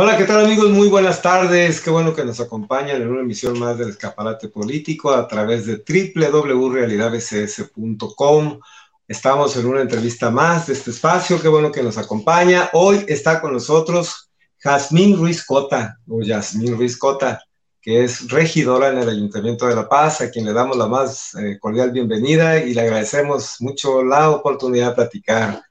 Hola, 0.00 0.16
¿qué 0.16 0.22
tal 0.24 0.44
amigos? 0.44 0.70
Muy 0.70 0.88
buenas 0.88 1.20
tardes. 1.20 1.80
Qué 1.80 1.90
bueno 1.90 2.14
que 2.14 2.24
nos 2.24 2.38
acompañan 2.38 3.02
en 3.02 3.08
una 3.08 3.22
emisión 3.22 3.58
más 3.58 3.76
del 3.76 3.88
Escaparate 3.88 4.48
Político 4.48 5.10
a 5.10 5.26
través 5.26 5.66
de 5.66 5.82
www.realidadbcs.com. 5.84 8.60
Estamos 9.08 9.56
en 9.56 9.66
una 9.66 9.80
entrevista 9.80 10.30
más 10.30 10.68
de 10.68 10.74
este 10.74 10.90
espacio. 10.90 11.42
Qué 11.42 11.48
bueno 11.48 11.72
que 11.72 11.82
nos 11.82 11.98
acompaña. 11.98 12.70
Hoy 12.74 13.04
está 13.08 13.40
con 13.40 13.54
nosotros 13.54 14.30
Jazmín 14.58 15.16
Ruiz 15.16 15.44
Cota, 15.44 15.98
o 16.06 16.22
Yasmín 16.22 16.76
Ruiz 16.76 16.96
Cota, 16.96 17.42
que 17.88 18.04
es 18.04 18.30
regidora 18.30 18.90
en 18.90 18.98
el 18.98 19.08
Ayuntamiento 19.08 19.66
de 19.66 19.74
La 19.74 19.88
Paz, 19.88 20.20
a 20.20 20.30
quien 20.30 20.44
le 20.44 20.52
damos 20.52 20.76
la 20.76 20.88
más 20.88 21.34
eh, 21.36 21.58
cordial 21.58 21.90
bienvenida 21.90 22.62
y 22.62 22.74
le 22.74 22.82
agradecemos 22.82 23.62
mucho 23.62 24.04
la 24.04 24.28
oportunidad 24.28 24.90
de 24.90 24.94
platicar 24.94 25.62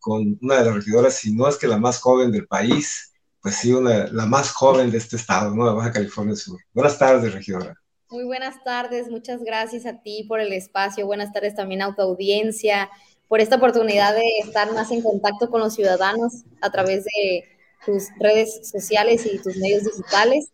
con 0.00 0.38
una 0.40 0.54
de 0.56 0.64
las 0.64 0.74
regidoras, 0.74 1.18
si 1.18 1.34
no 1.34 1.46
es 1.46 1.58
que 1.58 1.66
la 1.66 1.76
más 1.76 2.00
joven 2.00 2.32
del 2.32 2.46
país 2.46 3.12
pues 3.42 3.56
sí, 3.56 3.74
una, 3.74 4.06
la 4.06 4.24
más 4.24 4.52
joven 4.52 4.90
de 4.90 4.96
este 4.96 5.16
estado, 5.16 5.54
¿no? 5.54 5.66
De 5.66 5.74
Baja 5.74 5.92
California 5.92 6.34
Sur. 6.34 6.58
Buenas 6.72 6.98
tardes, 6.98 7.34
regidora. 7.34 7.74
Muy 8.08 8.24
buenas 8.24 8.64
tardes, 8.64 9.10
muchas 9.10 9.44
gracias 9.44 9.84
a 9.84 10.00
ti 10.00 10.24
por 10.26 10.40
el 10.40 10.54
espacio, 10.54 11.04
buenas 11.04 11.30
tardes 11.30 11.54
también 11.54 11.82
a 11.82 11.94
tu 11.94 12.00
audiencia, 12.00 12.88
por 13.28 13.42
esta 13.42 13.56
oportunidad 13.56 14.14
de 14.14 14.26
estar 14.42 14.72
más 14.72 14.90
en 14.92 15.02
contacto 15.02 15.50
con 15.50 15.60
los 15.60 15.74
ciudadanos 15.74 16.44
a 16.62 16.70
través 16.70 17.04
de 17.04 17.44
tus 17.84 18.04
redes 18.18 18.66
sociales 18.66 19.26
y 19.26 19.36
tus 19.36 19.58
medios 19.58 19.84
digitales. 19.84 20.52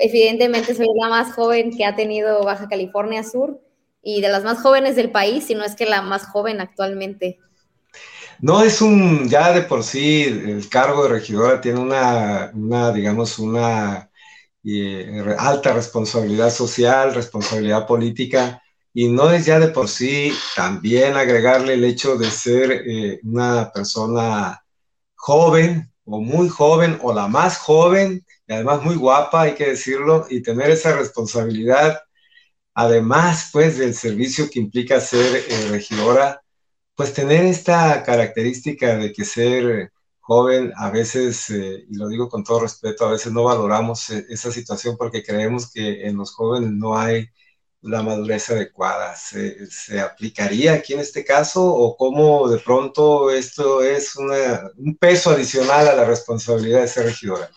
Evidentemente 0.00 0.74
soy 0.74 0.86
la 1.00 1.08
más 1.08 1.34
joven 1.34 1.76
que 1.76 1.84
ha 1.84 1.96
tenido 1.96 2.42
Baja 2.44 2.68
California 2.68 3.22
Sur 3.22 3.60
y 4.02 4.20
de 4.20 4.28
las 4.28 4.44
más 4.44 4.60
jóvenes 4.60 4.96
del 4.96 5.10
país, 5.10 5.44
si 5.44 5.54
no 5.54 5.64
es 5.64 5.74
que 5.74 5.86
la 5.86 6.02
más 6.02 6.26
joven 6.26 6.60
actualmente. 6.60 7.38
No 8.40 8.62
es 8.62 8.82
un, 8.82 9.28
ya 9.28 9.52
de 9.52 9.62
por 9.62 9.82
sí, 9.82 10.24
el 10.24 10.68
cargo 10.68 11.04
de 11.04 11.08
regidora 11.08 11.60
tiene 11.60 11.80
una, 11.80 12.92
digamos, 12.92 13.38
una 13.38 14.10
eh, 14.62 15.34
alta 15.38 15.72
responsabilidad 15.72 16.50
social, 16.50 17.14
responsabilidad 17.14 17.86
política, 17.86 18.62
y 18.92 19.08
no 19.08 19.30
es 19.30 19.46
ya 19.46 19.58
de 19.58 19.68
por 19.68 19.88
sí 19.88 20.32
también 20.54 21.16
agregarle 21.16 21.74
el 21.74 21.84
hecho 21.84 22.16
de 22.16 22.30
ser 22.30 22.72
eh, 22.72 23.20
una 23.24 23.70
persona 23.72 24.62
joven 25.14 25.90
o 26.04 26.20
muy 26.20 26.48
joven 26.48 26.98
o 27.02 27.12
la 27.14 27.28
más 27.28 27.58
joven, 27.58 28.25
y 28.46 28.52
además 28.54 28.82
muy 28.82 28.96
guapa, 28.96 29.42
hay 29.42 29.54
que 29.54 29.70
decirlo, 29.70 30.26
y 30.30 30.42
tener 30.42 30.70
esa 30.70 30.96
responsabilidad, 30.96 32.00
además, 32.74 33.50
pues, 33.52 33.78
del 33.78 33.94
servicio 33.94 34.48
que 34.50 34.60
implica 34.60 35.00
ser 35.00 35.44
eh, 35.48 35.68
regidora 35.70 36.42
pues 36.96 37.12
tener 37.12 37.44
esta 37.44 38.02
característica 38.02 38.96
de 38.96 39.12
que 39.12 39.24
ser 39.24 39.92
joven 40.20 40.72
a 40.76 40.90
veces, 40.90 41.50
eh, 41.50 41.84
y 41.88 41.94
lo 41.96 42.08
digo 42.08 42.28
con 42.28 42.42
todo 42.42 42.60
respeto, 42.60 43.06
a 43.06 43.12
veces 43.12 43.32
no 43.32 43.44
valoramos 43.44 44.10
eh, 44.10 44.26
esa 44.30 44.50
situación 44.50 44.96
porque 44.96 45.22
creemos 45.22 45.70
que 45.70 46.06
en 46.06 46.16
los 46.16 46.32
jóvenes 46.32 46.72
no 46.72 46.98
hay 46.98 47.28
la 47.82 48.02
madurez 48.02 48.50
adecuada. 48.50 49.14
¿Se, 49.16 49.66
¿Se, 49.70 50.00
aplicaría 50.00 50.72
aquí 50.72 50.94
en 50.94 51.00
este 51.00 51.24
caso 51.24 51.64
o 51.64 51.96
cómo 51.96 52.48
de 52.48 52.58
pronto 52.58 53.30
esto 53.30 53.82
es 53.82 54.16
un 54.16 54.96
peso 54.98 55.30
adicional 55.30 55.86
a 55.88 55.94
la 55.94 56.04
responsabilidad 56.04 56.80
de 56.80 56.88
ser 56.88 57.04
regidora? 57.06 57.50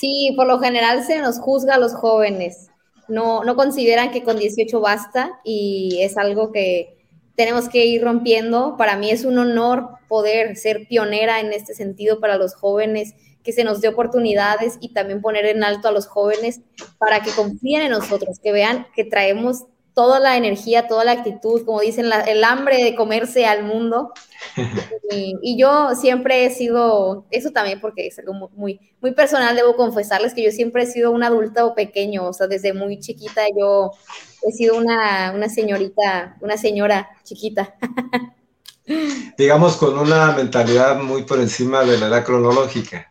Sí, 0.00 0.32
por 0.34 0.46
lo 0.46 0.58
general 0.58 1.04
se 1.04 1.18
nos 1.18 1.38
juzga 1.38 1.74
a 1.74 1.78
los 1.78 1.92
jóvenes. 1.92 2.70
No, 3.06 3.44
no 3.44 3.54
consideran 3.54 4.10
que 4.10 4.22
con 4.22 4.38
18 4.38 4.80
basta 4.80 5.40
y 5.44 5.98
es 6.00 6.16
algo 6.16 6.52
que, 6.52 7.00
tenemos 7.40 7.70
que 7.70 7.86
ir 7.86 8.02
rompiendo. 8.02 8.76
Para 8.76 8.98
mí 8.98 9.10
es 9.10 9.24
un 9.24 9.38
honor 9.38 9.88
poder 10.08 10.56
ser 10.56 10.86
pionera 10.86 11.40
en 11.40 11.54
este 11.54 11.72
sentido 11.72 12.20
para 12.20 12.36
los 12.36 12.54
jóvenes, 12.54 13.14
que 13.42 13.52
se 13.52 13.64
nos 13.64 13.80
dé 13.80 13.88
oportunidades 13.88 14.76
y 14.78 14.92
también 14.92 15.22
poner 15.22 15.46
en 15.46 15.64
alto 15.64 15.88
a 15.88 15.92
los 15.92 16.06
jóvenes 16.06 16.60
para 16.98 17.22
que 17.22 17.30
confíen 17.30 17.80
en 17.80 17.92
nosotros, 17.92 18.38
que 18.42 18.52
vean 18.52 18.86
que 18.94 19.04
traemos 19.04 19.64
toda 20.00 20.18
la 20.18 20.38
energía, 20.38 20.88
toda 20.88 21.04
la 21.04 21.12
actitud, 21.12 21.62
como 21.66 21.80
dicen, 21.80 22.06
el 22.26 22.42
hambre 22.42 22.82
de 22.82 22.94
comerse 22.94 23.44
al 23.44 23.64
mundo. 23.64 24.12
Y, 25.12 25.58
yo 25.58 25.96
siempre 25.96 26.46
he 26.46 26.50
sido, 26.50 27.26
eso 27.32 27.50
también 27.50 27.80
porque 27.80 28.06
es 28.06 28.18
algo 28.20 28.32
muy, 28.54 28.78
muy 29.00 29.10
personal, 29.10 29.56
debo 29.56 29.74
confesarles 29.74 30.34
que 30.34 30.44
yo 30.44 30.52
siempre 30.52 30.84
he 30.84 30.86
sido 30.86 31.10
un 31.10 31.24
adulto 31.24 31.74
pequeño, 31.74 32.28
o 32.28 32.32
sea, 32.32 32.46
desde 32.46 32.72
muy 32.72 33.00
chiquita 33.00 33.42
yo 33.58 33.90
he 34.46 34.52
sido 34.52 34.76
una, 34.76 35.32
una 35.34 35.48
señorita, 35.48 36.36
una 36.40 36.56
señora 36.56 37.10
chiquita. 37.24 37.74
Digamos, 39.36 39.76
con 39.76 39.98
una 39.98 40.30
mentalidad 40.30 41.02
muy 41.02 41.24
por 41.24 41.40
encima 41.40 41.82
de 41.82 41.98
la 41.98 42.06
edad 42.06 42.24
cronológica. 42.24 43.09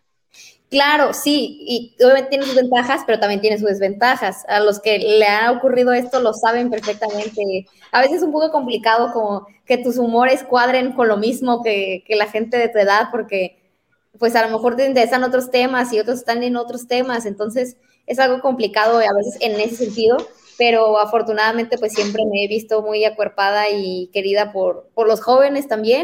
Claro, 0.70 1.14
sí, 1.14 1.58
y 1.62 1.96
obviamente 2.04 2.30
tiene 2.30 2.46
sus 2.46 2.56
ventajas, 2.56 3.02
pero 3.08 3.20
también 3.20 3.42
tiene 3.42 3.58
sus 3.58 3.70
desventajas. 3.70 4.46
A 4.48 4.60
los 4.60 4.80
que 4.80 5.00
le 5.00 5.26
ha 5.26 5.52
ocurrido 5.52 5.94
esto 5.94 6.20
lo 6.20 6.32
saben 6.34 6.70
perfectamente. 6.70 7.66
A 7.92 8.02
veces 8.02 8.18
es 8.18 8.24
un 8.24 8.32
poco 8.32 8.52
complicado 8.52 9.12
como 9.12 9.48
que 9.66 9.80
tus 9.80 9.98
humores 9.98 10.44
cuadren 10.44 10.92
con 10.94 11.08
lo 11.08 11.18
mismo 11.18 11.64
que, 11.64 12.04
la 12.10 12.28
gente 12.28 12.58
de 12.58 12.70
tu 12.70 12.78
edad, 12.78 13.08
porque 13.12 13.58
pues 14.20 14.36
a 14.36 14.46
lo 14.46 14.52
mejor 14.52 14.76
te 14.76 14.86
interesan 14.86 15.24
otros 15.24 15.50
temas 15.50 15.92
y 15.92 16.00
otros 16.00 16.20
están 16.20 16.44
en 16.44 16.56
otros 16.56 16.88
temas, 16.88 17.26
entonces 17.26 17.78
es 18.06 18.20
algo 18.20 18.42
complicado 18.42 18.98
a 18.98 19.14
veces 19.14 19.38
en 19.40 19.60
ese 19.60 19.86
sentido, 19.86 20.18
pero 20.58 21.00
afortunadamente 21.00 21.78
pues 21.78 21.94
siempre 21.94 22.24
me 22.26 22.44
he 22.44 22.48
visto 22.48 22.82
muy 22.84 23.06
acuerpada 23.06 23.70
y 23.70 24.10
querida 24.14 24.52
por, 24.52 24.90
por 24.94 25.08
los 25.08 25.22
jóvenes 25.22 25.68
también. 25.68 26.04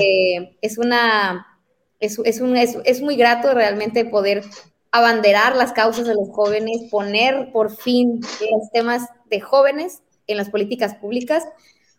Eh, 0.00 0.56
es 0.62 0.78
una 0.78 1.53
es, 2.04 2.18
es, 2.24 2.40
un, 2.40 2.56
es, 2.56 2.76
es 2.84 3.00
muy 3.00 3.16
grato 3.16 3.54
realmente 3.54 4.04
poder 4.04 4.44
abanderar 4.92 5.56
las 5.56 5.72
causas 5.72 6.06
de 6.06 6.14
los 6.14 6.30
jóvenes, 6.30 6.88
poner 6.90 7.50
por 7.52 7.74
fin 7.74 8.20
los 8.20 8.70
temas 8.72 9.02
de 9.28 9.40
jóvenes 9.40 10.02
en 10.28 10.36
las 10.36 10.50
políticas 10.50 10.94
públicas, 10.94 11.44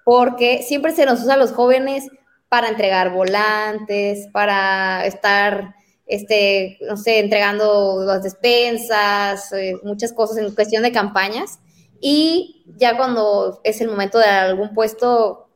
porque 0.05 0.63
siempre 0.63 0.93
se 0.93 1.05
nos 1.05 1.21
usa 1.21 1.33
a 1.33 1.37
los 1.37 1.51
jóvenes 1.51 2.07
para 2.47 2.69
entregar 2.69 3.11
volantes, 3.11 4.27
para 4.31 5.05
estar, 5.05 5.75
este, 6.05 6.77
no 6.87 6.95
sé, 6.95 7.19
entregando 7.19 8.03
las 8.05 8.23
despensas, 8.23 9.51
eh, 9.51 9.75
muchas 9.83 10.13
cosas 10.13 10.37
en 10.37 10.55
cuestión 10.55 10.83
de 10.83 10.93
campañas. 10.93 11.59
Y 11.99 12.63
ya 12.77 12.95
cuando 12.95 13.59
es 13.63 13.81
el 13.81 13.89
momento 13.89 14.19
de 14.19 14.25
algún 14.27 14.73
puesto, 14.73 15.49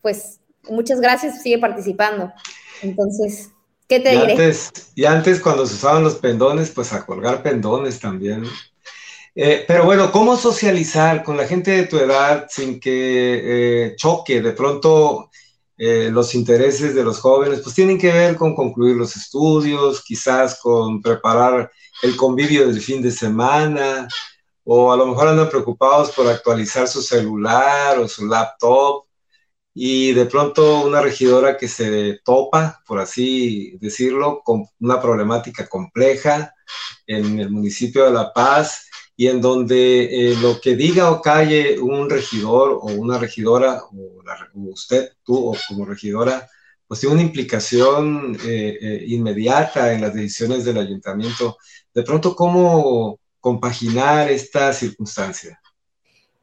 pues 0.00 0.40
muchas 0.70 1.00
gracias, 1.00 1.42
sigue 1.42 1.58
participando. 1.58 2.32
Entonces, 2.82 3.50
¿qué 3.88 4.00
te 4.00 4.14
y 4.14 4.18
diré? 4.20 4.32
Antes, 4.32 4.72
y 4.94 5.04
antes 5.04 5.40
cuando 5.40 5.66
se 5.66 5.74
usaban 5.74 6.02
los 6.02 6.16
pendones, 6.16 6.70
pues 6.70 6.92
a 6.92 7.04
colgar 7.04 7.42
pendones 7.42 8.00
también. 8.00 8.44
Eh, 9.38 9.64
pero 9.68 9.84
bueno, 9.84 10.10
¿cómo 10.10 10.36
socializar 10.36 11.22
con 11.22 11.36
la 11.36 11.46
gente 11.46 11.70
de 11.70 11.86
tu 11.86 11.98
edad 11.98 12.46
sin 12.48 12.80
que 12.80 13.88
eh, 13.88 13.96
choque 13.96 14.40
de 14.40 14.52
pronto 14.52 15.30
eh, 15.76 16.08
los 16.10 16.34
intereses 16.34 16.94
de 16.94 17.04
los 17.04 17.20
jóvenes? 17.20 17.60
Pues 17.60 17.74
tienen 17.74 17.98
que 17.98 18.10
ver 18.10 18.36
con 18.36 18.54
concluir 18.54 18.96
los 18.96 19.14
estudios, 19.14 20.02
quizás 20.02 20.58
con 20.58 21.02
preparar 21.02 21.70
el 22.02 22.16
convivio 22.16 22.66
del 22.66 22.80
fin 22.80 23.02
de 23.02 23.10
semana, 23.10 24.08
o 24.64 24.90
a 24.90 24.96
lo 24.96 25.06
mejor 25.06 25.28
andan 25.28 25.50
preocupados 25.50 26.12
por 26.12 26.26
actualizar 26.28 26.88
su 26.88 27.02
celular 27.02 27.98
o 27.98 28.08
su 28.08 28.26
laptop 28.26 29.05
y 29.78 30.14
de 30.14 30.24
pronto 30.24 30.86
una 30.86 31.02
regidora 31.02 31.58
que 31.58 31.68
se 31.68 32.18
topa, 32.24 32.82
por 32.86 32.98
así 32.98 33.76
decirlo, 33.78 34.40
con 34.42 34.64
una 34.80 34.98
problemática 35.02 35.68
compleja 35.68 36.54
en 37.06 37.38
el 37.40 37.50
municipio 37.50 38.06
de 38.06 38.10
La 38.10 38.32
Paz 38.32 38.88
y 39.14 39.26
en 39.26 39.42
donde 39.42 40.30
eh, 40.30 40.36
lo 40.40 40.58
que 40.62 40.76
diga 40.76 41.10
o 41.10 41.20
calle 41.20 41.78
un 41.78 42.08
regidor 42.08 42.70
o 42.70 42.86
una 42.86 43.18
regidora, 43.18 43.82
o, 43.92 44.22
usted, 44.54 45.12
tú 45.22 45.50
o 45.50 45.56
como 45.68 45.84
regidora, 45.84 46.48
pues 46.88 47.00
tiene 47.00 47.16
una 47.16 47.24
implicación 47.24 48.34
eh, 48.46 48.78
eh, 48.80 49.04
inmediata 49.08 49.92
en 49.92 50.00
las 50.00 50.14
decisiones 50.14 50.64
del 50.64 50.78
ayuntamiento. 50.78 51.58
De 51.92 52.02
pronto, 52.02 52.34
¿cómo 52.34 53.20
compaginar 53.40 54.30
esta 54.30 54.72
circunstancia? 54.72 55.60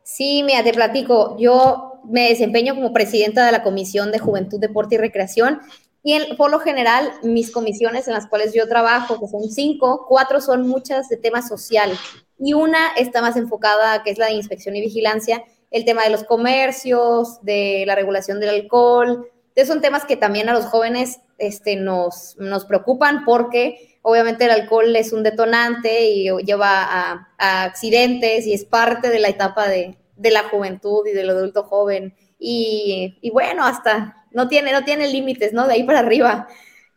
Sí, 0.04 0.44
mira, 0.44 0.64
te 0.64 0.72
platico. 0.72 1.36
Yo 1.40 1.93
me 2.06 2.30
desempeño 2.30 2.76
como 2.76 2.94
presidenta 2.94 3.46
de 3.46 3.52
la 3.52 3.64
Comisión 3.64 4.12
de 4.12 4.20
Juventud, 4.20 4.60
Deporte 4.60 4.96
y 4.96 4.98
Recreación. 4.98 5.60
Y 6.04 6.36
por 6.36 6.52
lo 6.52 6.60
general, 6.60 7.14
mis 7.24 7.50
comisiones 7.50 8.08
en 8.08 8.14
las 8.14 8.28
cuales 8.28 8.54
yo 8.54 8.68
trabajo, 8.68 9.20
que 9.20 9.28
son 9.28 9.50
cinco, 9.50 10.06
cuatro 10.08 10.42
son 10.42 10.68
muchas 10.68 11.08
de 11.08 11.16
tema 11.16 11.42
social 11.42 11.98
y 12.38 12.54
una 12.54 12.94
está 12.98 13.22
más 13.22 13.38
enfocada, 13.38 14.04
que 14.04 14.12
es 14.12 14.18
la 14.18 14.26
de 14.26 14.34
inspección 14.34 14.76
y 14.76 14.82
vigilancia, 14.82 15.44
el 15.72 15.86
tema 15.86 16.04
de 16.04 16.10
los 16.10 16.26
comercios, 16.26 17.42
de 17.42 17.86
la 17.88 17.96
regulación 17.96 18.42
del 18.42 18.50
alcohol. 18.50 19.30
Entonces 19.50 19.68
son 19.68 19.82
temas 19.82 20.04
que 20.04 20.18
también 20.18 20.50
a 20.50 20.54
los 20.54 20.66
jóvenes 20.66 21.22
este, 21.38 21.78
nos, 21.78 22.36
nos 22.38 22.66
preocupan 22.66 23.24
porque 23.24 23.98
obviamente 24.02 24.44
el 24.44 24.52
alcohol 24.52 24.94
es 24.96 25.14
un 25.14 25.24
detonante 25.24 26.10
y 26.10 26.30
lleva 26.44 26.84
a 26.84 27.64
accidentes 27.64 28.46
y 28.46 28.54
es 28.54 28.66
parte 28.66 29.10
de 29.10 29.20
la 29.20 29.30
etapa 29.30 29.70
de, 29.70 29.98
de 30.16 30.32
la 30.32 30.44
juventud 30.50 31.06
y 31.08 31.12
del 31.12 31.30
adulto 31.30 31.64
joven 31.64 32.16
y, 32.40 33.30
bueno, 33.32 33.66
hasta 33.66 34.26
no 34.32 34.48
tiene, 34.48 34.74
no 34.74 34.84
tiene 34.84 35.08
límites, 35.08 35.54
¿no? 35.54 35.66
De 35.68 35.74
ahí 35.76 35.84
para 35.84 36.00
arriba. 36.00 36.48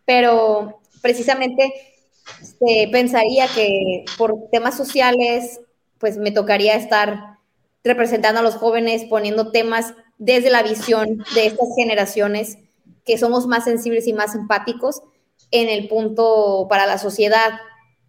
Pero 0.05 0.81
precisamente 1.03 1.73
este, 2.43 2.89
pensaría 2.91 3.47
que 3.49 4.05
por 4.19 4.49
temas 4.51 4.77
sociales, 4.77 5.61
pues 5.99 6.17
me 6.17 6.33
tocaría 6.33 6.75
estar 6.75 7.39
representando 7.85 8.41
a 8.41 8.43
los 8.43 8.57
jóvenes, 8.57 9.05
poniendo 9.05 9.53
temas 9.53 9.95
desde 10.19 10.51
la 10.51 10.63
visión 10.63 11.25
de 11.35 11.47
estas 11.47 11.69
generaciones 11.77 12.59
que 13.05 13.19
somos 13.19 13.47
más 13.47 13.65
sensibles 13.65 14.09
y 14.09 14.13
más 14.13 14.35
empáticos 14.35 15.03
en 15.53 15.69
el 15.69 15.89
punto 15.89 16.67
para 16.69 16.87
la 16.87 16.99
sociedad. 16.99 17.53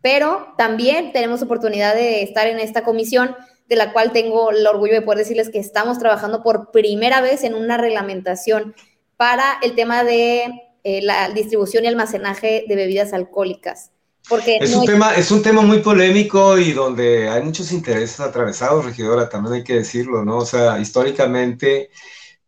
Pero 0.01 0.53
también 0.57 1.11
tenemos 1.11 1.41
oportunidad 1.41 1.93
de 1.93 2.23
estar 2.23 2.47
en 2.47 2.59
esta 2.59 2.83
comisión, 2.83 3.35
de 3.67 3.75
la 3.75 3.91
cual 3.91 4.11
tengo 4.11 4.51
el 4.51 4.65
orgullo 4.65 4.93
de 4.93 5.01
poder 5.01 5.19
decirles 5.19 5.49
que 5.49 5.59
estamos 5.59 5.99
trabajando 5.99 6.41
por 6.43 6.71
primera 6.71 7.21
vez 7.21 7.43
en 7.43 7.53
una 7.53 7.77
reglamentación 7.77 8.75
para 9.17 9.57
el 9.61 9.75
tema 9.75 10.03
de 10.03 10.51
eh, 10.83 11.01
la 11.01 11.29
distribución 11.29 11.83
y 11.83 11.87
almacenaje 11.87 12.65
de 12.67 12.75
bebidas 12.75 13.13
alcohólicas. 13.13 13.91
Porque 14.29 14.57
es, 14.59 14.75
un 14.75 14.85
tema, 14.85 15.15
es 15.15 15.31
un 15.31 15.41
tema 15.41 15.61
muy 15.61 15.79
polémico 15.79 16.57
y 16.57 16.73
donde 16.73 17.29
hay 17.29 17.41
muchos 17.43 17.71
intereses 17.71 18.19
atravesados, 18.19 18.85
regidora, 18.85 19.29
también 19.29 19.55
hay 19.55 19.63
que 19.63 19.75
decirlo, 19.75 20.25
¿no? 20.25 20.37
O 20.37 20.45
sea, 20.45 20.79
históricamente, 20.79 21.89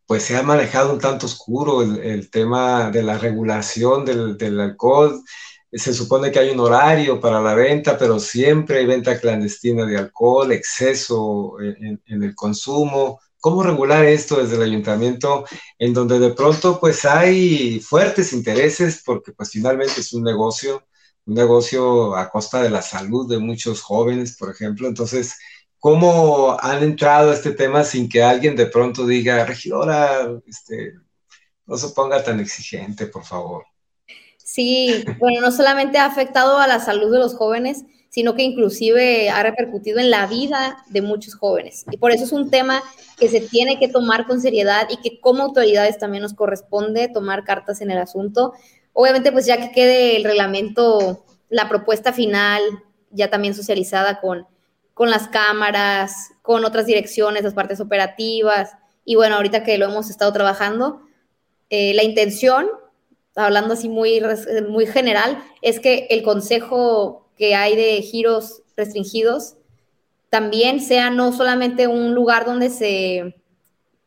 pues 0.06 0.24
se 0.24 0.36
ha 0.36 0.44
manejado 0.44 0.94
un 0.94 1.00
tanto 1.00 1.25
oscuro 1.25 1.81
el, 1.81 2.30
tema 2.30 2.92
de 2.92 3.04
la 3.04 3.18
regulación 3.18 4.04
del, 4.04 4.38
del, 4.38 4.60
alcohol. 4.60 5.24
Se 5.71 5.94
supone 5.94 6.31
que 6.31 6.39
hay 6.39 6.50
un 6.50 6.60
horario 6.60 7.19
para 7.19 7.42
la 7.42 7.54
venta, 7.54 7.98
pero 7.98 8.19
siempre 8.19 8.80
hay 8.80 8.86
venta 8.86 9.19
clandestina 9.19 9.86
de 9.86 9.98
alcohol, 9.98 10.51
exceso 10.51 11.60
en, 11.62 12.01
en 12.06 12.24
el 12.24 12.36
consumo. 12.36 13.19
¿Cómo 13.39 13.63
regular 13.63 14.06
esto 14.06 14.42
desde 14.42 14.56
el 14.57 14.63
ayuntamiento 14.63 15.45
en 15.77 15.94
donde 15.94 16.19
de 16.19 16.33
pronto 16.33 16.80
pues 16.80 17.06
hay 17.06 17.80
fuertes 17.80 18.33
intereses 18.33 19.01
porque 19.06 19.31
pues 19.31 19.51
finalmente 19.51 20.01
es 20.01 20.13
un 20.13 20.24
negocio 20.24 20.83
un 21.30 21.36
negocio 21.36 22.16
a 22.16 22.30
costa 22.30 22.62
de 22.62 22.69
la 22.69 22.81
salud 22.81 23.30
de 23.30 23.39
muchos 23.39 23.81
jóvenes, 23.81 24.36
por 24.38 24.51
ejemplo. 24.51 24.88
Entonces, 24.88 25.38
¿cómo 25.80 26.57
han 26.60 26.83
entrado 26.83 27.31
a 27.31 27.33
este 27.36 27.51
tema 27.51 27.83
sin 27.83 28.10
que 28.10 28.24
alguien 28.24 28.56
de 28.56 28.66
pronto 28.68 29.06
diga, 29.06 29.45
regidora, 29.45 30.27
este, 30.48 30.95
no 31.66 31.77
se 31.77 31.89
ponga 31.89 32.24
tan 32.24 32.39
exigente, 32.39 33.07
por 33.07 33.24
favor? 33.25 33.66
Sí, 34.51 35.05
bueno, 35.19 35.41
no 35.41 35.51
solamente 35.51 35.97
ha 35.97 36.05
afectado 36.05 36.57
a 36.57 36.67
la 36.67 36.79
salud 36.79 37.11
de 37.11 37.19
los 37.19 37.35
jóvenes, 37.35 37.83
sino 38.09 38.35
que 38.35 38.41
inclusive 38.41 39.29
ha 39.29 39.43
repercutido 39.43 39.99
en 39.99 40.09
la 40.09 40.25
vida 40.25 40.77
de 40.89 41.01
muchos 41.01 41.35
jóvenes. 41.35 41.85
Y 41.91 41.97
por 41.97 42.11
eso 42.11 42.23
es 42.23 42.31
un 42.31 42.49
tema 42.49 42.81
que 43.17 43.29
se 43.29 43.41
tiene 43.41 43.77
que 43.77 43.87
tomar 43.87 44.25
con 44.25 44.41
seriedad 44.41 44.87
y 44.89 44.97
que 44.97 45.19
como 45.21 45.43
autoridades 45.43 45.99
también 45.99 46.23
nos 46.23 46.33
corresponde 46.33 47.07
tomar 47.09 47.43
cartas 47.43 47.81
en 47.81 47.91
el 47.91 47.99
asunto, 47.99 48.53
Obviamente, 49.01 49.31
pues 49.31 49.45
ya 49.45 49.57
que 49.57 49.71
quede 49.71 50.17
el 50.17 50.25
reglamento, 50.25 51.23
la 51.47 51.69
propuesta 51.69 52.11
final, 52.11 52.61
ya 53.11 53.29
también 53.29 53.53
socializada 53.53 54.19
con, 54.19 54.45
con 54.93 55.09
las 55.09 55.29
cámaras, 55.29 56.31
con 56.41 56.65
otras 56.65 56.85
direcciones, 56.85 57.43
las 57.43 57.53
partes 57.53 57.79
operativas, 57.79 58.71
y 59.05 59.15
bueno, 59.15 59.35
ahorita 59.35 59.63
que 59.63 59.77
lo 59.77 59.85
hemos 59.85 60.09
estado 60.09 60.33
trabajando, 60.33 61.01
eh, 61.69 61.93
la 61.93 62.03
intención, 62.03 62.67
hablando 63.45 63.74
así 63.74 63.89
muy, 63.89 64.21
muy 64.68 64.86
general, 64.86 65.44
es 65.62 65.80
que 65.80 66.07
el 66.09 66.24
consejo 66.24 67.30
que 67.38 67.56
hay 67.56 67.75
de 67.75 68.01
giros 68.01 68.63
restringidos 68.75 69.56
también 70.30 70.80
sea 70.80 71.09
no 71.09 71.31
solamente 71.31 71.88
un 71.88 72.13
lugar 72.13 72.45
donde 72.45 72.69
se, 72.69 73.36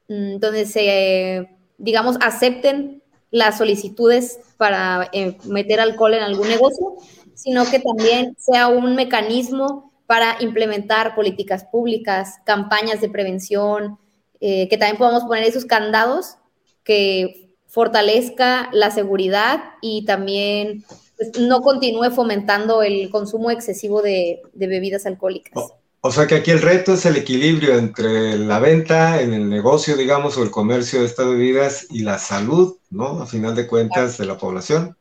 mm, 0.09 0.39
donde 0.39 0.67
se, 0.67 1.49
digamos, 1.79 2.17
acepten 2.21 3.03
las 3.31 3.59
solicitudes 3.59 4.39
para 4.59 5.09
eh, 5.13 5.39
meter 5.45 5.81
alcohol 5.81 6.15
en 6.15 6.23
algún 6.23 6.49
negocio, 6.49 6.97
sino 7.35 7.65
que 7.65 7.81
también 7.81 8.37
sea 8.39 8.69
un 8.69 8.95
mecanismo 8.95 9.93
para 10.07 10.37
implementar 10.41 11.15
políticas 11.15 11.65
públicas, 11.65 12.35
campañas 12.45 13.01
de 13.01 13.09
prevención, 13.09 13.99
eh, 14.41 14.69
que 14.69 14.77
también 14.77 14.99
podamos 14.99 15.25
poner 15.25 15.45
esos 15.45 15.65
candados 15.65 16.37
que 16.85 17.52
fortalezca 17.73 18.69
la 18.73 18.91
seguridad 18.91 19.63
y 19.81 20.05
también 20.05 20.85
pues, 21.17 21.39
no 21.41 21.63
continúe 21.63 22.11
fomentando 22.11 22.83
el 22.83 23.09
consumo 23.09 23.51
excesivo 23.51 24.03
de, 24.03 24.43
de 24.53 24.67
bebidas 24.67 25.07
alcohólicas. 25.07 25.55
Oh, 25.57 25.79
o 26.03 26.13
sea 26.13 26.27
que 26.27 26.35
aquí 26.35 26.51
el 26.51 26.61
reto 26.61 26.93
es 26.93 27.07
el 27.07 27.17
equilibrio 27.17 27.79
entre 27.79 28.37
la 28.37 28.59
venta 28.59 29.23
en 29.23 29.33
el 29.33 29.49
negocio, 29.49 29.97
digamos, 29.97 30.37
o 30.37 30.43
el 30.43 30.51
comercio 30.51 31.01
de 31.01 31.07
estas 31.07 31.27
bebidas 31.27 31.87
y 31.89 32.03
la 32.03 32.19
salud, 32.19 32.77
¿no? 32.91 33.23
A 33.23 33.27
final 33.27 33.55
de 33.55 33.67
cuentas, 33.67 34.19
de 34.19 34.27
la 34.27 34.37
población. 34.37 34.97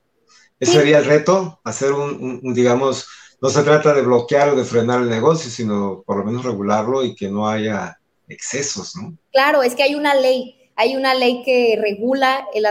Ese 0.58 0.74
sería 0.74 1.00
el 1.00 1.06
reto, 1.06 1.60
hacer 1.64 1.92
un, 1.92 2.54
digamos, 2.54 3.08
no 3.42 3.50
se 3.50 3.64
trata 3.64 3.94
de 3.94 4.04
bloquear 4.04 4.50
o 4.50 4.56
de 4.56 4.64
frenar 4.64 5.02
el 5.02 5.10
negocio, 5.10 5.52
sino 5.52 6.04
por 6.06 6.18
lo 6.18 6.24
menos 6.24 6.46
regularlo 6.46 7.04
y 7.04 7.16
que 7.16 7.28
no 7.28 7.50
haya 7.50 7.98
excesos, 8.30 8.96
¿no? 8.96 9.18
Claro, 9.34 9.64
es 9.64 9.76
que 9.76 9.84
hay 9.84 9.96
una 9.96 10.14
ley, 10.14 10.61
hay 10.76 10.96
una 10.96 11.14
ley 11.14 11.44
que 11.44 11.78
regula 11.80 12.48
el, 12.54 12.66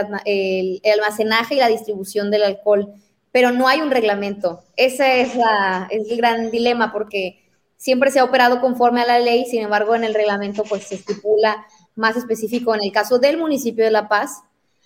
almacenaje 0.85 1.55
y 1.55 1.59
la 1.59 1.67
distribución 1.67 2.31
del 2.31 2.43
alcohol, 2.43 2.93
pero 3.31 3.51
no 3.51 3.67
hay 3.67 3.81
un 3.81 3.91
reglamento. 3.91 4.63
Ese 4.75 5.21
es, 5.21 5.35
la, 5.35 5.87
es 5.89 6.09
el 6.09 6.17
gran 6.17 6.51
dilema 6.51 6.91
porque 6.91 7.41
siempre 7.77 8.11
se 8.11 8.19
ha 8.19 8.23
operado 8.23 8.61
conforme 8.61 9.01
a 9.01 9.05
la 9.05 9.19
ley, 9.19 9.45
sin 9.45 9.61
embargo, 9.61 9.95
en 9.95 10.03
el 10.03 10.13
reglamento 10.13 10.63
pues 10.63 10.83
se 10.83 10.95
estipula 10.95 11.65
más 11.95 12.15
específico 12.15 12.73
en 12.75 12.81
el 12.83 12.91
caso 12.91 13.19
del 13.19 13.37
municipio 13.37 13.83
de 13.83 13.91
La 13.91 14.07
Paz, 14.07 14.43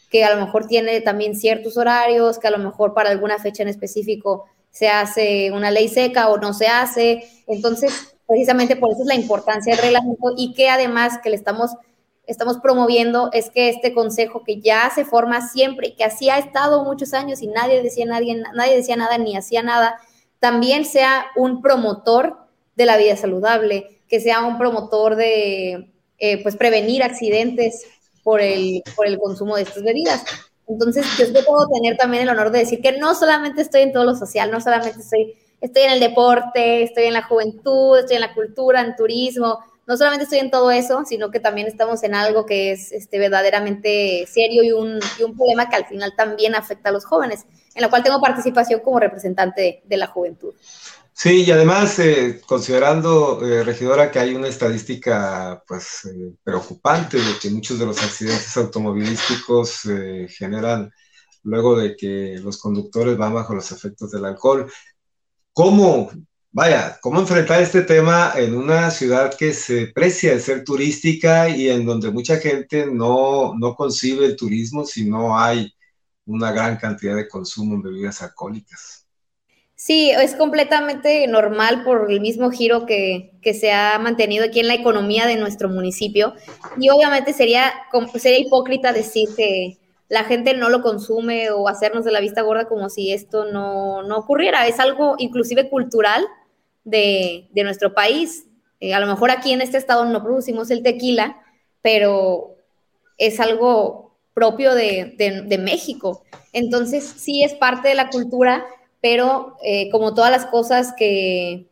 que 0.09 0.23
a 0.23 0.33
lo 0.33 0.45
mejor 0.45 0.67
tiene 0.67 1.01
también 1.01 1.35
ciertos 1.35 1.77
horarios, 1.77 2.39
que 2.39 2.47
a 2.47 2.51
lo 2.51 2.59
mejor 2.59 2.93
para 2.93 3.09
alguna 3.09 3.37
fecha 3.39 3.63
en 3.63 3.69
específico 3.69 4.45
se 4.71 4.89
hace 4.89 5.51
una 5.51 5.71
ley 5.71 5.87
seca 5.87 6.29
o 6.29 6.37
no 6.37 6.53
se 6.53 6.67
hace. 6.67 7.23
Entonces, 7.47 8.15
precisamente 8.27 8.75
por 8.75 8.91
eso 8.91 9.01
es 9.01 9.07
la 9.07 9.15
importancia 9.15 9.73
del 9.73 9.83
reglamento 9.83 10.33
y 10.37 10.53
que 10.53 10.69
además 10.69 11.19
que 11.23 11.29
le 11.29 11.35
estamos, 11.35 11.71
estamos 12.27 12.57
promoviendo 12.57 13.29
es 13.33 13.49
que 13.49 13.69
este 13.69 13.93
consejo 13.93 14.43
que 14.43 14.59
ya 14.59 14.91
se 14.93 15.05
forma 15.05 15.47
siempre 15.47 15.89
y 15.89 15.95
que 15.95 16.03
así 16.03 16.29
ha 16.29 16.37
estado 16.37 16.83
muchos 16.83 17.13
años 17.13 17.41
y 17.41 17.47
nadie 17.47 17.81
decía, 17.81 18.05
nadie, 18.05 18.41
nadie 18.53 18.75
decía 18.75 18.95
nada 18.95 19.17
ni 19.17 19.35
hacía 19.35 19.63
nada, 19.63 19.99
también 20.39 20.85
sea 20.85 21.27
un 21.35 21.61
promotor 21.61 22.37
de 22.75 22.85
la 22.85 22.97
vida 22.97 23.15
saludable, 23.15 24.01
que 24.07 24.19
sea 24.19 24.43
un 24.43 24.57
promotor 24.57 25.15
de 25.15 25.91
eh, 26.17 26.43
pues 26.43 26.55
prevenir 26.55 27.03
accidentes 27.03 27.85
por 28.23 28.41
el, 28.41 28.81
por 28.95 29.07
el 29.07 29.19
consumo 29.19 29.55
de 29.55 29.63
estas 29.63 29.83
bebidas. 29.83 30.23
Entonces, 30.67 31.05
yo 31.17 31.45
puedo 31.45 31.67
tener 31.67 31.95
también 31.97 32.23
el 32.23 32.29
honor 32.29 32.51
de 32.51 32.59
decir 32.59 32.81
que 32.81 32.97
no 32.97 33.13
solamente 33.13 33.61
estoy 33.61 33.81
en 33.81 33.91
todo 33.91 34.03
lo 34.03 34.15
social, 34.15 34.49
no 34.49 34.59
solamente 34.59 34.99
estoy, 34.99 35.35
estoy 35.61 35.83
en 35.83 35.91
el 35.91 35.99
deporte, 35.99 36.83
estoy 36.83 37.05
en 37.05 37.13
la 37.13 37.23
juventud, 37.23 37.99
estoy 37.99 38.15
en 38.15 38.21
la 38.21 38.33
cultura, 38.33 38.81
en 38.81 38.95
turismo, 38.95 39.59
no 39.87 39.97
solamente 39.97 40.23
estoy 40.23 40.39
en 40.39 40.51
todo 40.51 40.71
eso, 40.71 41.03
sino 41.05 41.31
que 41.31 41.39
también 41.39 41.67
estamos 41.67 42.03
en 42.03 42.15
algo 42.15 42.45
que 42.45 42.71
es 42.71 42.91
este, 42.91 43.19
verdaderamente 43.19 44.25
serio 44.27 44.63
y 44.63 44.71
un, 44.71 44.99
y 45.19 45.23
un 45.23 45.35
problema 45.35 45.69
que 45.69 45.75
al 45.75 45.85
final 45.85 46.13
también 46.15 46.55
afecta 46.55 46.89
a 46.89 46.91
los 46.91 47.05
jóvenes, 47.05 47.45
en 47.73 47.83
lo 47.83 47.89
cual 47.89 48.03
tengo 48.03 48.19
participación 48.19 48.79
como 48.81 48.99
representante 48.99 49.83
de 49.85 49.97
la 49.97 50.07
juventud. 50.07 50.53
Sí, 51.17 51.45
y 51.45 51.51
además, 51.51 51.97
eh, 51.99 52.41
considerando, 52.45 53.39
eh, 53.41 53.63
regidora, 53.63 54.11
que 54.11 54.19
hay 54.19 54.35
una 54.35 54.49
estadística 54.49 55.63
pues 55.65 56.03
eh, 56.05 56.33
preocupante 56.43 57.15
de 57.15 57.39
que 57.41 57.49
muchos 57.51 57.79
de 57.79 57.85
los 57.85 58.03
accidentes 58.03 58.57
automovilísticos 58.57 59.83
generan 60.27 60.91
luego 61.43 61.77
de 61.77 61.95
que 61.95 62.37
los 62.43 62.57
conductores 62.57 63.17
van 63.17 63.33
bajo 63.33 63.55
los 63.55 63.71
efectos 63.71 64.11
del 64.11 64.25
alcohol. 64.25 64.69
¿Cómo, 65.53 66.11
vaya, 66.55 66.97
cómo 67.01 67.19
enfrentar 67.19 67.61
este 67.61 67.81
tema 67.81 68.31
en 68.37 68.55
una 68.55 68.89
ciudad 68.89 69.33
que 69.37 69.53
se 69.53 69.87
precia 69.87 70.31
de 70.31 70.39
ser 70.39 70.63
turística 70.63 71.49
y 71.49 71.67
en 71.67 71.85
donde 71.85 72.11
mucha 72.11 72.37
gente 72.37 72.85
no, 72.85 73.53
no 73.57 73.75
concibe 73.75 74.25
el 74.25 74.37
turismo 74.37 74.85
si 74.85 75.03
no 75.03 75.37
hay 75.37 75.75
una 76.25 76.53
gran 76.53 76.77
cantidad 76.77 77.13
de 77.13 77.27
consumo 77.27 77.75
en 77.75 77.81
bebidas 77.81 78.21
alcohólicas? 78.21 79.05
Sí, 79.75 80.11
es 80.11 80.33
completamente 80.35 81.27
normal 81.27 81.83
por 81.83 82.09
el 82.09 82.21
mismo 82.21 82.49
giro 82.51 82.85
que, 82.85 83.33
se 83.59 83.73
ha 83.73 83.99
mantenido 83.99 84.45
aquí 84.45 84.61
en 84.61 84.69
la 84.69 84.75
economía 84.75 85.27
de 85.27 85.35
nuestro 85.35 85.67
municipio. 85.67 86.35
Y 86.79 86.87
obviamente 86.87 87.33
sería, 87.33 87.73
sería 88.17 88.39
hipócrita 88.39 88.93
decir 88.93 89.27
que 89.35 89.77
la 90.07 90.23
gente 90.23 90.53
no 90.53 90.69
lo 90.69 90.81
consume 90.81 91.51
o 91.51 91.67
hacernos 91.67 92.05
de 92.05 92.13
la 92.13 92.21
vista 92.21 92.43
gorda 92.43 92.69
como 92.69 92.89
si 92.89 93.11
esto 93.11 93.43
no, 93.51 93.99
ocurriera. 94.15 94.67
Es 94.67 94.79
algo 94.79 95.15
inclusive 95.17 95.69
cultural 95.69 96.25
de, 96.85 97.49
nuestro 97.53 97.93
país. 97.93 98.45
Eh, 98.79 98.93
a 98.93 98.99
lo 99.01 99.07
mejor 99.07 99.31
aquí 99.31 99.51
en 99.51 99.61
este 99.61 99.77
estado 99.77 100.05
no 100.05 100.23
producimos 100.23 100.71
el 100.71 100.83
tequila, 100.83 101.41
pero 101.81 102.55
es 103.17 103.39
algo 103.41 104.15
propio 104.33 104.73
de, 104.73 105.15
de 105.17 105.57
México. 105.57 106.23
Entonces 106.53 107.03
sí 107.03 107.43
es 107.43 107.53
parte 107.53 107.89
de 107.89 107.95
la 107.95 108.09
cultura 108.09 108.65
pero 109.05 109.55
eh, 109.61 109.91
como 109.91 110.15
todas 110.15 110.31
las 110.31 110.47
cosas 110.47 110.91
que, 110.97 111.67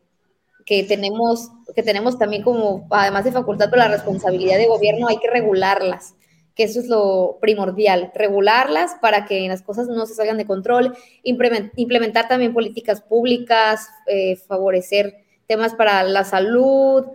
que, 0.64 0.84
tenemos, 0.84 1.50
que 1.74 1.82
tenemos 1.82 2.16
también 2.16 2.44
como, 2.44 2.86
además 2.90 3.24
de 3.24 3.32
facultad, 3.32 3.70
por 3.70 3.78
la 3.78 3.88
responsabilidad 3.88 4.56
de 4.56 4.68
gobierno, 4.68 5.08
hay 5.08 5.16
que 5.18 5.28
regularlas. 5.28 6.14
Que 6.54 6.64
eso 6.64 6.80
es 6.80 6.86
lo 6.86 7.38
primordial, 7.40 8.12
regularlas 8.14 8.96
para 9.00 9.24
que 9.24 9.48
las 9.48 9.62
cosas 9.62 9.88
no 9.88 10.06
se 10.06 10.14
salgan 10.14 10.38
de 10.38 10.46
control, 10.46 10.96
implementar 11.22 12.28
también 12.28 12.52
políticas 12.52 13.00
públicas, 13.00 13.88
eh, 14.06 14.36
favorecer 14.36 15.24
temas 15.46 15.74
para 15.74 16.02
la 16.04 16.24
salud, 16.24 17.06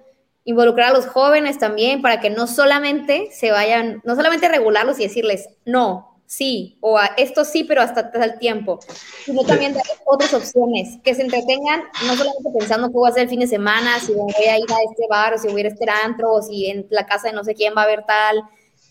involucrar 0.44 0.90
a 0.90 0.94
los 0.94 1.06
jóvenes 1.06 1.58
también 1.58 2.02
para 2.02 2.20
que 2.20 2.30
no 2.30 2.48
solamente 2.48 3.30
se 3.32 3.52
vayan, 3.52 4.02
no 4.04 4.16
solamente 4.16 4.50
regularlos 4.50 5.00
y 5.00 5.04
decirles 5.04 5.50
no, 5.64 6.22
sí, 6.26 6.78
o 6.82 6.98
a 6.98 7.06
esto 7.18 7.46
sí, 7.46 7.64
pero 7.64 7.82
hasta 7.82 8.12
tal 8.12 8.38
tiempo, 8.40 8.80
sino 9.26 9.44
también 9.44 9.74
dar 9.74 9.84
otras 10.06 10.34
opciones, 10.34 10.98
que 11.04 11.16
se 11.16 11.22
entretengan, 11.22 11.84
no 12.06 12.16
solamente 12.16 12.50
pensando 12.58 12.88
qué 12.88 12.94
voy 12.94 13.08
a 13.08 13.12
hacer 13.12 13.24
el 13.24 13.30
fin 13.30 13.40
de 13.40 13.48
semana, 13.48 14.00
si 14.00 14.14
voy 14.14 14.34
a 14.34 14.58
ir 14.58 14.72
a 14.72 14.82
este 14.90 15.08
bar, 15.10 15.34
o 15.34 15.38
si 15.38 15.48
voy 15.48 15.58
a 15.58 15.60
ir 15.62 15.66
a 15.68 15.70
este 15.70 15.86
antro, 16.04 16.34
o 16.34 16.42
si 16.42 16.68
en 16.68 16.86
la 16.90 17.06
casa 17.06 17.30
de 17.30 17.34
no 17.34 17.44
sé 17.44 17.56
quién 17.56 17.74
va 17.76 17.82
a 17.82 17.86
haber 17.86 18.06
tal, 18.06 18.44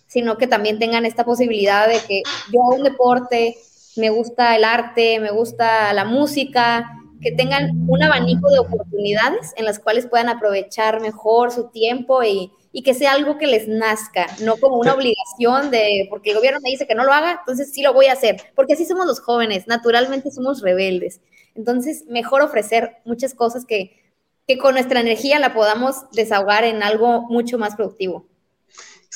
sino 0.09 0.39
que 0.39 0.49
también 0.49 0.79
tengan 0.81 1.07
esta 1.07 1.25
posibilidad 1.25 1.87
de 1.87 2.01
que 2.09 2.23
yo 2.53 2.63
hago 2.63 2.77
un 2.77 2.83
deporte, 2.83 3.57
me 3.97 4.11
gusta 4.11 4.57
el 4.57 4.65
arte, 4.65 5.21
me 5.21 5.31
gusta 5.31 5.93
la 5.93 6.05
música, 6.05 6.91
que 7.21 7.33
tengan 7.33 7.71
un 7.89 8.03
abanico 8.03 8.49
de 8.51 8.61
oportunidades 8.61 9.53
en 9.57 9.65
las 9.65 9.79
cuales 9.79 10.07
puedan 10.07 10.29
aprovechar 10.29 11.01
mejor 11.01 11.51
su 11.51 11.69
tiempo 11.69 12.23
y, 12.23 12.53
y, 12.73 12.83
que 12.83 12.95
sea 12.95 13.13
algo 13.13 13.39
que 13.39 13.49
les 13.49 13.67
nazca, 13.67 14.27
no 14.41 14.57
como 14.57 14.77
una 14.79 14.95
obligación 14.95 15.71
de, 15.71 16.07
porque 16.11 16.31
el 16.31 16.37
gobierno 16.37 16.61
me 16.63 16.71
dice 16.71 16.87
que 16.87 16.95
no 16.95 17.05
lo 17.05 17.13
haga, 17.13 17.41
entonces 17.41 17.73
sí 17.73 17.83
lo 17.83 17.93
voy 17.93 18.07
a 18.07 18.13
hacer, 18.13 18.37
porque 18.55 18.75
así 18.75 18.85
somos 18.85 19.07
los 19.07 19.21
jóvenes, 19.21 19.67
naturalmente 19.67 20.31
somos 20.31 20.63
rebeldes. 20.63 21.21
Entonces, 21.57 22.05
mejor 22.07 22.43
ofrecer 22.43 22.99
muchas 23.05 23.35
cosas 23.35 23.65
que, 23.67 24.01
que 24.47 24.59
con 24.59 24.75
nuestra 24.75 25.01
energía 25.01 25.41
la 25.41 25.55
podamos 25.55 26.09
desahogar 26.13 26.63
en 26.63 26.85
algo 26.85 27.23
mucho 27.23 27.59
más 27.59 27.75
productivo 27.75 28.27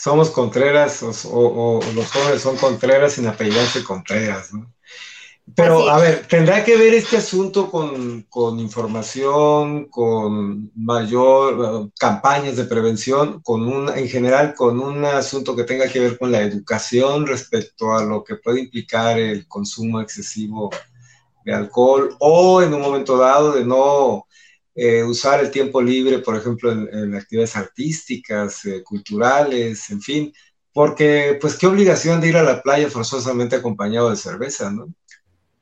somos 0.03 0.31
Contreras 0.31 1.01
o, 1.31 1.81
los 1.95 2.11
jóvenes 2.11 2.43
son 2.43 2.57
Contreras 2.57 3.13
sin 3.13 3.29
apellidarse 3.29 3.85
Contreras, 3.85 4.53
¿no? 4.53 4.69
Pero, 5.55 5.89
a 5.89 5.99
ver, 5.99 6.27
¿tendrá 6.29 6.65
que 6.65 6.77
ver 6.77 6.95
este 6.95 7.19
asunto 7.19 7.71
con, 7.71 8.23
con 8.23 8.59
información, 8.59 9.87
con 9.87 10.73
mayor 10.75 11.87
eh, 11.87 11.91
campañas 11.99 12.57
de 12.57 12.65
prevención, 12.65 13.41
con 13.43 13.63
un, 13.63 13.89
en 13.97 14.09
general 14.09 14.55
con 14.55 14.81
un 14.81 15.05
asunto 15.05 15.55
que 15.55 15.65
tenga 15.65 15.89
que 15.89 16.01
ver 16.01 16.19
con 16.19 16.33
la 16.33 16.43
educación 16.43 17.27
respecto 17.27 17.93
a 17.93 18.03
lo 18.03 18.25
que 18.25 18.37
puede 18.37 18.61
implicar 18.61 19.19
el 19.21 19.47
consumo 19.47 20.01
excesivo 20.01 20.71
de 21.45 21.55
alcohol 21.55 22.17
o 22.19 22.63
en 22.63 22.75
un 22.75 22.81
momento 22.81 23.17
dado 23.17 23.53
de 23.53 23.65
no 23.65 24.27
eh, 24.75 25.03
usar 25.03 25.41
el 25.41 25.51
tiempo 25.51 25.83
libre, 25.83 26.21
por 26.21 26.37
ejemplo, 26.37 26.73
en, 26.73 27.15
actividades 27.15 27.57
artísticas, 27.57 28.65
eh, 28.65 28.83
culturales, 28.83 29.91
en 29.91 30.01
fin, 30.01 30.33
porque 30.73 31.39
pues 31.41 31.57
qué 31.57 31.67
obligación 31.67 32.21
de 32.21 32.29
ir 32.29 32.37
a 32.37 32.43
la 32.43 32.63
playa 32.63 32.89
forzosamente 32.89 33.57
acompañado 33.57 34.11
de 34.11 34.17
cerveza, 34.17 34.71
¿no? 34.71 34.93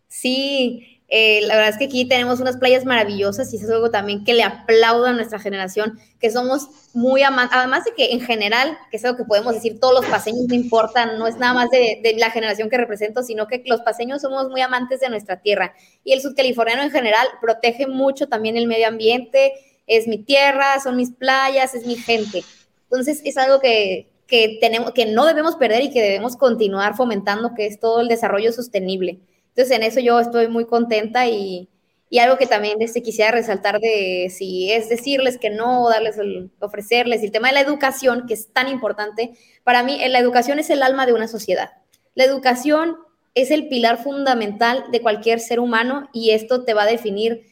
Sí, 0.08 0.89
eh, 1.12 1.40
la 1.42 1.56
verdad 1.56 1.70
es 1.70 1.76
que 1.76 1.86
aquí 1.86 2.04
tenemos 2.04 2.38
unas 2.38 2.56
playas 2.56 2.84
maravillosas 2.84 3.52
y 3.52 3.56
eso 3.56 3.66
es 3.66 3.72
algo 3.72 3.90
también 3.90 4.22
que 4.22 4.32
le 4.32 4.44
aplaudo 4.44 5.06
a 5.06 5.12
nuestra 5.12 5.40
generación, 5.40 5.98
que 6.20 6.30
somos 6.30 6.68
muy 6.92 7.24
amantes, 7.24 7.58
además 7.58 7.84
de 7.84 7.94
que 7.94 8.12
en 8.12 8.20
general, 8.20 8.78
que 8.92 8.96
es 8.96 9.04
algo 9.04 9.16
que 9.16 9.24
podemos 9.24 9.52
decir, 9.54 9.80
todos 9.80 9.92
los 9.92 10.06
paseños 10.08 10.46
no 10.46 10.54
importan, 10.54 11.18
no 11.18 11.26
es 11.26 11.36
nada 11.36 11.52
más 11.52 11.70
de, 11.70 12.14
la 12.16 12.30
generación 12.30 12.70
que 12.70 12.76
represento, 12.76 13.24
sino 13.24 13.48
que 13.48 13.60
los 13.66 13.80
paseños 13.80 14.22
somos 14.22 14.48
muy 14.50 14.60
amantes 14.60 15.00
de 15.00 15.08
nuestra 15.08 15.40
tierra. 15.40 15.74
Y 16.04 16.12
el 16.12 16.20
sudcaliforniano 16.20 16.82
en 16.82 16.92
general 16.92 17.26
protege 17.40 17.88
mucho 17.88 18.28
también 18.28 18.56
el 18.56 18.68
medio 18.68 18.86
ambiente, 18.86 19.54
es 19.88 20.06
mi 20.06 20.18
tierra, 20.18 20.78
son 20.80 20.94
mis 20.94 21.10
playas, 21.10 21.74
es 21.74 21.86
mi 21.86 21.96
gente. 21.96 22.44
Entonces 22.84 23.20
es 23.24 23.36
algo 23.36 23.58
que, 23.58 24.06
que, 24.28 24.58
tenemos, 24.60 24.92
que 24.92 25.06
no 25.06 25.26
debemos 25.26 25.56
perder 25.56 25.82
y 25.82 25.90
que 25.90 26.02
debemos 26.02 26.36
continuar 26.36 26.94
fomentando, 26.94 27.52
que 27.56 27.66
es 27.66 27.80
todo 27.80 28.00
el 28.00 28.06
desarrollo 28.06 28.52
sostenible. 28.52 29.18
Entonces, 29.60 29.76
en 29.76 29.82
eso 29.82 30.00
yo 30.00 30.18
estoy 30.18 30.48
muy 30.48 30.64
contenta 30.64 31.26
y, 31.26 31.68
y 32.08 32.18
algo 32.18 32.38
que 32.38 32.46
también 32.46 32.80
este, 32.80 33.02
quisiera 33.02 33.30
resaltar 33.30 33.78
de 33.78 34.32
si 34.34 34.72
es 34.72 34.88
decirles 34.88 35.36
que 35.36 35.50
no, 35.50 35.86
darles 35.90 36.16
ofrecerles, 36.60 37.22
el 37.22 37.30
tema 37.30 37.48
de 37.48 37.54
la 37.54 37.60
educación, 37.60 38.24
que 38.26 38.32
es 38.32 38.50
tan 38.54 38.68
importante, 38.68 39.32
para 39.62 39.82
mí 39.82 40.00
la 40.08 40.18
educación 40.18 40.58
es 40.58 40.70
el 40.70 40.82
alma 40.82 41.04
de 41.04 41.12
una 41.12 41.28
sociedad. 41.28 41.72
La 42.14 42.24
educación 42.24 42.96
es 43.34 43.50
el 43.50 43.68
pilar 43.68 44.02
fundamental 44.02 44.84
de 44.92 45.02
cualquier 45.02 45.40
ser 45.40 45.60
humano 45.60 46.08
y 46.14 46.30
esto 46.30 46.64
te 46.64 46.72
va 46.72 46.84
a 46.84 46.86
definir 46.86 47.42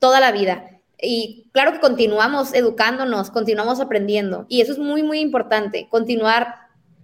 toda 0.00 0.18
la 0.18 0.32
vida. 0.32 0.80
Y 1.00 1.50
claro 1.52 1.72
que 1.72 1.78
continuamos 1.78 2.52
educándonos, 2.52 3.30
continuamos 3.30 3.78
aprendiendo 3.78 4.44
y 4.48 4.60
eso 4.60 4.72
es 4.72 4.78
muy, 4.78 5.04
muy 5.04 5.20
importante, 5.20 5.86
continuar 5.88 6.56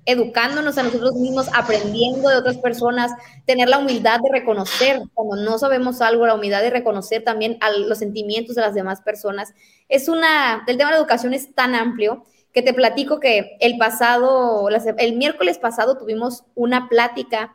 educándonos 0.09 0.79
a 0.79 0.83
nosotros 0.83 1.17
mismos, 1.17 1.49
aprendiendo 1.53 2.31
de 2.31 2.37
otras 2.37 2.57
personas, 2.57 3.13
tener 3.45 3.69
la 3.69 3.77
humildad 3.77 4.21
de 4.21 4.41
reconocer 4.41 5.03
cuando 5.13 5.37
no 5.37 5.59
sabemos 5.59 6.01
algo, 6.01 6.27
la 6.27 6.35
humildad 6.35 6.63
de 6.63 6.71
reconocer 6.71 7.25
también 7.25 7.59
los 7.87 7.99
sentimientos 7.99 8.57
de 8.57 8.63
las 8.63 8.73
demás 8.73 9.03
personas. 9.03 9.53
Es 9.91 10.09
una, 10.09 10.65
el 10.67 10.79
tema 10.79 10.89
de 10.89 10.95
la 10.95 11.01
educación 11.01 11.35
es 11.35 11.55
tan 11.55 11.75
amplio 11.75 12.25
que 12.55 12.63
te 12.63 12.73
platico 12.73 13.21
que 13.21 13.59
el 13.61 13.77
pasado, 13.77 14.71
el 14.71 15.17
miércoles 15.17 15.59
pasado 15.59 15.99
tuvimos 15.99 16.43
una 16.55 16.89
plática 16.89 17.55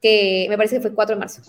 que 0.00 0.46
me 0.48 0.56
parece 0.56 0.76
que 0.76 0.82
fue 0.82 0.94
4 0.94 1.14
de 1.14 1.20
marzo, 1.20 1.40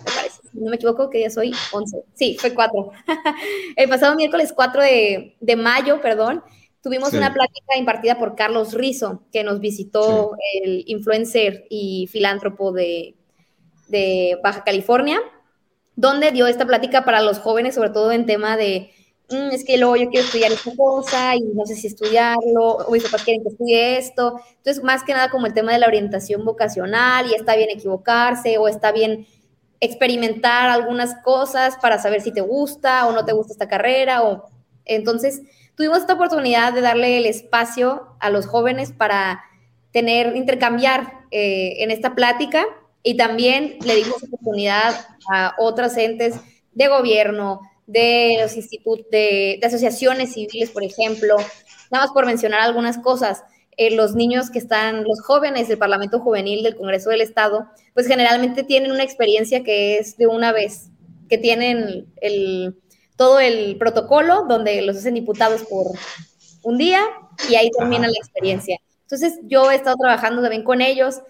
no 0.53 0.69
me 0.69 0.75
equivoco, 0.75 1.09
que 1.09 1.21
ya 1.21 1.31
soy 1.31 1.51
11. 1.71 2.03
Sí, 2.13 2.37
fue 2.39 2.53
4. 2.53 2.91
el 3.75 3.89
pasado 3.89 4.15
miércoles 4.15 4.53
4 4.55 4.83
de, 4.83 5.35
de 5.39 5.55
mayo, 5.55 5.99
perdón, 5.99 6.43
Tuvimos 6.83 7.13
una 7.13 7.33
plática 7.33 7.77
impartida 7.77 8.19
por 8.19 8.35
Carlos 8.35 8.73
Rizo, 8.73 9.23
que 9.31 9.45
nos 9.45 9.61
visitó 9.61 10.35
el 10.61 10.83
influencer 10.87 11.65
y 11.69 12.09
filántropo 12.11 12.73
de, 12.73 13.15
Baja 14.43 14.65
California, 14.65 15.21
donde 15.95 16.31
dio 16.31 16.45
esta 16.45 16.65
plática 16.65 17.05
para 17.05 17.21
los 17.21 17.39
jóvenes, 17.39 17.75
sobre 17.75 17.91
todo 17.91 18.11
en 18.11 18.25
tema 18.25 18.57
de, 18.57 18.91
mm, 19.29 19.51
es 19.53 19.63
que 19.63 19.77
luego 19.77 19.95
yo 19.95 20.09
quiero 20.09 20.25
estudiar 20.25 20.51
esta 20.51 20.75
cosa 20.75 21.37
y 21.37 21.43
no 21.53 21.65
sé 21.65 21.75
si 21.75 21.87
estudiarlo, 21.87 22.75
o 22.75 22.91
mis 22.91 23.03
papás 23.03 23.23
quieren 23.23 23.43
que 23.43 23.49
estudie 23.49 23.97
esto. 23.97 24.41
Entonces, 24.57 24.83
más 24.83 25.03
que 25.03 25.13
nada 25.13 25.29
como 25.29 25.45
el 25.45 25.53
tema 25.53 25.71
de 25.71 25.79
la 25.79 25.87
orientación 25.87 26.43
vocacional 26.43 27.29
y 27.29 27.35
está 27.35 27.55
bien 27.55 27.69
equivocarse 27.69 28.57
o 28.57 28.67
está 28.67 28.91
bien 28.91 29.25
experimentar 29.79 30.69
algunas 30.69 31.15
cosas 31.23 31.77
para 31.81 31.97
saber 31.97 32.19
si 32.19 32.33
te 32.33 32.41
gusta 32.41 33.07
o 33.07 33.13
no 33.13 33.23
te 33.23 33.31
gusta 33.31 33.53
esta 33.53 33.69
carrera 33.69 34.23
o 34.23 34.49
entonces 34.85 35.43
tuvimos 35.75 35.99
esta 35.99 36.13
oportunidad 36.13 36.73
de 36.73 36.81
darle 36.81 37.17
el 37.17 37.25
espacio 37.25 38.15
a 38.19 38.29
los 38.29 38.45
jóvenes 38.45 38.91
para 38.91 39.43
tener, 39.91 40.35
intercambiar 40.35 41.25
eh, 41.31 41.83
en 41.83 41.91
esta 41.91 42.15
plática 42.15 42.65
y 43.03 43.17
también 43.17 43.77
le 43.85 43.95
dimos 43.95 44.23
oportunidad 44.23 44.93
a 45.31 45.55
otras 45.57 45.97
entes 45.97 46.35
de 46.73 46.87
gobierno, 46.87 47.61
de 47.85 48.37
los 48.41 48.55
institutos, 48.55 49.05
de, 49.11 49.59
asociaciones 49.63 50.33
civiles, 50.33 50.69
por 50.71 50.83
ejemplo, 50.83 51.35
nada 51.91 52.05
más 52.05 52.11
por 52.11 52.25
mencionar 52.25 52.61
algunas 52.61 52.97
cosas. 52.97 53.43
Eh, 53.75 53.95
los 53.95 54.15
niños 54.15 54.49
que 54.49 54.59
están, 54.59 55.03
los 55.03 55.21
jóvenes 55.21 55.67
del 55.67 55.77
Parlamento 55.77 56.19
Juvenil 56.19 56.63
del 56.63 56.75
Congreso 56.75 57.09
del 57.09 57.21
Estado, 57.21 57.67
pues 57.93 58.07
generalmente 58.07 58.63
tienen 58.63 58.91
una 58.91 59.03
experiencia 59.03 59.63
que 59.63 59.97
es 59.97 60.17
de 60.17 60.27
una 60.27 60.51
vez, 60.51 60.89
que 61.27 61.37
tienen 61.37 62.07
el, 62.21 62.75
todo 63.15 63.39
el 63.39 63.77
protocolo 63.77 64.45
donde 64.47 64.81
los 64.81 64.97
hacen 64.97 65.13
diputados 65.13 65.63
por 65.63 65.87
un 66.63 66.77
día 66.77 67.01
y 67.49 67.55
ahí 67.55 67.69
termina 67.77 68.07
la 68.07 68.17
experiencia. 68.17 68.77
Entonces 69.01 69.39
yo 69.43 69.69
he 69.69 69.75
estado 69.75 69.97
trabajando 69.97 70.41
también 70.41 70.63
con 70.63 70.81
ellos, 70.81 71.21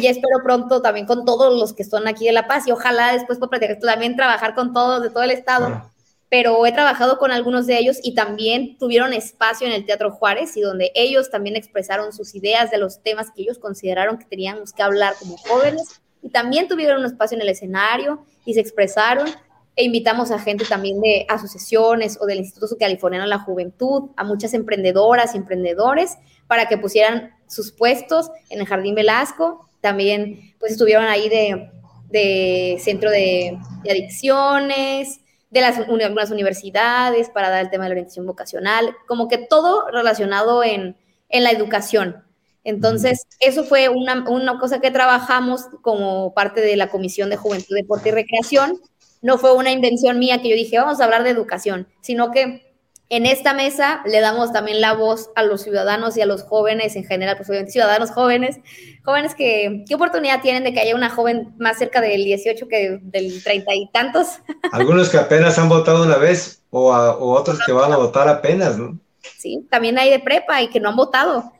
ya 0.00 0.10
espero 0.10 0.38
pronto 0.42 0.80
también 0.80 1.06
con 1.06 1.24
todos 1.24 1.58
los 1.58 1.74
que 1.74 1.82
están 1.82 2.06
aquí 2.08 2.26
de 2.26 2.32
La 2.32 2.46
Paz 2.46 2.66
y 2.66 2.72
ojalá 2.72 3.12
después 3.12 3.38
por 3.38 3.50
también 3.50 4.16
trabajar 4.16 4.54
con 4.54 4.72
todos 4.72 5.02
de 5.02 5.10
todo 5.10 5.22
el 5.22 5.30
estado. 5.30 5.90
Pero 6.30 6.64
he 6.64 6.72
trabajado 6.72 7.18
con 7.18 7.30
algunos 7.30 7.66
de 7.66 7.76
ellos 7.76 7.98
y 8.02 8.14
también 8.14 8.78
tuvieron 8.78 9.12
espacio 9.12 9.66
en 9.66 9.74
el 9.74 9.84
Teatro 9.84 10.12
Juárez 10.12 10.56
y 10.56 10.62
donde 10.62 10.90
ellos 10.94 11.30
también 11.30 11.56
expresaron 11.56 12.14
sus 12.14 12.34
ideas 12.34 12.70
de 12.70 12.78
los 12.78 13.02
temas 13.02 13.30
que 13.30 13.42
ellos 13.42 13.58
consideraron 13.58 14.16
que 14.16 14.24
teníamos 14.24 14.72
que 14.72 14.82
hablar 14.82 15.14
como 15.18 15.36
jóvenes 15.36 16.00
y 16.22 16.30
también 16.30 16.68
tuvieron 16.68 17.00
un 17.00 17.06
espacio 17.06 17.34
en 17.34 17.42
el 17.42 17.50
escenario 17.50 18.24
y 18.46 18.54
se 18.54 18.60
expresaron 18.60 19.28
e 19.74 19.84
invitamos 19.84 20.30
a 20.30 20.38
gente 20.38 20.64
también 20.64 21.00
de 21.00 21.24
asociaciones 21.28 22.18
o 22.20 22.26
del 22.26 22.38
Instituto 22.38 22.76
Californiano 22.78 23.24
de 23.24 23.30
la 23.30 23.38
Juventud, 23.38 24.10
a 24.16 24.24
muchas 24.24 24.52
emprendedoras 24.54 25.34
y 25.34 25.38
emprendedores 25.38 26.18
para 26.46 26.66
que 26.68 26.76
pusieran 26.76 27.30
sus 27.46 27.72
puestos 27.72 28.30
en 28.50 28.60
el 28.60 28.66
Jardín 28.66 28.94
Velasco. 28.94 29.68
También 29.80 30.54
pues 30.58 30.72
estuvieron 30.72 31.06
ahí 31.06 31.28
de, 31.28 32.78
centro 32.80 33.10
de, 33.10 33.58
adicciones, 33.88 35.20
de 35.50 35.60
las 35.60 35.78
algunas 35.78 36.30
universidades 36.30 37.30
para 37.30 37.48
dar 37.48 37.62
el 37.62 37.70
tema 37.70 37.84
de 37.84 37.90
la 37.90 37.94
orientación 37.94 38.26
vocacional, 38.26 38.94
como 39.06 39.28
que 39.28 39.38
todo 39.38 39.88
relacionado 39.90 40.62
en, 40.62 40.96
en 41.30 41.44
la 41.44 41.50
educación. 41.50 42.24
Entonces, 42.64 43.26
eso 43.40 43.64
fue 43.64 43.88
una, 43.88 44.24
una, 44.30 44.58
cosa 44.58 44.80
que 44.80 44.92
trabajamos 44.92 45.66
como 45.80 46.32
parte 46.32 46.60
de 46.60 46.76
la 46.76 46.88
Comisión 46.90 47.28
de 47.28 47.36
Juventud, 47.36 47.74
Deporte 47.74 48.10
y 48.10 48.12
Recreación, 48.12 48.78
no 49.22 49.38
fue 49.38 49.54
una 49.54 49.70
invención 49.70 50.18
mía 50.18 50.42
que 50.42 50.50
yo 50.50 50.56
dije, 50.56 50.78
vamos 50.78 51.00
a 51.00 51.04
hablar 51.04 51.22
de 51.22 51.30
educación, 51.30 51.86
sino 52.02 52.30
que 52.30 52.70
En 53.08 53.26
esta 53.26 53.52
mesa 53.52 54.00
le 54.06 54.20
damos 54.20 54.54
también 54.54 54.80
la 54.80 54.94
voz 54.94 55.28
a 55.34 55.42
los 55.42 55.60
ciudadanos 55.60 56.16
y 56.16 56.22
a 56.22 56.26
los 56.26 56.44
jóvenes 56.44 56.96
en 56.96 57.04
general, 57.04 57.36
pues 57.36 57.70
ciudadanos 57.70 58.10
jóvenes, 58.10 58.56
jóvenes 59.04 59.34
que, 59.34 59.84
¿qué 59.86 59.94
oportunidad 59.94 60.40
tienen 60.40 60.64
de 60.64 60.72
que 60.72 60.80
haya 60.80 60.94
una 60.94 61.10
joven 61.10 61.52
más 61.58 61.76
cerca 61.76 62.00
del 62.00 62.24
18 62.24 62.68
que 62.68 63.00
del 63.02 63.42
30 63.42 63.74
y 63.74 63.90
tantos? 63.92 64.28
Algunos 64.72 65.10
que 65.10 65.18
apenas 65.18 65.58
han 65.58 65.68
votado 65.68 66.04
una 66.04 66.16
vez 66.16 66.62
o, 66.70 66.90
otros 66.90 67.58
que 67.66 67.72
van 67.72 67.92
a 67.92 67.98
votar 67.98 68.28
apenas, 68.28 68.78
¿no? 68.78 68.98
Sí, 69.36 69.66
también 69.70 69.98
hay 69.98 70.08
de 70.08 70.20
prepa 70.20 70.62
y 70.62 70.68
que 70.68 70.80
no 70.80 70.88
han 70.88 70.96
votado. 70.96 71.52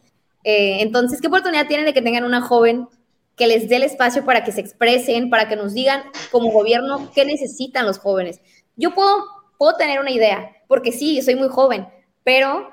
Eh, 0.45 0.79
entonces, 0.81 1.21
¿qué 1.21 1.27
oportunidad 1.27 1.67
tienen 1.67 1.85
de 1.85 1.93
que 1.93 2.01
tengan 2.01 2.25
una 2.25 2.41
joven 2.41 2.89
que 3.37 3.47
les 3.47 3.69
dé 3.69 3.77
el 3.77 3.83
espacio 3.83 4.25
para 4.25 4.45
que 4.45 4.53
se 4.53 4.61
expresen, 4.61 5.31
para 5.31 5.49
que 5.49 5.57
nos 5.57 5.75
digan 5.75 6.03
como 6.31 6.51
gobierno 6.51 7.11
qué 7.15 7.25
necesitan 7.25 7.87
los 7.87 7.99
jóvenes? 7.99 8.41
Yo 8.77 8.95
puedo, 8.95 9.25
puedo 9.59 9.77
tener 9.77 10.01
una 10.01 10.11
idea, 10.11 10.51
porque 10.69 10.93
sí, 10.93 11.21
soy 11.23 11.35
muy 11.35 11.49
joven, 11.49 11.87
pero 12.25 12.71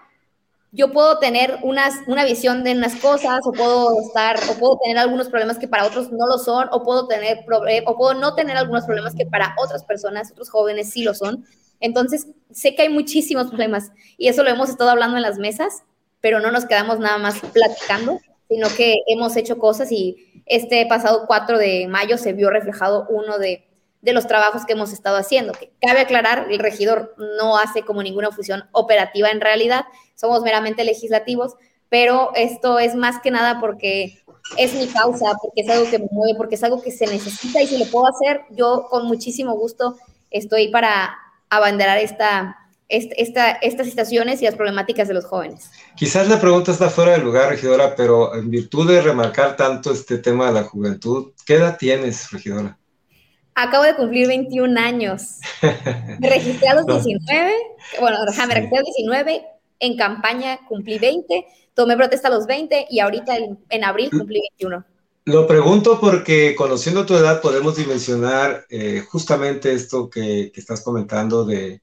yo 0.71 0.91
puedo 0.91 1.17
tener 1.17 1.57
unas, 1.63 1.95
una 2.07 2.25
visión 2.25 2.63
de 2.63 2.73
unas 2.73 2.95
cosas 2.95 3.39
o 3.45 3.51
puedo 3.51 3.99
estar 4.01 4.37
o 4.49 4.53
puedo 4.59 4.77
tener 4.83 4.97
algunos 4.99 5.29
problemas 5.29 5.57
que 5.57 5.67
para 5.67 5.85
otros 5.85 6.11
no 6.11 6.27
lo 6.27 6.37
son 6.37 6.67
o 6.71 6.83
puedo 6.83 7.07
tener 7.07 7.39
o 7.85 7.97
puedo 7.97 8.13
no 8.13 8.35
tener 8.35 8.55
algunos 8.55 8.85
problemas 8.85 9.15
que 9.15 9.25
para 9.25 9.55
otras 9.57 9.83
personas, 9.83 10.31
otros 10.31 10.49
jóvenes 10.49 10.91
sí 10.91 11.03
lo 11.03 11.15
son. 11.15 11.45
Entonces, 11.79 12.27
sé 12.51 12.75
que 12.75 12.83
hay 12.83 12.89
muchísimos 12.89 13.47
problemas 13.47 13.91
y 14.17 14.27
eso 14.27 14.43
lo 14.43 14.49
hemos 14.49 14.69
estado 14.69 14.91
hablando 14.91 15.17
en 15.17 15.23
las 15.23 15.39
mesas, 15.39 15.83
pero 16.21 16.39
no 16.39 16.51
nos 16.51 16.65
quedamos 16.65 16.99
nada 16.99 17.17
más 17.17 17.39
platicando, 17.39 18.19
sino 18.47 18.67
que 18.75 18.95
hemos 19.07 19.35
hecho 19.37 19.57
cosas 19.57 19.91
y 19.91 20.28
este 20.49 20.85
pasado 20.87 21.25
4 21.27 21.57
de 21.57 21.87
mayo 21.87 22.17
se 22.17 22.33
vio 22.33 22.49
reflejado 22.49 23.07
uno 23.09 23.37
de 23.37 23.65
los 24.01 24.27
trabajos 24.27 24.65
que 24.65 24.73
hemos 24.73 24.91
estado 24.91 25.17
haciendo. 25.17 25.53
Que 25.53 25.71
cabe 25.81 26.01
aclarar, 26.01 26.47
el 26.49 26.59
regidor 26.59 27.15
no 27.37 27.57
hace 27.57 27.83
como 27.83 28.03
ninguna 28.03 28.31
función 28.31 28.65
operativa 28.71 29.29
en 29.29 29.39
realidad, 29.39 29.85
somos 30.15 30.41
meramente 30.41 30.83
legislativos, 30.83 31.55
pero 31.87 32.31
esto 32.35 32.79
es 32.79 32.95
más 32.95 33.21
que 33.21 33.31
nada 33.31 33.59
porque 33.59 34.23
es 34.57 34.73
mi 34.73 34.87
causa, 34.87 35.37
porque 35.41 35.61
es 35.61 35.69
algo 35.69 35.89
que 35.89 35.99
me 35.99 36.07
mueve, 36.11 36.37
porque 36.37 36.55
es 36.55 36.63
algo 36.63 36.81
que 36.81 36.91
se 36.91 37.05
necesita 37.07 37.61
y 37.61 37.67
si 37.67 37.77
lo 37.77 37.85
puedo 37.85 38.07
hacer, 38.07 38.41
yo 38.49 38.87
con 38.89 39.05
muchísimo 39.07 39.55
gusto 39.55 39.97
estoy 40.31 40.69
para 40.69 41.15
abanderar 41.49 41.97
esta, 41.97 42.57
esta, 42.89 43.51
estas 43.51 43.87
situaciones 43.87 44.41
y 44.41 44.45
las 44.45 44.55
problemáticas 44.55 45.07
de 45.07 45.13
los 45.13 45.25
jóvenes. 45.25 45.69
Quizás 45.95 46.27
la 46.27 46.41
pregunta 46.41 46.71
está 46.71 46.89
fuera 46.89 47.11
de 47.11 47.19
lugar, 47.19 47.49
regidora, 47.49 47.95
pero 47.95 48.35
en 48.35 48.49
virtud 48.49 48.89
de 48.89 49.01
remarcar 49.01 49.55
tanto 49.55 49.91
este 49.91 50.17
tema 50.17 50.47
de 50.47 50.53
la 50.53 50.63
juventud, 50.63 51.31
¿qué 51.45 51.55
edad 51.55 51.77
tienes, 51.77 52.31
regidora? 52.31 52.77
Acabo 53.53 53.83
de 53.83 53.95
cumplir 53.95 54.27
21 54.27 54.79
años. 54.79 55.37
Me 56.19 56.29
registré 56.29 56.67
a 56.69 56.75
los 56.75 56.85
19, 56.85 57.53
bueno, 57.99 58.17
me 58.21 58.55
registré 58.55 58.77
a 58.77 58.81
los 58.81 58.95
19, 58.95 59.45
en 59.81 59.97
campaña 59.97 60.59
cumplí 60.67 60.97
20, 60.97 61.45
tomé 61.73 61.95
protesta 61.95 62.29
a 62.29 62.31
los 62.31 62.45
20 62.45 62.87
y 62.89 62.99
ahorita 62.99 63.37
en, 63.69 63.83
abril 63.83 64.09
cumplí 64.09 64.41
21. 64.57 64.85
Lo 65.25 65.45
pregunto 65.45 65.99
porque 65.99 66.55
conociendo 66.55 67.05
tu 67.05 67.15
edad 67.15 67.41
podemos 67.41 67.75
dimensionar 67.75 68.65
eh, 68.69 69.03
justamente 69.07 69.73
esto 69.73 70.09
que, 70.09 70.51
que, 70.53 70.59
estás 70.59 70.81
comentando 70.81 71.45
de 71.45 71.81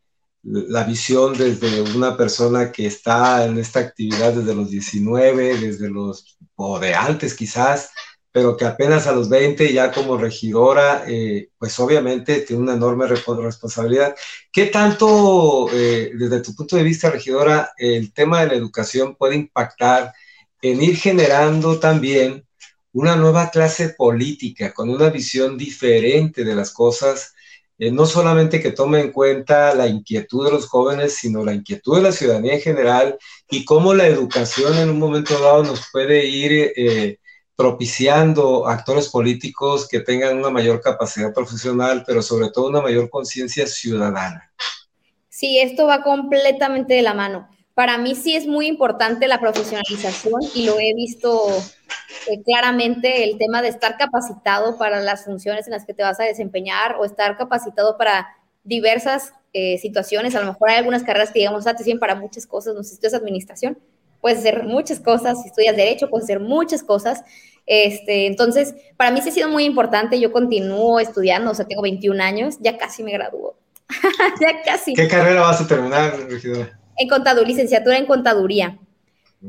la 0.49 0.85
visión 0.85 1.37
desde 1.37 1.83
una 1.83 2.17
persona 2.17 2.71
que 2.71 2.87
está 2.87 3.45
en 3.45 3.59
esta 3.59 3.81
actividad 3.81 4.33
desde 4.33 4.55
los 4.55 4.71
19, 4.71 5.59
desde 5.59 5.91
los, 5.91 6.38
o 6.55 6.79
de 6.79 6.95
antes 6.95 7.35
quizás, 7.35 7.91
pero 8.31 8.57
que 8.57 8.65
apenas 8.65 9.07
a 9.07 9.12
los 9.12 9.29
20 9.29 9.73
ya 9.73 9.91
como 9.91 10.17
regidora, 10.17 11.05
eh, 11.09 11.49
pues 11.59 11.79
obviamente 11.81 12.43
tiene 12.43 12.62
una 12.62 12.75
enorme 12.75 13.07
responsabilidad. 13.07 14.15
¿Qué 14.53 14.67
tanto, 14.67 15.69
eh, 15.73 16.12
desde 16.15 16.41
tu 16.41 16.55
punto 16.55 16.76
de 16.76 16.83
vista, 16.83 17.11
regidora, 17.11 17.73
el 17.76 18.12
tema 18.12 18.43
de 18.43 18.49
la 18.49 18.55
educación 18.55 19.17
puede 19.17 19.37
impactar 19.37 20.12
en 20.62 20.83
ir 20.83 20.97
generando 20.97 21.81
también 21.81 22.47
una 22.93 23.17
nueva 23.17 23.50
clase 23.50 23.91
política 23.91 24.73
con 24.73 24.91
una 24.91 25.11
visión 25.11 25.59
diferente 25.59 26.45
de 26.45 26.54
las 26.54 26.71
cosas? 26.71 27.35
Eh, 27.78 27.91
no 27.91 28.06
solamente 28.06 28.60
que 28.60 28.73
tome 28.73 29.00
en 29.00 29.12
cuenta 29.12 29.75
la 29.75 29.86
inquietud 29.86 30.47
de 30.47 30.52
los 30.52 30.67
jóvenes, 30.67 31.15
sino 31.15 31.45
la 31.45 31.54
inquietud 31.54 31.97
de 31.97 32.02
la 32.02 32.12
ciudadanía 32.12 32.54
en 32.54 32.60
general 32.60 33.19
y 33.50 33.65
cómo 33.65 33.95
la 33.95 34.06
educación 34.06 34.76
en 34.78 34.91
un 34.91 34.99
momento 34.99 35.39
dado 35.39 35.62
nos 35.62 35.89
puede 35.93 36.25
ir 36.26 37.19
propiciando 37.56 38.67
actores 38.69 39.08
políticos 39.08 39.89
que 39.89 40.00
tengan 40.00 40.36
una 40.36 40.50
mayor 40.50 40.80
capacidad 40.80 41.32
profesional, 41.32 42.04
pero 42.06 42.21
sobre 42.23 42.50
todo 42.50 42.69
una 42.69 42.82
mayor 42.82 43.08
conciencia 43.08 43.67
ciudadana. 43.67 44.52
Sí, 45.30 45.58
esto 45.58 45.86
va 45.86 46.02
completamente 46.02 46.95
de 46.95 47.02
la 47.02 47.15
mano. 47.15 47.49
Para 47.76 47.99
mí 47.99 48.15
sí 48.15 48.34
es 48.34 48.47
muy 48.47 48.69
importante 48.69 49.28
la 49.28 49.39
profesionalización 49.39 50.41
y 50.54 50.65
lo 50.65 50.80
he 50.80 50.95
visto 50.95 51.47
eh, 52.26 52.43
claramente 52.43 53.23
el 53.23 53.36
tema 53.36 53.60
de 53.60 53.69
estar 53.69 53.99
capacitado 53.99 54.78
para 54.78 55.02
las 55.02 55.26
funciones 55.26 55.67
en 55.67 55.75
las 55.75 55.84
que 55.84 55.93
te 55.93 56.02
vas 56.02 56.19
a 56.19 56.23
desempeñar 56.25 56.97
o 56.99 57.04
estar 57.04 57.36
capacitado 57.36 57.99
para 57.99 58.28
diversas 58.65 59.34
eh, 59.52 59.76
situaciones. 59.76 60.34
A 60.34 60.41
lo 60.41 60.47
mejor 60.47 60.71
hay 60.71 60.78
algunas 60.78 61.02
carreras 61.02 61.30
que 61.30 61.41
digamos, 61.41 61.67
ah, 61.67 61.76
te 61.76 61.84
sirven 61.84 62.00
para 62.00 62.15
muchas 62.15 62.47
cosas, 62.47 62.75
no 62.75 62.82
sé 62.82 62.97
si 62.97 63.06
es 63.06 63.12
administración, 63.12 63.76
puedes 64.23 64.39
hacer 64.39 64.65
muchas 64.65 64.99
cosas, 64.99 65.43
si 65.43 65.49
estudias 65.49 65.76
derecho, 65.76 66.08
puedes 66.08 66.25
hacer 66.25 66.41
muchas 66.41 66.82
cosas. 66.82 67.25
Este, 67.67 68.26
entonces, 68.26 68.75
para 68.97 69.10
mí 69.10 69.21
sí 69.21 69.28
ha 69.28 69.32
sido 69.32 69.50
muy 69.50 69.65
importante, 69.65 70.19
yo 70.19 70.32
continúo 70.32 70.99
estudiando, 70.99 71.50
o 71.50 71.54
sea, 71.54 71.67
tengo 71.67 71.82
21 71.82 72.23
años, 72.23 72.56
ya 72.58 72.78
casi 72.78 73.02
me 73.02 73.12
gradúo. 73.12 73.58
ya 74.41 74.62
casi. 74.65 74.95
¿Qué 74.95 75.08
carrera 75.08 75.43
vas 75.43 75.60
a 75.60 75.69
terminar, 75.69 76.19
regidora? 76.30 76.78
En 76.97 77.09
contaduría, 77.09 77.49
licenciatura 77.49 77.99
en 77.99 78.06
contaduría. 78.06 78.78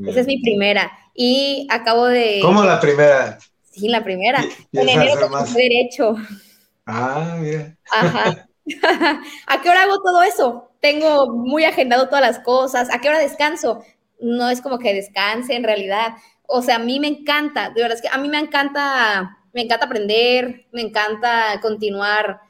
Esa 0.06 0.22
es 0.22 0.28
mi 0.28 0.42
primera. 0.42 0.92
Y 1.14 1.68
acabo 1.70 2.06
de... 2.06 2.40
¿Cómo 2.42 2.64
la 2.64 2.80
primera? 2.80 3.38
Sí, 3.72 3.88
la 3.90 4.04
primera. 4.04 4.44
en 4.72 4.90
enero 4.90 5.30
más... 5.30 5.54
derecho. 5.54 6.16
Ah, 6.86 7.38
mira. 7.40 7.76
Ajá. 7.92 8.48
¿A 9.48 9.62
qué 9.62 9.70
hora 9.70 9.84
hago 9.84 10.02
todo 10.02 10.22
eso? 10.24 10.72
Tengo 10.80 11.34
muy 11.34 11.64
agendado 11.64 12.08
todas 12.08 12.22
las 12.22 12.40
cosas. 12.40 12.90
¿A 12.92 13.00
qué 13.00 13.10
hora 13.10 13.20
descanso? 13.20 13.84
no 14.20 14.50
es 14.50 14.62
como 14.62 14.80
que 14.80 14.94
descanse 14.94 15.56
en 15.56 15.64
realidad. 15.64 16.14
O 16.48 16.62
sea, 16.62 16.76
a 16.76 16.80
mí 16.80 17.00
me 17.00 17.08
encanta, 17.08 17.70
de 17.70 17.82
verdad 17.82 17.98
es 17.98 18.02
que 18.02 18.10
a 18.10 18.18
mí 18.18 18.30
me 18.30 18.40
encanta, 18.40 19.38
me 19.54 19.62
encanta 19.62 19.86
aprender, 19.86 20.68
me 20.72 20.82
encanta 20.82 21.60
continuar, 21.62 22.42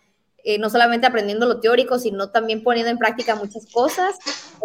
eh, 0.47 0.57
no 0.59 0.69
solamente 0.69 1.05
aprendiendo 1.05 1.45
lo 1.45 1.59
teórico, 1.59 1.99
sino 1.99 2.29
también 2.29 2.63
poniendo 2.63 2.89
en 2.89 2.97
práctica 2.97 3.35
muchas 3.35 3.65
cosas. 3.69 4.15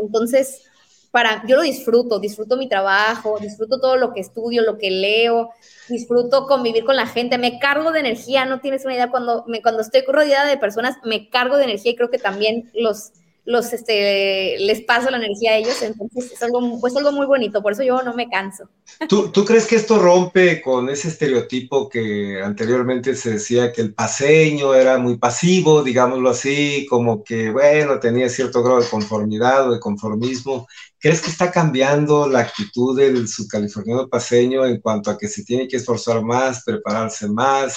Entonces, 0.01 0.63
para, 1.11 1.45
yo 1.49 1.57
lo 1.57 1.63
disfruto, 1.63 2.21
disfruto 2.21 2.57
mi 2.57 2.69
trabajo, 2.69 3.37
disfruto 3.41 3.81
todo 3.81 3.97
lo 3.97 4.13
que 4.15 4.21
estudio, 4.21 4.63
lo 4.63 4.79
que 4.79 4.93
leo, 4.93 5.51
disfruto 5.89 6.47
convivir 6.47 6.85
con 6.85 6.95
la 6.95 7.09
gente, 7.09 7.37
me 7.37 7.59
cargo 7.59 7.91
de 7.91 7.99
energía, 7.99 8.45
no 8.45 8.61
tienes 8.61 8.85
una 8.85 8.95
idea, 8.95 9.11
cuando, 9.11 9.45
me, 9.49 9.61
cuando 9.61 9.83
estoy 9.83 10.05
rodeada 10.07 10.47
de 10.47 10.57
personas, 10.57 10.99
me 11.03 11.29
cargo 11.29 11.57
de 11.57 11.65
energía 11.65 11.91
y 11.91 11.97
creo 11.97 12.11
que 12.11 12.19
también 12.19 12.71
los, 12.75 13.11
los, 13.45 13.73
este, 13.73 14.57
les 14.61 14.83
paso 14.83 15.11
la 15.11 15.17
energía 15.17 15.53
a 15.53 15.57
ellos, 15.57 15.83
entonces 15.83 16.33
es 16.33 16.43
algo, 16.43 16.79
pues 16.81 16.97
algo 16.97 17.11
muy 17.11 17.27
bonito, 17.27 17.61
por 17.61 17.73
eso 17.73 17.83
yo 17.83 18.01
no 18.03 18.15
me 18.15 18.29
canso. 18.29 18.69
¿Tú, 19.09 19.31
¿Tú, 19.31 19.45
crees 19.45 19.67
que 19.67 19.75
esto 19.75 19.99
rompe 19.99 20.63
con 20.63 20.89
ese 20.89 21.09
estereotipo 21.09 21.89
que 21.89 22.41
anteriormente 22.43 23.17
se 23.17 23.33
decía 23.33 23.73
que 23.73 23.81
el 23.81 23.95
paseño 23.95 24.75
era 24.75 24.99
muy 24.99 25.17
pasivo, 25.17 25.83
digámoslo 25.83 26.31
así, 26.31 26.87
como 26.89 27.25
que, 27.25 27.51
bueno, 27.51 27.99
tenía 27.99 28.29
cierto 28.29 28.63
grado 28.63 28.81
de 28.81 28.89
conformidad 28.89 29.69
o 29.69 29.73
de 29.73 29.81
conformismo? 29.81 30.69
¿Crees 31.01 31.21
que 31.21 31.31
está 31.31 31.51
cambiando 31.51 32.29
la 32.29 32.41
actitud 32.41 32.97
del 32.97 33.27
subcaliforniano 33.27 34.09
paseño 34.09 34.65
en 34.65 34.81
cuanto 34.81 35.11
a 35.11 35.19
que 35.19 35.27
se 35.27 35.43
tiene 35.43 35.67
que 35.67 35.79
esforzar 35.79 36.23
más, 36.23 36.63
prepararse 36.65 37.27
más? 37.27 37.77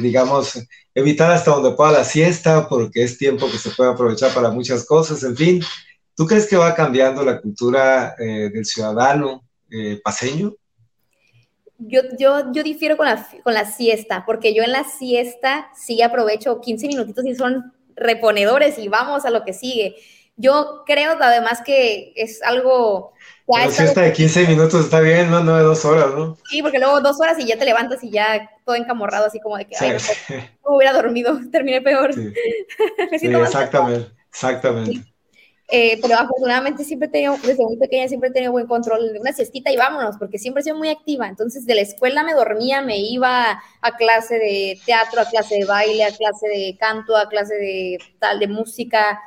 Digamos, 0.00 0.64
evitar 0.94 1.30
hasta 1.30 1.50
donde 1.50 1.72
pueda 1.72 1.92
la 1.92 2.04
siesta, 2.04 2.68
porque 2.68 3.02
es 3.02 3.18
tiempo 3.18 3.50
que 3.50 3.58
se 3.58 3.70
puede 3.70 3.90
aprovechar 3.90 4.32
para 4.32 4.50
muchas 4.50 4.86
cosas, 4.86 5.22
en 5.24 5.36
fin. 5.36 5.62
¿Tú 6.16 6.26
crees 6.26 6.46
que 6.46 6.56
va 6.56 6.74
cambiando 6.74 7.24
la 7.24 7.40
cultura 7.40 8.14
eh, 8.18 8.50
del 8.52 8.64
ciudadano 8.64 9.42
eh, 9.70 10.00
paseño? 10.02 10.54
Yo, 11.78 12.02
yo, 12.18 12.52
yo 12.52 12.62
difiero 12.62 12.96
con 12.96 13.06
la, 13.06 13.28
con 13.42 13.52
la 13.52 13.64
siesta, 13.64 14.24
porque 14.24 14.54
yo 14.54 14.62
en 14.62 14.70
la 14.70 14.84
siesta 14.84 15.70
sí 15.74 16.00
aprovecho 16.02 16.60
15 16.60 16.86
minutitos 16.86 17.24
y 17.26 17.34
son 17.34 17.72
reponedores 17.96 18.78
y 18.78 18.88
vamos 18.88 19.24
a 19.24 19.30
lo 19.30 19.44
que 19.44 19.52
sigue. 19.52 19.96
Yo 20.36 20.82
creo 20.86 21.16
además 21.20 21.62
que 21.64 22.12
es 22.16 22.42
algo 22.42 23.12
la 23.46 23.70
siesta 23.70 24.00
de 24.00 24.12
15 24.12 24.46
minutos 24.46 24.84
está 24.84 25.00
bien, 25.00 25.30
¿no? 25.30 25.44
No 25.44 25.56
de 25.56 25.62
dos 25.62 25.84
horas, 25.84 26.14
¿no? 26.14 26.36
Sí, 26.48 26.62
porque 26.62 26.78
luego 26.78 27.00
dos 27.00 27.20
horas 27.20 27.38
y 27.38 27.46
ya 27.46 27.58
te 27.58 27.64
levantas 27.64 28.02
y 28.02 28.10
ya 28.10 28.50
todo 28.64 28.76
encamorrado, 28.76 29.26
así 29.26 29.40
como 29.40 29.56
de 29.56 29.66
que, 29.66 29.76
ay, 29.78 29.96
no, 30.64 30.76
hubiera 30.76 30.92
dormido, 30.92 31.38
terminé 31.52 31.80
peor. 31.80 32.14
Sí, 32.14 32.32
exactamente, 33.26 34.10
exactamente. 34.28 35.14
Eh, 35.68 35.98
pero 36.02 36.16
afortunadamente 36.16 36.84
siempre 36.84 37.08
he 37.08 37.10
tenido, 37.10 37.36
desde 37.42 37.64
muy 37.64 37.78
pequeña 37.78 38.06
siempre 38.06 38.28
he 38.28 38.32
tenido 38.32 38.52
buen 38.52 38.66
control 38.66 39.16
una 39.18 39.32
cestita 39.32 39.70
y 39.70 39.76
vámonos, 39.76 40.16
porque 40.18 40.38
siempre 40.38 40.60
he 40.60 40.64
sido 40.64 40.76
muy 40.76 40.90
activa. 40.90 41.26
Entonces 41.26 41.64
de 41.64 41.74
la 41.74 41.80
escuela 41.80 42.22
me 42.22 42.34
dormía, 42.34 42.82
me 42.82 42.98
iba 42.98 43.62
a 43.80 43.96
clase 43.96 44.38
de 44.38 44.78
teatro, 44.84 45.22
a 45.22 45.24
clase 45.24 45.56
de 45.56 45.64
baile, 45.64 46.04
a 46.04 46.14
clase 46.14 46.48
de 46.48 46.76
canto, 46.78 47.16
a 47.16 47.28
clase 47.28 47.54
de 47.54 47.98
tal, 48.18 48.40
de 48.40 48.48
música, 48.48 49.20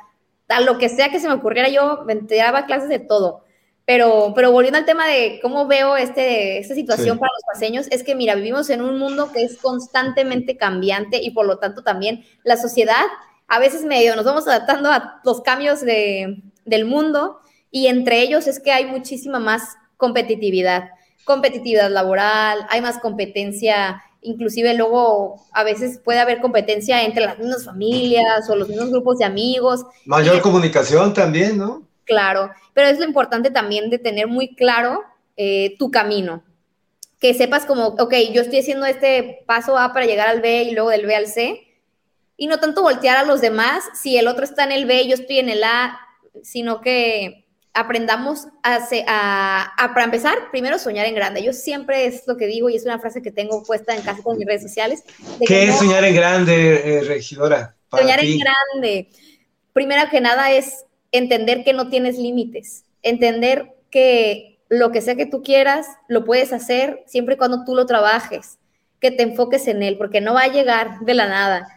a 0.48 0.60
lo 0.60 0.78
que 0.78 0.88
sea 0.88 1.10
que 1.10 1.20
se 1.20 1.28
me 1.28 1.34
ocurriera, 1.34 1.68
yo 1.68 2.04
me 2.06 2.14
daba 2.14 2.66
clases 2.66 2.88
de 2.88 3.00
todo. 3.00 3.44
Pero, 3.88 4.34
pero 4.34 4.52
volviendo 4.52 4.76
al 4.76 4.84
tema 4.84 5.06
de 5.06 5.38
cómo 5.40 5.66
veo 5.66 5.96
este, 5.96 6.58
esta 6.58 6.74
situación 6.74 7.18
para 7.18 7.32
los 7.32 7.42
paseños, 7.50 7.86
es 7.90 8.04
que, 8.04 8.14
mira, 8.14 8.34
vivimos 8.34 8.68
en 8.68 8.82
un 8.82 8.98
mundo 8.98 9.32
que 9.32 9.42
es 9.42 9.56
constantemente 9.56 10.58
cambiante 10.58 11.22
y 11.22 11.30
por 11.30 11.46
lo 11.46 11.56
tanto 11.56 11.82
también 11.82 12.22
la 12.44 12.58
sociedad, 12.58 13.06
a 13.46 13.58
veces 13.58 13.84
medio 13.84 14.14
nos 14.14 14.26
vamos 14.26 14.46
adaptando 14.46 14.90
a 14.90 15.22
los 15.24 15.40
cambios 15.40 15.80
de, 15.80 16.42
del 16.66 16.84
mundo 16.84 17.38
y 17.70 17.86
entre 17.86 18.20
ellos 18.20 18.46
es 18.46 18.60
que 18.60 18.72
hay 18.72 18.84
muchísima 18.84 19.38
más 19.38 19.76
competitividad, 19.96 20.90
competitividad 21.24 21.90
laboral, 21.90 22.66
hay 22.68 22.82
más 22.82 22.98
competencia, 22.98 24.02
inclusive 24.20 24.74
luego 24.74 25.46
a 25.54 25.64
veces 25.64 25.98
puede 26.04 26.18
haber 26.18 26.42
competencia 26.42 27.04
entre 27.04 27.24
las 27.24 27.38
mismas 27.38 27.64
familias 27.64 28.50
o 28.50 28.54
los 28.54 28.68
mismos 28.68 28.90
grupos 28.90 29.16
de 29.16 29.24
amigos. 29.24 29.86
Mayor 30.04 30.42
comunicación 30.42 31.14
también, 31.14 31.56
¿no? 31.56 31.87
Claro, 32.08 32.50
pero 32.74 32.88
es 32.88 32.98
lo 32.98 33.04
importante 33.04 33.50
también 33.50 33.90
de 33.90 33.98
tener 33.98 34.26
muy 34.26 34.54
claro 34.56 35.04
eh, 35.36 35.76
tu 35.78 35.90
camino, 35.90 36.42
que 37.20 37.34
sepas 37.34 37.66
como, 37.66 37.88
ok, 37.88 38.14
yo 38.32 38.42
estoy 38.42 38.60
haciendo 38.60 38.86
este 38.86 39.44
paso 39.46 39.78
A 39.78 39.92
para 39.92 40.06
llegar 40.06 40.28
al 40.28 40.40
B 40.40 40.62
y 40.62 40.70
luego 40.72 40.90
del 40.90 41.06
B 41.06 41.14
al 41.14 41.26
C, 41.28 41.64
y 42.36 42.46
no 42.46 42.58
tanto 42.58 42.82
voltear 42.82 43.16
a 43.16 43.24
los 43.24 43.40
demás 43.40 43.84
si 43.94 44.16
el 44.16 44.26
otro 44.28 44.44
está 44.44 44.64
en 44.64 44.72
el 44.72 44.86
B 44.86 45.02
y 45.02 45.08
yo 45.08 45.14
estoy 45.14 45.38
en 45.38 45.48
el 45.48 45.62
A, 45.62 45.98
sino 46.42 46.80
que 46.80 47.44
aprendamos 47.74 48.48
a, 48.62 48.78
a, 49.06 49.88
para 49.94 50.04
empezar, 50.04 50.50
primero 50.50 50.78
soñar 50.78 51.06
en 51.06 51.14
grande. 51.14 51.42
Yo 51.42 51.52
siempre 51.52 52.06
es 52.06 52.24
lo 52.26 52.36
que 52.36 52.46
digo 52.46 52.68
y 52.68 52.76
es 52.76 52.84
una 52.84 52.98
frase 52.98 53.22
que 53.22 53.30
tengo 53.30 53.62
puesta 53.62 53.94
en 53.94 54.02
casi 54.02 54.22
todas 54.22 54.38
mis 54.38 54.46
redes 54.46 54.62
sociales. 54.62 55.04
¿Qué 55.46 55.64
es 55.64 55.78
soñar 55.78 56.04
en 56.04 56.14
grande, 56.14 56.98
eh, 56.98 57.00
regidora? 57.02 57.76
Soñar 57.90 58.20
en 58.20 58.38
grande. 58.38 59.10
Primero 59.72 60.10
que 60.10 60.20
nada 60.20 60.50
es 60.50 60.84
entender 61.12 61.64
que 61.64 61.72
no 61.72 61.88
tienes 61.88 62.18
límites, 62.18 62.84
entender 63.02 63.74
que 63.90 64.58
lo 64.68 64.92
que 64.92 65.00
sea 65.00 65.16
que 65.16 65.26
tú 65.26 65.42
quieras, 65.42 65.86
lo 66.08 66.24
puedes 66.24 66.52
hacer 66.52 67.02
siempre 67.06 67.34
y 67.34 67.38
cuando 67.38 67.64
tú 67.64 67.74
lo 67.74 67.86
trabajes, 67.86 68.58
que 69.00 69.10
te 69.10 69.22
enfoques 69.22 69.66
en 69.68 69.82
él, 69.82 69.96
porque 69.96 70.20
no 70.20 70.34
va 70.34 70.42
a 70.42 70.52
llegar 70.52 71.00
de 71.00 71.14
la 71.14 71.28
nada. 71.28 71.68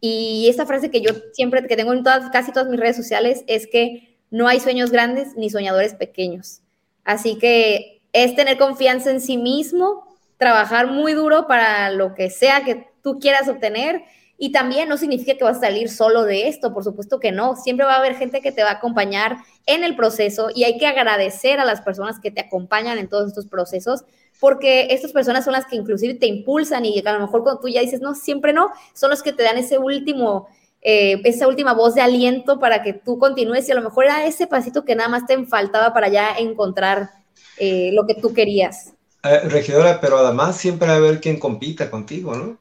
Y 0.00 0.46
esa 0.48 0.64
frase 0.64 0.90
que 0.90 1.00
yo 1.00 1.10
siempre, 1.32 1.66
que 1.66 1.76
tengo 1.76 1.92
en 1.92 2.02
todas, 2.02 2.30
casi 2.30 2.52
todas 2.52 2.68
mis 2.68 2.80
redes 2.80 2.96
sociales, 2.96 3.44
es 3.46 3.66
que 3.66 4.16
no 4.30 4.46
hay 4.46 4.60
sueños 4.60 4.90
grandes 4.90 5.34
ni 5.36 5.50
soñadores 5.50 5.94
pequeños. 5.94 6.60
Así 7.04 7.38
que 7.38 8.00
es 8.12 8.34
tener 8.36 8.58
confianza 8.58 9.10
en 9.10 9.20
sí 9.20 9.36
mismo, 9.36 10.06
trabajar 10.36 10.86
muy 10.86 11.14
duro 11.14 11.46
para 11.46 11.90
lo 11.90 12.14
que 12.14 12.30
sea 12.30 12.64
que 12.64 12.86
tú 13.02 13.18
quieras 13.18 13.48
obtener 13.48 14.02
y 14.40 14.52
también 14.52 14.88
no 14.88 14.96
significa 14.96 15.36
que 15.36 15.42
vas 15.42 15.56
a 15.56 15.62
salir 15.62 15.90
solo 15.90 16.22
de 16.22 16.46
esto, 16.46 16.72
por 16.72 16.84
supuesto 16.84 17.18
que 17.18 17.32
no. 17.32 17.56
Siempre 17.56 17.84
va 17.84 17.94
a 17.94 17.98
haber 17.98 18.14
gente 18.14 18.40
que 18.40 18.52
te 18.52 18.62
va 18.62 18.70
a 18.70 18.74
acompañar 18.74 19.38
en 19.66 19.82
el 19.82 19.96
proceso 19.96 20.48
y 20.54 20.62
hay 20.62 20.78
que 20.78 20.86
agradecer 20.86 21.58
a 21.58 21.64
las 21.64 21.80
personas 21.80 22.20
que 22.20 22.30
te 22.30 22.40
acompañan 22.40 22.98
en 22.98 23.08
todos 23.08 23.26
estos 23.26 23.46
procesos, 23.46 24.04
porque 24.38 24.86
estas 24.90 25.10
personas 25.10 25.44
son 25.44 25.54
las 25.54 25.66
que 25.66 25.74
inclusive 25.74 26.14
te 26.14 26.26
impulsan 26.26 26.84
y 26.84 27.02
a 27.04 27.12
lo 27.12 27.18
mejor 27.18 27.42
cuando 27.42 27.60
tú 27.60 27.68
ya 27.68 27.80
dices, 27.80 28.00
no, 28.00 28.14
siempre 28.14 28.52
no, 28.52 28.70
son 28.94 29.10
los 29.10 29.24
que 29.24 29.32
te 29.32 29.42
dan 29.42 29.58
ese 29.58 29.78
último, 29.78 30.46
eh, 30.82 31.20
esa 31.24 31.48
última 31.48 31.74
voz 31.74 31.96
de 31.96 32.02
aliento 32.02 32.60
para 32.60 32.84
que 32.84 32.92
tú 32.92 33.18
continúes 33.18 33.68
y 33.68 33.72
a 33.72 33.74
lo 33.74 33.82
mejor 33.82 34.04
era 34.04 34.24
ese 34.24 34.46
pasito 34.46 34.84
que 34.84 34.94
nada 34.94 35.08
más 35.08 35.26
te 35.26 35.44
faltaba 35.46 35.92
para 35.92 36.06
ya 36.06 36.36
encontrar 36.38 37.10
eh, 37.58 37.90
lo 37.92 38.06
que 38.06 38.14
tú 38.14 38.32
querías. 38.32 38.92
Eh, 39.24 39.40
regidora, 39.48 40.00
pero 40.00 40.18
además 40.18 40.56
siempre 40.56 40.86
va 40.86 40.94
a 40.94 40.98
haber 40.98 41.20
quien 41.20 41.40
compita 41.40 41.90
contigo, 41.90 42.36
¿no? 42.36 42.56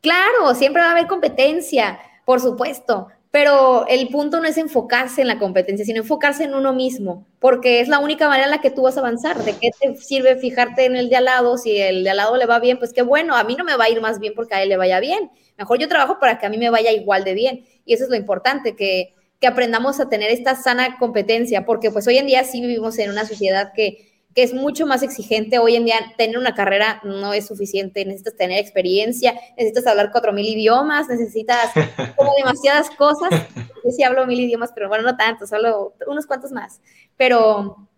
Claro, 0.00 0.54
siempre 0.54 0.82
va 0.82 0.88
a 0.88 0.92
haber 0.92 1.06
competencia, 1.08 1.98
por 2.24 2.40
supuesto, 2.40 3.08
pero 3.30 3.86
el 3.88 4.08
punto 4.08 4.40
no 4.40 4.46
es 4.46 4.56
enfocarse 4.56 5.20
en 5.20 5.28
la 5.28 5.38
competencia, 5.38 5.84
sino 5.84 6.00
enfocarse 6.00 6.44
en 6.44 6.54
uno 6.54 6.72
mismo, 6.72 7.26
porque 7.40 7.80
es 7.80 7.88
la 7.88 7.98
única 7.98 8.28
manera 8.28 8.46
en 8.46 8.52
la 8.52 8.60
que 8.60 8.70
tú 8.70 8.82
vas 8.82 8.96
a 8.96 9.00
avanzar. 9.00 9.36
¿De 9.44 9.54
qué 9.54 9.70
te 9.78 9.96
sirve 9.96 10.36
fijarte 10.36 10.84
en 10.84 10.96
el 10.96 11.08
de 11.08 11.16
al 11.16 11.24
lado? 11.24 11.58
Si 11.58 11.76
el 11.78 12.04
de 12.04 12.10
al 12.10 12.16
lado 12.16 12.36
le 12.36 12.46
va 12.46 12.58
bien, 12.60 12.78
pues 12.78 12.92
qué 12.92 13.02
bueno, 13.02 13.36
a 13.36 13.44
mí 13.44 13.56
no 13.56 13.64
me 13.64 13.76
va 13.76 13.84
a 13.84 13.90
ir 13.90 14.00
más 14.00 14.18
bien 14.18 14.32
porque 14.34 14.54
a 14.54 14.62
él 14.62 14.68
le 14.68 14.76
vaya 14.76 15.00
bien. 15.00 15.30
Mejor 15.58 15.78
yo 15.78 15.88
trabajo 15.88 16.18
para 16.20 16.38
que 16.38 16.46
a 16.46 16.48
mí 16.48 16.58
me 16.58 16.70
vaya 16.70 16.92
igual 16.92 17.24
de 17.24 17.34
bien. 17.34 17.66
Y 17.84 17.92
eso 17.94 18.04
es 18.04 18.10
lo 18.10 18.16
importante, 18.16 18.76
que, 18.76 19.14
que 19.40 19.46
aprendamos 19.46 20.00
a 20.00 20.08
tener 20.08 20.30
esta 20.30 20.54
sana 20.54 20.96
competencia, 20.98 21.64
porque 21.66 21.90
pues 21.90 22.06
hoy 22.06 22.18
en 22.18 22.26
día 22.26 22.44
sí 22.44 22.60
vivimos 22.60 22.98
en 22.98 23.10
una 23.10 23.26
sociedad 23.26 23.72
que 23.74 24.07
que 24.38 24.44
es 24.44 24.54
mucho 24.54 24.86
más 24.86 25.02
exigente. 25.02 25.58
Hoy 25.58 25.74
en 25.74 25.84
día 25.84 25.96
tener 26.16 26.38
una 26.38 26.54
carrera 26.54 27.00
no 27.02 27.32
es 27.32 27.48
suficiente, 27.48 28.04
necesitas 28.04 28.36
tener 28.36 28.60
experiencia, 28.60 29.34
necesitas 29.56 29.88
hablar 29.88 30.12
cuatro 30.12 30.32
mil 30.32 30.46
idiomas, 30.46 31.08
necesitas 31.08 31.72
como 32.16 32.30
demasiadas 32.36 32.88
cosas. 32.90 33.30
Yo 33.56 33.90
sí 33.90 34.04
hablo 34.04 34.28
mil 34.28 34.38
idiomas, 34.38 34.70
pero 34.72 34.86
bueno, 34.86 35.02
no 35.02 35.16
tantos, 35.16 35.52
hablo 35.52 35.92
unos 36.06 36.24
cuantos 36.24 36.52
más. 36.52 36.80
Pero, 37.16 37.88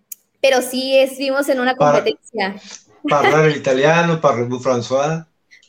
pero 0.40 0.62
sí 0.62 0.96
es, 0.96 1.18
vivimos 1.18 1.46
en 1.50 1.60
una 1.60 1.76
competencia. 1.76 2.56
Para, 3.06 3.28
hablar 3.28 3.44
el 3.50 3.56
italiano, 3.58 4.18
parlez-vous 4.18 4.62
François? 4.62 5.26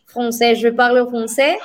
Français, 0.07 0.55
je 0.55 0.71
parle 0.71 1.01
français. 1.01 1.57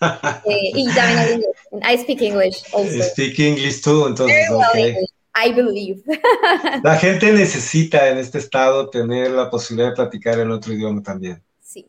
eh, 0.44 0.72
y 0.74 0.92
también 0.96 1.44
I 1.88 1.96
speak 1.96 2.22
English 2.22 2.64
also. 2.74 3.04
Speak 3.04 3.38
English 3.38 3.82
too, 3.82 4.08
entonces, 4.08 4.50
okay. 4.50 4.96
I 5.44 5.52
believe. 5.52 6.02
La 6.82 6.96
gente 6.96 7.32
necesita 7.32 8.08
en 8.08 8.18
este 8.18 8.38
estado 8.38 8.90
tener 8.90 9.30
la 9.30 9.50
posibilidad 9.50 9.90
de 9.90 9.96
platicar 9.96 10.38
en 10.38 10.50
otro 10.50 10.72
idioma 10.72 11.02
también. 11.02 11.42
Sí. 11.60 11.86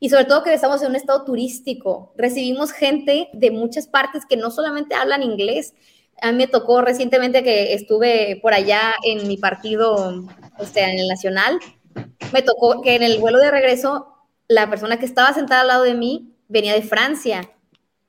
Y 0.00 0.08
sobre 0.08 0.24
todo 0.24 0.42
que 0.42 0.54
estamos 0.54 0.82
en 0.82 0.90
un 0.90 0.96
estado 0.96 1.24
turístico. 1.24 2.12
Recibimos 2.16 2.72
gente 2.72 3.28
de 3.32 3.50
muchas 3.50 3.86
partes 3.86 4.24
que 4.28 4.36
no 4.36 4.50
solamente 4.50 4.94
hablan 4.94 5.22
inglés. 5.22 5.74
A 6.22 6.32
mí 6.32 6.38
me 6.38 6.46
tocó 6.46 6.80
recientemente 6.80 7.42
que 7.42 7.74
estuve 7.74 8.38
por 8.40 8.54
allá 8.54 8.94
en 9.04 9.28
mi 9.28 9.36
partido, 9.36 10.24
o 10.58 10.64
sea, 10.64 10.90
en 10.90 10.98
el 10.98 11.08
Nacional. 11.08 11.58
Me 12.32 12.42
tocó 12.42 12.82
que 12.82 12.94
en 12.94 13.02
el 13.02 13.18
vuelo 13.18 13.38
de 13.38 13.50
regreso, 13.50 14.14
la 14.48 14.68
persona 14.70 14.98
que 14.98 15.06
estaba 15.06 15.32
sentada 15.34 15.62
al 15.62 15.68
lado 15.68 15.82
de 15.84 15.94
mí 15.94 16.32
venía 16.48 16.74
de 16.74 16.82
Francia 16.82 17.50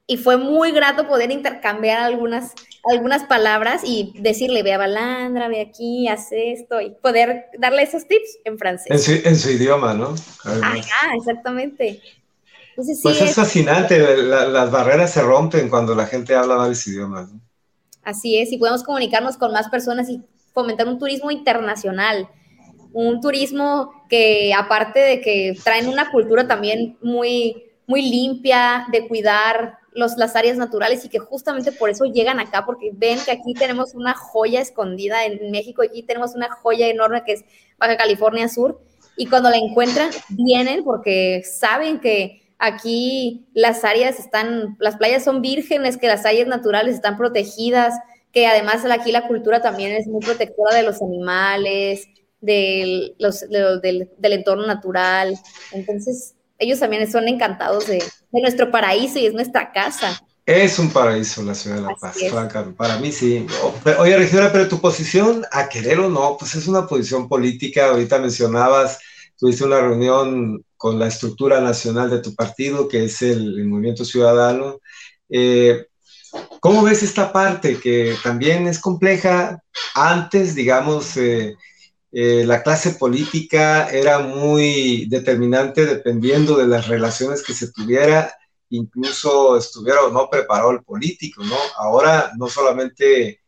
y 0.08 0.18
fue 0.18 0.38
muy 0.38 0.72
grato 0.72 1.08
poder 1.08 1.32
intercambiar 1.32 2.00
algunas, 2.00 2.54
algunas 2.90 3.24
palabras 3.24 3.82
y 3.84 4.14
decirle, 4.20 4.64
ve 4.64 4.74
a 4.74 4.78
Balandra, 4.78 5.48
ve 5.48 5.62
aquí, 5.62 6.08
haz 6.08 6.28
esto, 6.32 6.82
y 6.82 6.92
poder 6.92 7.46
darle 7.58 7.84
esos 7.84 8.08
tips 8.08 8.40
en 8.46 8.58
francés. 8.58 9.10
En 9.26 9.36
su, 9.36 9.50
idioma, 9.50 9.94
¿no? 9.94 10.16
Ajá, 10.44 11.16
exactamente. 11.18 12.02
pues 12.76 12.90
es, 12.90 13.36
fascinante, 13.36 14.18
las 14.18 14.72
barreras 14.72 15.12
se 15.12 15.22
rompen 15.22 15.70
cuando 15.70 15.96
la 15.96 16.06
gente 16.06 16.36
habla 16.36 16.56
varios 16.56 16.86
idiomas. 16.88 17.32
¿no? 17.32 17.42
Así 18.04 18.38
es, 18.38 18.52
y 18.52 18.58
podemos 18.58 18.84
comunicarnos 18.84 19.38
con 19.38 19.52
más 19.52 19.70
personas 19.70 20.10
y 20.10 20.22
fomentar 20.54 20.88
un 20.88 20.98
turismo 20.98 21.30
internacional, 21.30 22.30
un 22.94 23.20
turismo 23.22 23.92
que 24.10 24.54
aparte 24.54 25.00
de 25.00 25.22
que 25.22 25.58
traen 25.64 25.88
una 25.88 26.10
cultura 26.10 26.48
también 26.48 26.98
muy, 27.02 27.64
muy 27.86 28.02
limpia, 28.02 28.88
de 28.92 29.08
cuidar 29.08 29.80
las 29.98 30.36
áreas 30.36 30.58
naturales 30.58 31.04
y 31.04 31.10
que 31.10 31.20
justamente 31.20 31.72
por 31.72 31.90
eso 31.90 32.06
llegan 32.06 32.40
acá, 32.40 32.66
porque 32.66 32.92
ven 32.94 33.20
que 33.26 33.32
aquí 33.32 33.54
tenemos 33.54 33.94
una 33.94 34.14
joya 34.14 34.62
escondida 34.62 35.26
en 35.26 35.52
México, 35.52 35.82
aquí 35.82 36.04
tenemos 36.04 36.36
una 36.36 36.50
joya 36.50 36.88
enorme 36.88 37.24
que 37.26 37.34
es 37.34 37.46
Baja 37.78 37.98
California 37.98 38.48
Sur, 38.48 38.80
y 39.18 39.26
cuando 39.26 39.50
la 39.50 39.58
encuentran, 39.58 40.12
vienen 40.30 40.84
porque 40.84 41.42
saben 41.44 42.00
que 42.00 42.44
aquí 42.60 43.48
las 43.54 43.84
áreas 43.84 44.20
están, 44.20 44.78
las 44.80 44.98
playas 44.98 45.24
son 45.24 45.42
vírgenes, 45.42 45.98
que 45.98 46.08
las 46.08 46.26
áreas 46.26 46.48
naturales 46.48 46.96
están 46.96 47.18
protegidas, 47.18 47.96
que 48.32 48.46
además 48.46 48.86
aquí 48.86 49.12
la 49.12 49.28
cultura 49.28 49.62
también 49.62 49.92
es 49.94 50.08
muy 50.08 50.22
protectora 50.22 50.76
de 50.76 50.84
los 50.84 51.02
animales, 51.02 52.08
del, 52.42 53.16
del, 53.82 54.12
del 54.18 54.34
entorno 54.34 54.68
natural. 54.68 55.36
Entonces, 55.72 56.36
ellos 56.60 56.80
también 56.80 57.10
son 57.12 57.28
encantados 57.28 57.88
de, 57.88 58.04
nuestro 58.32 58.70
paraíso 58.72 59.20
y 59.20 59.26
es 59.26 59.34
nuestra 59.34 59.72
casa. 59.72 60.22
Es 60.46 60.80
un 60.80 60.92
paraíso 60.92 61.44
la 61.44 61.56
ciudad 61.56 61.78
de 61.78 61.82
La 61.82 61.96
Paz, 61.96 62.18
para 62.78 62.98
mí 62.98 63.12
sí. 63.12 63.46
Oye, 64.00 64.16
regidora, 64.16 64.52
pero 64.52 64.68
tu 64.68 64.80
posición, 64.80 65.44
a 65.52 65.68
querer 65.68 66.00
o 66.00 66.10
no, 66.10 66.38
pues 66.38 66.56
es 66.56 66.68
una 66.68 66.88
posición 66.88 67.28
política. 67.28 67.90
Ahorita 67.90 68.20
mencionabas, 68.20 69.00
tuviste 69.38 69.66
una 69.66 69.82
reunión 69.82 70.64
con 70.78 71.00
la 71.00 71.08
estructura 71.08 71.60
nacional 71.60 72.10
de 72.10 72.20
tu 72.20 72.34
partido, 72.34 72.88
que 72.88 73.06
es 73.06 73.22
el, 73.22 73.66
Movimiento 73.66 74.06
Ciudadano. 74.06 74.80
Eh, 75.30 75.86
¿Cómo 76.60 76.84
ves 76.84 77.04
esta 77.04 77.34
parte 77.34 77.80
que 77.80 78.16
también 78.24 78.68
es 78.68 78.80
compleja? 78.80 79.62
Antes, 79.96 80.56
digamos, 80.56 81.18
eh, 81.18 81.56
eh, 82.20 82.44
la 82.48 82.64
clase 82.64 82.94
política 82.94 83.90
era 83.92 84.18
muy 84.18 85.06
determinante 85.06 85.86
dependiendo 85.86 86.58
de 86.58 86.66
las 86.66 86.88
relaciones 86.88 87.44
que 87.44 87.54
se 87.54 87.72
tuviera, 87.72 88.34
incluso 88.70 89.56
estuviera 89.56 90.02
o 90.02 90.10
no 90.10 90.28
preparado 90.28 90.72
el 90.72 90.84
político, 90.84 91.44
¿no? 91.44 91.56
Ahora 91.78 92.32
no 92.36 92.48
solamente, 92.48 93.42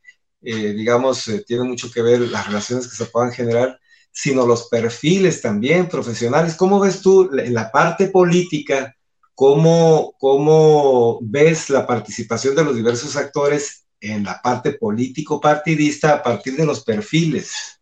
eh, 0.43 0.73
digamos, 0.73 1.27
eh, 1.29 1.43
tiene 1.47 1.63
mucho 1.63 1.89
que 1.91 2.03
ver 2.03 2.19
las 2.19 2.45
relaciones 2.45 2.88
que 2.88 2.95
se 2.95 3.08
puedan 3.08 3.32
generar, 3.32 3.79
sino 4.12 4.45
los 4.45 4.67
perfiles 4.69 5.41
también 5.41 5.89
profesionales. 5.89 6.53
¿Cómo 6.55 6.79
ves 6.79 7.01
tú 7.01 7.27
en 7.34 7.55
la 7.55 7.71
parte 7.71 8.10
política? 8.10 8.95
¿Cómo, 9.34 10.13
cómo 10.19 11.17
ves 11.23 11.71
la 11.71 11.88
participación 11.88 12.53
de 12.53 12.65
los 12.65 12.75
diversos 12.75 13.15
actores 13.15 13.88
en 13.99 14.25
la 14.25 14.39
parte 14.43 14.73
político-partidista 14.73 16.13
a 16.13 16.21
partir 16.21 16.55
de 16.55 16.67
los 16.67 16.84
perfiles? 16.84 17.78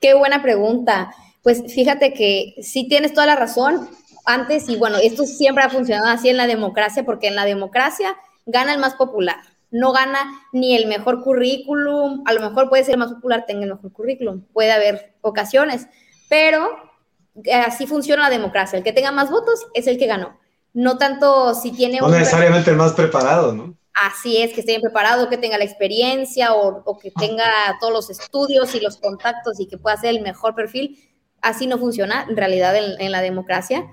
Qué 0.00 0.14
buena 0.14 0.42
pregunta. 0.42 1.14
Pues 1.42 1.62
fíjate 1.72 2.12
que 2.12 2.54
sí 2.62 2.88
tienes 2.88 3.12
toda 3.12 3.26
la 3.26 3.36
razón. 3.36 3.88
Antes, 4.24 4.68
y 4.68 4.76
bueno, 4.76 4.98
esto 5.02 5.24
siempre 5.24 5.64
ha 5.64 5.70
funcionado 5.70 6.08
así 6.08 6.28
en 6.28 6.36
la 6.36 6.46
democracia, 6.46 7.04
porque 7.04 7.28
en 7.28 7.34
la 7.34 7.44
democracia 7.44 8.16
gana 8.46 8.74
el 8.74 8.78
más 8.78 8.94
popular. 8.94 9.36
No 9.70 9.92
gana 9.92 10.20
ni 10.52 10.76
el 10.76 10.86
mejor 10.86 11.22
currículum, 11.22 12.22
a 12.26 12.32
lo 12.32 12.40
mejor 12.40 12.68
puede 12.68 12.84
ser 12.84 12.94
el 12.94 13.00
más 13.00 13.12
popular, 13.12 13.44
tenga 13.46 13.64
el 13.64 13.74
mejor 13.74 13.92
currículum, 13.92 14.42
puede 14.52 14.72
haber 14.72 15.14
ocasiones, 15.20 15.86
pero 16.28 16.68
así 17.66 17.86
funciona 17.86 18.24
la 18.24 18.30
democracia. 18.30 18.78
El 18.78 18.84
que 18.84 18.92
tenga 18.92 19.12
más 19.12 19.30
votos 19.30 19.66
es 19.74 19.86
el 19.86 19.98
que 19.98 20.06
ganó. 20.06 20.38
No 20.72 20.98
tanto 20.98 21.54
si 21.54 21.72
tiene... 21.72 21.98
No 22.00 22.08
necesariamente 22.08 22.70
el 22.70 22.76
más 22.76 22.92
preparado, 22.92 23.54
¿no? 23.54 23.74
Así 24.00 24.40
es, 24.40 24.52
que 24.52 24.60
esté 24.60 24.72
bien 24.72 24.82
preparado, 24.82 25.28
que 25.28 25.36
tenga 25.36 25.58
la 25.58 25.64
experiencia 25.64 26.54
o, 26.54 26.98
que 26.98 27.10
tenga 27.10 27.50
todos 27.80 27.92
los 27.92 28.10
estudios 28.10 28.72
y 28.76 28.80
los 28.80 28.96
contactos 28.98 29.58
y 29.58 29.66
que 29.66 29.76
pueda 29.76 29.96
ser 29.96 30.10
el 30.10 30.20
mejor 30.20 30.54
perfil. 30.54 30.98
Así 31.40 31.66
no 31.66 31.78
funciona 31.78 32.24
en 32.28 32.36
realidad 32.36 32.76
en, 32.76 33.10
la 33.10 33.20
democracia. 33.20 33.86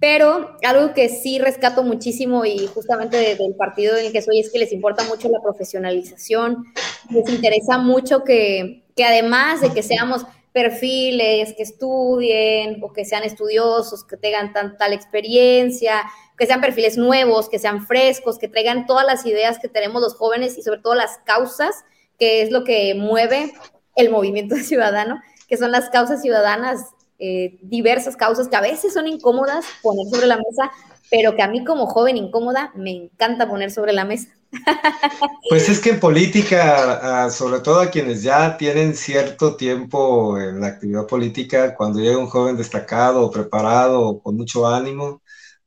Pero 0.00 0.56
algo 0.62 0.94
que 0.94 1.10
sí 1.10 1.38
rescato 1.38 1.82
muchísimo 1.82 2.46
y 2.46 2.66
justamente 2.68 3.18
del 3.36 3.54
partido 3.54 3.98
en 3.98 4.06
el 4.06 4.12
que 4.12 4.22
soy 4.22 4.40
es 4.40 4.50
que 4.50 4.58
les 4.58 4.72
importa 4.72 5.04
mucho 5.04 5.28
la 5.28 5.42
profesionalización, 5.42 6.64
les 7.10 7.28
interesa 7.28 7.76
mucho 7.76 8.24
que, 8.24 8.86
que 8.96 9.04
además 9.04 9.60
de 9.60 9.74
que 9.74 9.82
seamos 9.82 10.24
perfiles, 10.52 11.52
que 11.54 11.62
estudien 11.62 12.82
o 12.82 12.92
que 12.92 13.04
sean 13.04 13.24
estudiosos, 13.24 14.04
que 14.04 14.16
tengan 14.16 14.52
tal 14.52 14.92
experiencia, 14.94 16.02
que 16.40 16.46
sean 16.46 16.62
perfiles 16.62 16.96
nuevos, 16.96 17.50
que 17.50 17.58
sean 17.58 17.86
frescos, 17.86 18.38
que 18.38 18.48
traigan 18.48 18.86
todas 18.86 19.04
las 19.04 19.26
ideas 19.26 19.58
que 19.58 19.68
tenemos 19.68 20.00
los 20.00 20.14
jóvenes 20.14 20.56
y 20.56 20.62
sobre 20.62 20.80
todo 20.80 20.94
las 20.94 21.18
causas, 21.26 21.84
que 22.18 22.40
es 22.40 22.50
lo 22.50 22.64
que 22.64 22.94
mueve 22.94 23.52
el 23.94 24.08
movimiento 24.08 24.56
ciudadano, 24.56 25.20
que 25.48 25.58
son 25.58 25.70
las 25.70 25.90
causas 25.90 26.22
ciudadanas, 26.22 26.80
eh, 27.18 27.58
diversas 27.60 28.16
causas 28.16 28.48
que 28.48 28.56
a 28.56 28.62
veces 28.62 28.94
son 28.94 29.06
incómodas 29.06 29.66
poner 29.82 30.06
sobre 30.06 30.26
la 30.26 30.38
mesa, 30.38 30.72
pero 31.10 31.36
que 31.36 31.42
a 31.42 31.48
mí 31.48 31.62
como 31.62 31.86
joven 31.86 32.16
incómoda 32.16 32.72
me 32.74 32.92
encanta 32.92 33.46
poner 33.46 33.70
sobre 33.70 33.92
la 33.92 34.06
mesa. 34.06 34.30
Pues 35.50 35.68
es 35.68 35.80
que 35.80 35.90
en 35.90 36.00
política, 36.00 37.28
sobre 37.30 37.60
todo 37.60 37.80
a 37.80 37.90
quienes 37.90 38.22
ya 38.22 38.56
tienen 38.56 38.94
cierto 38.94 39.56
tiempo 39.56 40.38
en 40.38 40.60
la 40.60 40.68
actividad 40.68 41.06
política, 41.06 41.74
cuando 41.74 41.98
llega 41.98 42.16
un 42.16 42.28
joven 42.28 42.56
destacado, 42.56 43.30
preparado, 43.30 44.20
con 44.20 44.36
mucho 44.36 44.66
ánimo, 44.66 45.20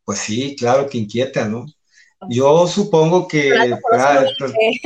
pues 0.06 0.20
sí, 0.20 0.56
claro 0.58 0.88
que 0.90 0.98
inquieta, 0.98 1.48
¿no? 1.48 1.66
Yo 2.30 2.68
supongo 2.68 3.28
que 3.28 3.52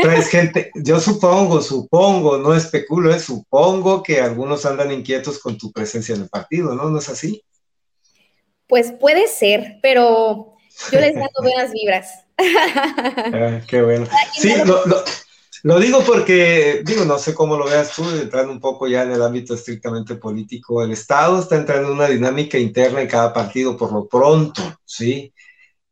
traes, 0.01 0.27
gente, 0.27 0.71
yo 0.75 0.99
supongo, 0.99 1.62
supongo, 1.62 2.38
no 2.38 2.56
especulo, 2.56 3.13
es 3.13 3.23
supongo 3.23 4.01
que 4.01 4.19
algunos 4.21 4.65
andan 4.65 4.91
inquietos 4.91 5.39
con 5.39 5.58
tu 5.58 5.71
presencia 5.71 6.15
en 6.15 6.23
el 6.23 6.30
partido, 6.30 6.73
¿no? 6.73 6.89
¿No 6.89 6.97
es 6.99 7.10
así? 7.10 7.43
Pues 8.67 8.91
puede 8.91 9.27
ser, 9.27 9.77
pero 9.82 10.56
yo 10.91 10.99
les 10.99 11.13
mando 11.13 11.30
buenas 11.41 11.71
vibras. 11.71 12.25
Ah, 12.38 13.62
qué 13.67 13.82
bueno. 13.82 14.08
Sí, 14.34 14.53
lo, 14.65 14.84
digo 15.80 16.04
porque, 16.06 16.82
digo, 16.86 17.06
no 17.06 17.17
sé 17.17 17.34
cómo 17.34 17.58
lo 17.58 17.65
veas 17.65 17.93
tú, 17.96 18.04
entrando 18.10 18.52
un 18.52 18.60
poco 18.60 18.88
ya 18.88 19.04
en 19.04 19.12
el 19.12 19.22
ámbito 19.22 19.54
estrictamente 19.54 20.15
político. 20.15 20.84
El 20.84 20.91
Estado 20.91 21.39
está 21.39 21.56
entrando 21.56 21.88
en 21.89 21.96
una 21.96 22.08
dinámica 22.08 22.58
interna 22.58 23.02
en 23.02 23.08
cada 23.08 23.34
partido 23.34 23.76
por 23.76 23.91
lo 23.91 24.08
pronto, 24.08 24.62
¿sí? 24.86 25.34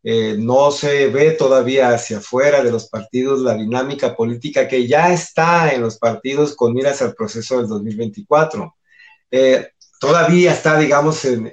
Eh, 0.07 0.35
no 0.37 0.69
se 0.69 1.07
ve 1.07 1.31
todavía 1.31 1.89
hacia 1.89 2.19
afuera 2.19 2.63
de 2.63 2.71
los 2.71 2.87
partidos 2.87 3.41
la 3.41 3.55
dinámica 3.55 4.15
política 4.15 4.67
que 4.67 4.85
ya 4.85 5.11
está 5.11 5.73
en 5.73 5.81
los 5.81 5.97
partidos 5.97 6.55
con 6.55 6.73
miras 6.73 7.01
al 7.01 7.15
proceso 7.15 7.57
del 7.57 7.67
2024. 7.67 8.75
Eh, 9.31 9.69
todavía 9.99 10.51
está, 10.51 10.77
digamos, 10.77 11.25
en, 11.25 11.51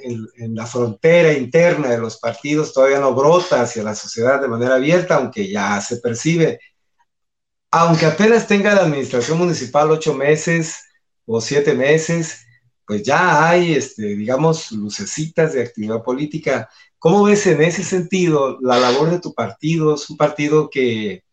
la 0.55 0.67
frontera 0.67 1.33
interna 1.33 1.89
de 1.89 1.99
los 1.99 2.19
partidos, 2.19 2.75
todavía 2.75 3.01
no 3.01 3.15
brota 3.15 3.63
hacia 3.63 3.83
la 3.83 3.95
sociedad 3.95 4.39
de 4.41 4.49
manera 4.49 4.75
abierta, 4.75 5.15
aunque 5.15 5.49
ya 5.49 5.81
se 5.81 5.97
percibe. 5.97 6.61
Aunque 7.73 8.05
apenas 8.07 8.47
tenga 8.47 8.75
la 8.75 8.83
administración 8.83 9.39
municipal 9.39 9.91
ocho 9.91 10.15
meses 10.15 10.85
o 11.25 11.41
siete 11.41 11.75
meses, 11.75 12.45
pues 12.87 13.03
ya 13.03 13.49
hay, 13.49 13.75
este, 13.75 14.15
digamos, 14.15 14.71
lucecitas 14.73 15.55
de 15.55 15.63
actividad 15.63 16.03
política. 16.03 16.69
¿Cómo 16.99 17.25
ves 17.25 17.47
en 17.47 17.63
ese 17.63 17.83
sentido 17.83 18.59
la 18.61 18.79
labor 18.79 19.11
de 19.11 19.21
tu 19.21 19.33
partido? 19.33 19.95
Es 19.95 20.11
un 20.11 20.19
partido 20.19 20.69
que 20.71 21.25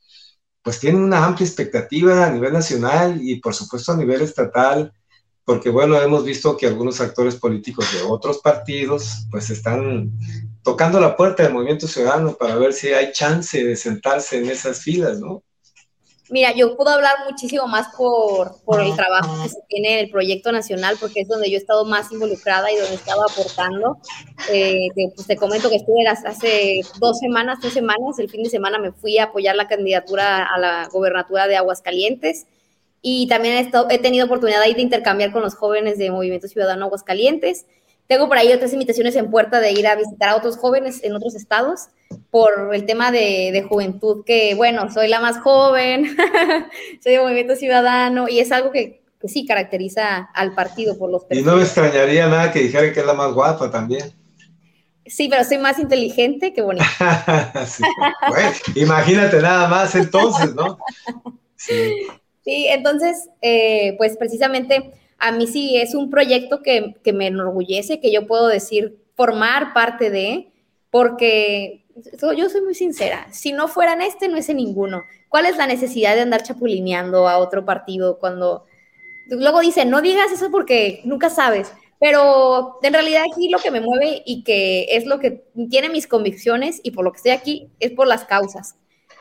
pues 0.64 0.80
tiene 0.80 1.00
una 1.00 1.26
amplia 1.26 1.46
expectativa 1.46 2.26
a 2.26 2.32
nivel 2.32 2.54
nacional 2.54 3.20
y 3.22 3.40
por 3.42 3.54
supuesto 3.54 3.92
a 3.92 3.98
nivel 3.98 4.22
estatal 4.22 4.94
porque 5.44 5.70
bueno, 5.70 6.00
hemos 6.00 6.24
visto 6.24 6.56
que 6.56 6.68
algunos 6.68 7.02
actores 7.02 7.36
políticos 7.36 7.92
de 7.92 8.04
otros 8.04 8.38
partidos 8.40 9.26
pues 9.32 9.50
están 9.50 10.12
tocando 10.64 11.00
la 11.00 11.18
puerta 11.18 11.44
del 11.44 11.54
movimiento 11.54 11.88
ciudadano 11.88 12.36
para 12.36 12.56
ver 12.56 12.72
si 12.72 12.90
hay 12.90 13.12
chance 13.12 13.64
de 13.64 13.76
sentarse 13.76 14.38
en 14.38 14.50
esas 14.50 14.82
filas, 14.82 15.20
¿no? 15.20 15.44
Mira, 16.30 16.54
yo 16.54 16.78
puedo 16.78 16.92
hablar 16.92 17.16
muchísimo 17.30 17.68
más 17.68 17.88
por, 17.96 18.62
por 18.64 18.82
el 18.82 18.96
trabajo 18.96 19.42
que 19.42 19.50
se 19.50 19.60
tiene 19.68 19.94
en 19.94 20.06
el 20.06 20.12
proyecto 20.12 20.52
nacional, 20.52 20.96
porque 21.00 21.22
es 21.22 21.28
donde 21.28 21.50
yo 21.50 21.58
he 21.58 21.60
estado 21.60 21.86
más 21.86 22.12
involucrada 22.12 22.72
y 22.72 22.78
donde 22.78 22.96
estaba 22.96 23.24
aportando. 23.30 23.98
Eh, 24.52 24.90
te, 24.96 25.12
pues 25.16 25.28
te 25.28 25.36
comento 25.36 25.70
que 25.70 25.78
estuve 25.78 26.08
hace 26.08 26.82
dos 27.00 27.18
semanas, 27.20 27.60
tres 27.62 27.74
semanas, 27.74 28.20
el 28.20 28.30
fin 28.30 28.44
de 28.44 28.50
semana 28.50 28.78
me 28.78 28.92
fui 28.92 29.18
a 29.18 29.26
apoyar 29.26 29.56
la 29.56 29.68
candidatura 29.68 30.46
a 30.46 30.60
la 30.60 30.88
gobernatura 30.92 31.48
de 31.48 31.58
Aguascalientes 31.58 32.46
y 33.02 33.28
también 33.28 33.56
he, 33.56 33.96
he 33.96 34.00
tenido 34.00 34.26
oportunidad 34.26 34.62
de 34.62 34.82
intercambiar 34.82 35.32
con 35.32 35.42
los 35.42 35.56
jóvenes 35.56 35.98
de 35.98 36.12
Movimiento 36.12 36.48
Ciudadano 36.48 36.86
Aguascalientes. 36.86 37.66
Tengo 38.10 38.28
por 38.28 38.40
ahí 38.40 38.52
otras 38.52 38.74
invitaciones 38.74 39.16
en 39.16 39.30
puerta 39.30 39.60
de 39.60 39.72
ir 39.72 39.86
a 39.86 39.94
visitar 39.94 40.30
a 40.30 40.36
otros 40.36 40.58
jóvenes 40.58 41.04
en 41.04 41.16
otros 41.16 41.36
estados 41.36 41.90
por 42.32 42.74
el 42.74 42.88
tema 42.88 43.12
de, 43.12 43.52
de 43.54 43.62
juventud, 43.62 44.24
que 44.26 44.56
bueno, 44.56 44.92
soy 44.92 45.10
la 45.10 45.20
más 45.20 45.38
joven, 45.38 46.18
soy 47.04 47.14
de 47.14 47.20
Movimiento 47.20 47.56
Ciudadano 47.56 48.28
y 48.28 48.40
es 48.40 48.52
algo 48.52 48.72
que, 48.72 49.04
que, 49.22 49.28
sí 49.28 49.46
caracteriza 49.46 50.28
al 50.34 50.56
partido 50.56 50.98
por 50.98 51.12
los 51.12 51.22
Y 51.30 51.44
no 51.44 51.58
me 51.58 51.62
extrañaría 51.62 52.28
nada 52.28 52.52
que 52.52 52.62
dijeran 52.62 52.94
que 52.94 53.02
es 53.02 53.06
la 53.06 53.14
más 53.14 53.32
guapa 53.32 53.70
también. 53.70 54.12
Sí, 55.06 55.28
pero 55.30 55.44
soy 55.44 55.60
más 55.60 55.78
inteligente 55.78 56.52
que 56.52 56.64
bonita. 56.64 56.88
imagínate 58.76 59.40
nada 59.40 59.68
más 59.68 59.94
entonces, 59.94 60.56
¿no? 60.56 60.80
Sí. 61.56 62.08
Sí, 62.44 62.66
entonces, 62.70 63.30
eh, 63.44 63.94
pues 64.00 64.18
precisamente 64.18 64.94
a 65.20 65.32
mí 65.32 65.48
sí 65.48 65.78
es 65.78 65.94
un 65.94 66.10
proyecto 66.10 66.62
que, 66.64 66.96
me 67.14 67.28
enorgullece, 67.28 68.00
que 68.00 68.12
yo 68.12 68.26
puedo 68.26 68.48
decir 68.48 68.98
formar 69.16 69.74
parte 69.74 70.10
de, 70.10 70.52
porque 70.90 71.86
yo 72.36 72.50
soy 72.50 72.62
muy 72.62 72.74
sincera, 72.74 73.28
si 73.32 73.52
no 73.52 73.68
fueran 73.68 74.02
este, 74.02 74.30
no 74.30 74.38
es 74.38 74.50
ninguno. 74.50 75.04
¿Cuál 75.28 75.46
es 75.46 75.58
la 75.58 75.68
necesidad 75.68 76.16
de 76.16 76.22
andar 76.22 76.44
chapulineando 76.44 77.28
a 77.28 77.38
otro 77.38 77.66
partido 77.66 78.18
cuando... 78.20 78.66
Luego 79.28 79.60
dicen, 79.60 79.92
no 79.92 80.02
digas 80.02 80.32
eso 80.32 80.50
porque 80.50 81.02
nunca 81.04 81.30
sabes, 81.30 81.72
pero 82.00 82.80
en 82.82 82.94
realidad 82.94 83.26
aquí 83.32 83.50
lo 83.50 83.60
que 83.60 83.70
me 83.70 83.82
mueve 83.82 84.24
y 84.26 84.44
que 84.44 84.86
es 84.90 85.06
lo 85.06 85.20
que 85.20 85.46
tiene 85.70 85.90
mis 85.90 86.08
convicciones 86.08 86.80
y 86.82 86.92
por 86.92 87.04
lo 87.04 87.12
que 87.12 87.18
estoy 87.18 87.32
aquí 87.32 87.70
es 87.80 87.92
por 87.92 88.08
las 88.08 88.26
causas. 88.26 88.76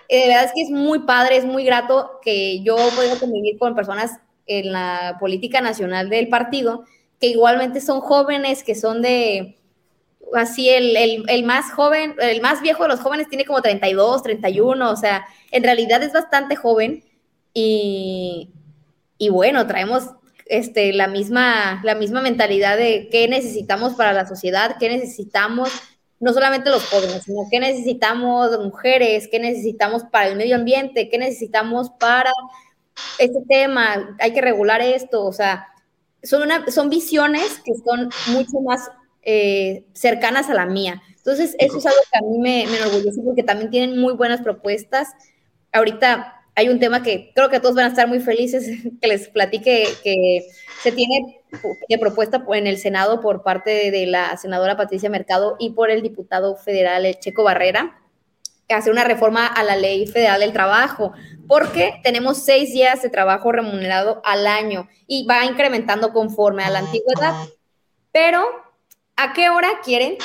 Eh, 0.08 0.22
de 0.22 0.28
verdad 0.28 0.44
es 0.44 0.52
que 0.54 0.62
es 0.62 0.70
muy 0.70 1.00
padre, 1.00 1.36
es 1.36 1.44
muy 1.44 1.64
grato 1.64 2.20
que 2.22 2.62
yo 2.62 2.76
pueda 2.96 3.18
convivir 3.18 3.58
con 3.58 3.74
personas 3.74 4.18
en 4.48 4.72
la 4.72 5.16
política 5.20 5.60
nacional 5.60 6.08
del 6.08 6.28
partido, 6.28 6.84
que 7.20 7.28
igualmente 7.28 7.80
son 7.80 8.00
jóvenes, 8.00 8.64
que 8.64 8.74
son 8.74 9.02
de, 9.02 9.58
así, 10.34 10.68
el, 10.68 10.96
el, 11.28 11.44
más 11.44 11.72
joven, 11.72 12.14
el 12.20 12.40
más 12.40 12.60
viejo 12.60 12.82
de 12.84 12.88
los 12.88 13.00
jóvenes 13.00 13.28
tiene 13.28 13.44
como 13.44 13.62
32, 13.62 14.22
31, 14.22 14.90
o 14.90 14.96
sea, 14.96 15.26
en 15.50 15.62
realidad 15.62 16.02
es 16.02 16.12
bastante 16.12 16.56
joven 16.56 17.04
y, 17.54 18.50
y 19.18 19.28
bueno, 19.30 19.66
traemos 19.66 20.10
este, 20.46 20.92
la, 20.92 21.08
misma, 21.08 21.80
la 21.84 21.94
misma 21.94 22.20
mentalidad 22.20 22.76
de 22.76 23.08
qué 23.10 23.28
necesitamos 23.28 23.94
para 23.94 24.12
la 24.12 24.26
sociedad, 24.26 24.76
qué 24.78 24.88
necesitamos 24.88 25.70
no 26.20 26.32
solamente 26.32 26.70
los 26.70 26.84
jóvenes, 26.86 27.22
sino 27.24 27.42
qué 27.50 27.60
necesitamos 27.60 28.50
mujeres, 28.58 29.28
qué 29.30 29.38
necesitamos 29.38 30.02
para 30.04 30.28
el 30.28 30.36
medio 30.36 30.56
ambiente, 30.56 31.08
qué 31.08 31.18
necesitamos 31.18 31.90
para 31.90 32.32
este 33.18 33.40
tema, 33.48 34.16
hay 34.18 34.32
que 34.32 34.40
regular 34.40 34.80
esto, 34.80 35.24
o 35.24 35.32
sea, 35.32 35.68
son, 36.22 36.42
una, 36.42 36.66
son 36.70 36.90
visiones 36.90 37.60
que 37.64 37.72
son 37.84 38.10
mucho 38.28 38.60
más 38.60 38.90
eh, 39.22 39.84
cercanas 39.92 40.50
a 40.50 40.54
la 40.54 40.66
mía. 40.66 41.02
Entonces, 41.16 41.54
eso 41.58 41.78
es 41.78 41.86
algo 41.86 41.98
que 42.10 42.18
a 42.18 42.22
mí 42.22 42.38
me, 42.38 42.66
me 42.66 42.78
enorgullece 42.78 43.20
porque 43.22 43.42
también 43.42 43.70
tienen 43.70 44.00
muy 44.00 44.14
buenas 44.14 44.40
propuestas. 44.40 45.08
Ahorita 45.72 46.38
hay 46.58 46.68
un 46.70 46.80
tema 46.80 47.04
que 47.04 47.30
creo 47.36 47.48
que 47.50 47.60
todos 47.60 47.76
van 47.76 47.84
a 47.84 47.88
estar 47.88 48.08
muy 48.08 48.18
felices 48.18 48.66
que 49.00 49.06
les 49.06 49.28
platique 49.28 49.86
que 50.02 50.44
se 50.82 50.90
tiene 50.90 51.40
de 51.88 51.98
propuesta 51.98 52.44
en 52.52 52.66
el 52.66 52.78
Senado 52.78 53.20
por 53.20 53.44
parte 53.44 53.92
de 53.92 54.06
la 54.06 54.36
senadora 54.36 54.76
Patricia 54.76 55.08
Mercado 55.08 55.56
y 55.60 55.70
por 55.70 55.90
el 55.90 56.02
diputado 56.02 56.56
federal 56.56 57.06
Checo 57.20 57.44
Barrera 57.44 57.96
hacer 58.74 58.92
una 58.92 59.04
reforma 59.04 59.46
a 59.46 59.62
la 59.62 59.76
ley 59.76 60.06
federal 60.06 60.40
del 60.40 60.52
trabajo, 60.52 61.12
porque 61.46 62.00
tenemos 62.02 62.44
seis 62.44 62.72
días 62.72 63.02
de 63.02 63.10
trabajo 63.10 63.50
remunerado 63.52 64.20
al 64.24 64.46
año 64.46 64.88
y 65.06 65.26
va 65.26 65.44
incrementando 65.44 66.12
conforme 66.12 66.64
a 66.64 66.70
la 66.70 66.80
antigüedad. 66.80 67.34
Pero, 68.12 68.44
¿a 69.16 69.32
qué 69.32 69.50
hora 69.50 69.68
quieren 69.82 70.16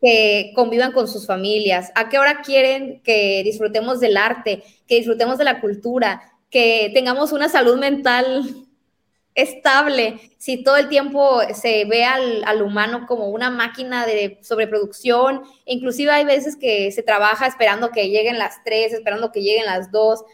que 0.00 0.52
convivan 0.54 0.92
con 0.92 1.08
sus 1.08 1.26
familias? 1.26 1.90
¿A 1.94 2.08
qué 2.08 2.18
hora 2.18 2.42
quieren 2.42 3.02
que 3.02 3.42
disfrutemos 3.44 4.00
del 4.00 4.16
arte, 4.16 4.62
que 4.86 4.96
disfrutemos 4.96 5.38
de 5.38 5.44
la 5.44 5.60
cultura, 5.60 6.22
que 6.50 6.90
tengamos 6.92 7.32
una 7.32 7.48
salud 7.48 7.78
mental 7.78 8.44
estable, 9.34 10.20
si 10.38 10.62
todo 10.62 10.76
el 10.76 10.88
tiempo 10.88 11.40
se 11.54 11.84
ve 11.84 12.04
al, 12.04 12.62
humano 12.62 13.06
como 13.06 13.28
una 13.28 13.50
máquina 13.50 14.06
de 14.06 14.38
sobreproducción, 14.42 15.42
inclusive 15.64 16.10
hay 16.10 16.24
veces 16.24 16.56
que 16.56 16.90
se 16.92 17.02
trabaja 17.02 17.46
esperando 17.46 17.90
que 17.90 18.08
lleguen 18.08 18.38
las 18.38 18.62
tres, 18.64 18.92
esperando 18.92 19.32
que 19.32 19.42
lleguen 19.42 19.66
las 19.66 19.90
dos, 19.90 20.24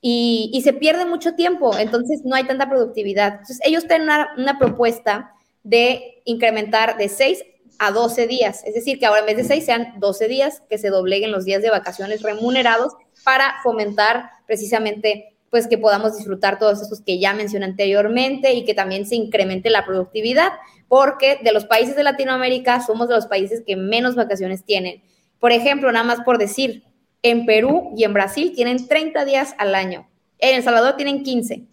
y, 0.00 0.60
se 0.62 0.72
pierde 0.72 1.04
mucho 1.04 1.34
tiempo, 1.34 1.76
entonces 1.76 2.22
no 2.24 2.36
hay 2.36 2.44
tanta 2.44 2.68
productividad. 2.68 3.32
Entonces 3.32 3.60
ellos 3.64 3.86
tienen 3.86 4.02
una, 4.02 4.28
una 4.36 4.58
propuesta 4.58 5.32
de 5.64 6.22
incrementar 6.24 6.96
de 6.96 7.08
6 7.08 7.44
a 7.80 7.90
12 7.90 8.26
días, 8.26 8.62
es 8.64 8.74
decir, 8.74 8.98
que 8.98 9.06
ahora 9.06 9.20
en 9.20 9.26
vez 9.26 9.36
de 9.36 9.44
6 9.44 9.64
sean 9.64 9.94
12 9.98 10.28
días, 10.28 10.62
que 10.68 10.78
se 10.78 10.90
dobleguen 10.90 11.32
los 11.32 11.44
días 11.44 11.62
de 11.62 11.70
vacaciones 11.70 12.22
remunerados 12.22 12.92
para 13.24 13.56
fomentar 13.62 14.30
precisamente 14.46 15.36
pues 15.50 15.66
que 15.66 15.78
podamos 15.78 16.16
disfrutar 16.16 16.58
todos 16.58 16.82
esos 16.82 17.00
que 17.00 17.18
ya 17.18 17.32
mencioné 17.32 17.64
anteriormente 17.64 18.52
y 18.52 18.64
que 18.64 18.74
también 18.74 19.06
se 19.06 19.16
incremente 19.16 19.70
la 19.70 19.86
productividad, 19.86 20.52
porque 20.88 21.38
de 21.42 21.52
los 21.52 21.64
países 21.64 21.96
de 21.96 22.02
Latinoamérica 22.02 22.80
somos 22.84 23.08
de 23.08 23.14
los 23.14 23.26
países 23.26 23.62
que 23.66 23.76
menos 23.76 24.14
vacaciones 24.14 24.64
tienen. 24.64 25.02
Por 25.38 25.52
ejemplo, 25.52 25.90
nada 25.92 26.04
más 26.04 26.20
por 26.20 26.38
decir, 26.38 26.84
en 27.22 27.46
Perú 27.46 27.92
y 27.96 28.04
en 28.04 28.12
Brasil 28.12 28.52
tienen 28.54 28.86
30 28.86 29.24
días 29.24 29.54
al 29.58 29.74
año, 29.74 30.08
en 30.38 30.56
El 30.56 30.62
Salvador 30.62 30.96
tienen 30.96 31.22
15. 31.22 31.64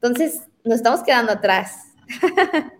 Entonces, 0.00 0.42
nos 0.64 0.76
estamos 0.76 1.02
quedando 1.02 1.32
atrás. 1.32 1.72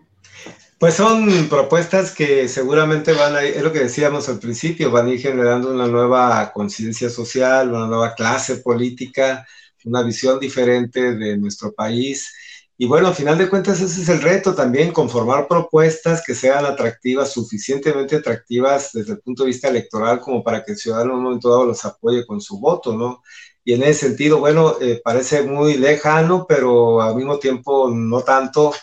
Pues 0.79 0.93
son 0.93 1.49
propuestas 1.49 2.13
que 2.13 2.47
seguramente 2.47 3.11
van 3.11 3.35
a 3.35 3.41
es 3.41 3.63
lo 3.63 3.73
que 3.73 3.79
decíamos 3.79 4.29
al 4.29 4.37
principio, 4.37 4.91
van 4.91 5.07
a 5.07 5.09
ir 5.09 5.19
generando 5.19 5.73
una 5.73 5.87
nueva 5.87 6.53
conciencia 6.53 7.09
social, 7.09 7.73
una 7.73 7.87
nueva 7.87 8.13
clase 8.13 8.57
política, 8.57 9.43
una 9.85 10.03
visión 10.03 10.39
diferente 10.39 11.15
de 11.15 11.37
nuestro 11.37 11.73
país. 11.73 12.33
Y 12.79 12.85
bueno, 12.85 13.07
al 13.07 13.15
final 13.15 13.37
de 13.37 13.49
cuentas 13.49 13.81
ese 13.81 14.01
es 14.01 14.09
el 14.09 14.21
reto 14.21 14.53
también, 14.53 14.91
conformar 14.91 15.47
propuestas 15.47 16.23
que 16.23 16.35
sean 16.35 16.63
atractivas, 16.65 17.31
suficientemente 17.31 18.17
atractivas 18.17 18.91
desde 18.93 19.13
el 19.13 19.19
punto 19.19 19.43
de 19.43 19.47
vista 19.47 19.67
electoral 19.67 20.19
como 20.19 20.43
para 20.43 20.63
que 20.63 20.73
el 20.73 20.77
ciudadano 20.77 21.13
en 21.13 21.17
un 21.17 21.23
momento 21.23 21.49
dado 21.49 21.65
los 21.65 21.83
apoye 21.85 22.25
con 22.25 22.39
su 22.39 22.59
voto, 22.59 22.95
¿no? 22.95 23.23
Y 23.63 23.73
en 23.73 23.83
ese 23.83 24.07
sentido, 24.07 24.39
bueno, 24.39 24.75
eh, 24.79 25.01
parece 25.03 25.41
muy 25.41 25.75
lejano, 25.75 26.45
pero 26.47 27.01
al 27.01 27.15
mismo 27.15 27.39
tiempo 27.39 27.89
no 27.89 28.21
tanto. 28.21 28.73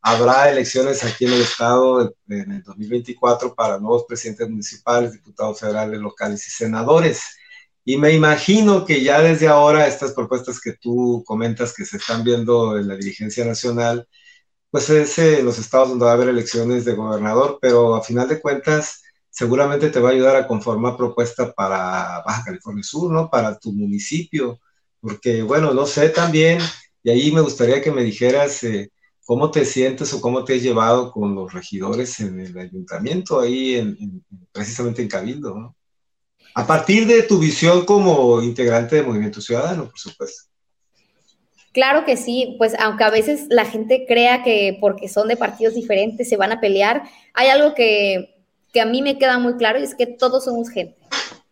Habrá 0.00 0.50
elecciones 0.50 1.04
aquí 1.04 1.26
en 1.26 1.34
el 1.34 1.42
estado 1.42 2.12
en 2.28 2.50
el 2.50 2.62
2024 2.64 3.54
para 3.54 3.78
nuevos 3.78 4.04
presidentes 4.08 4.48
municipales, 4.48 5.12
diputados 5.12 5.60
federales, 5.60 6.00
locales 6.00 6.44
y 6.48 6.50
senadores. 6.50 7.36
Y 7.84 7.96
me 7.96 8.12
imagino 8.12 8.84
que 8.84 9.02
ya 9.02 9.20
desde 9.20 9.48
ahora 9.48 9.86
estas 9.86 10.12
propuestas 10.12 10.60
que 10.60 10.74
tú 10.74 11.24
comentas 11.26 11.74
que 11.74 11.84
se 11.84 11.96
están 11.96 12.22
viendo 12.24 12.78
en 12.78 12.88
la 12.88 12.96
dirigencia 12.96 13.44
nacional, 13.44 14.08
pues 14.70 14.88
es 14.90 15.18
en 15.18 15.44
los 15.44 15.58
estados 15.58 15.90
donde 15.90 16.04
va 16.04 16.12
a 16.12 16.14
haber 16.14 16.28
elecciones 16.28 16.84
de 16.84 16.94
gobernador, 16.94 17.58
pero 17.60 17.94
a 17.94 18.02
final 18.02 18.28
de 18.28 18.40
cuentas 18.40 19.02
seguramente 19.30 19.90
te 19.90 20.00
va 20.00 20.10
a 20.10 20.12
ayudar 20.12 20.36
a 20.36 20.46
conformar 20.46 20.96
propuesta 20.96 21.52
para 21.52 22.22
Baja 22.24 22.44
California 22.44 22.84
Sur, 22.84 23.12
¿no? 23.12 23.30
Para 23.30 23.58
tu 23.58 23.72
municipio, 23.72 24.60
porque 25.00 25.42
bueno, 25.42 25.74
no 25.74 25.86
sé 25.86 26.10
también, 26.10 26.60
y 27.02 27.10
ahí 27.10 27.32
me 27.32 27.40
gustaría 27.40 27.82
que 27.82 27.90
me 27.90 28.04
dijeras 28.04 28.62
eh, 28.64 28.92
cómo 29.24 29.50
te 29.50 29.64
sientes 29.64 30.12
o 30.14 30.20
cómo 30.20 30.44
te 30.44 30.56
has 30.56 30.62
llevado 30.62 31.10
con 31.12 31.34
los 31.34 31.52
regidores 31.52 32.20
en 32.20 32.40
el 32.40 32.56
ayuntamiento, 32.58 33.40
ahí 33.40 33.76
en, 33.76 34.24
precisamente 34.52 35.02
en 35.02 35.08
Cabildo, 35.08 35.54
¿no? 35.58 35.76
A 36.54 36.66
partir 36.66 37.06
de 37.06 37.22
tu 37.22 37.38
visión 37.38 37.84
como 37.84 38.42
integrante 38.42 38.96
de 38.96 39.02
Movimiento 39.02 39.40
Ciudadano, 39.40 39.88
por 39.88 39.98
supuesto. 39.98 40.52
Claro 41.72 42.04
que 42.04 42.18
sí, 42.18 42.56
pues 42.58 42.74
aunque 42.78 43.04
a 43.04 43.10
veces 43.10 43.46
la 43.48 43.64
gente 43.64 44.04
crea 44.06 44.42
que 44.42 44.76
porque 44.78 45.08
son 45.08 45.28
de 45.28 45.38
partidos 45.38 45.74
diferentes 45.74 46.28
se 46.28 46.36
van 46.36 46.52
a 46.52 46.60
pelear, 46.60 47.04
hay 47.32 47.48
algo 47.48 47.74
que, 47.74 48.44
a 48.78 48.84
mí 48.84 49.00
me 49.00 49.18
queda 49.18 49.38
muy 49.38 49.56
claro 49.56 49.78
y 49.78 49.84
es 49.84 49.94
que 49.94 50.06
todos 50.06 50.44
somos 50.44 50.68
gente, 50.68 50.96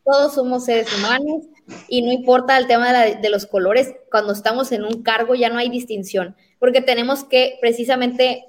todos 0.04 0.34
somos 0.34 0.66
seres 0.66 0.88
humanos 0.98 1.44
y 1.88 2.02
no 2.02 2.12
importa 2.12 2.58
el 2.58 2.66
tema 2.66 2.92
de 2.92 3.30
los 3.30 3.46
colores, 3.46 3.94
cuando 4.10 4.34
estamos 4.34 4.72
en 4.72 4.84
un 4.84 5.02
cargo 5.02 5.34
ya 5.34 5.48
no 5.48 5.58
hay 5.58 5.70
distinción, 5.70 6.36
porque 6.58 6.82
tenemos 6.82 7.24
que 7.24 7.56
precisamente 7.62 8.44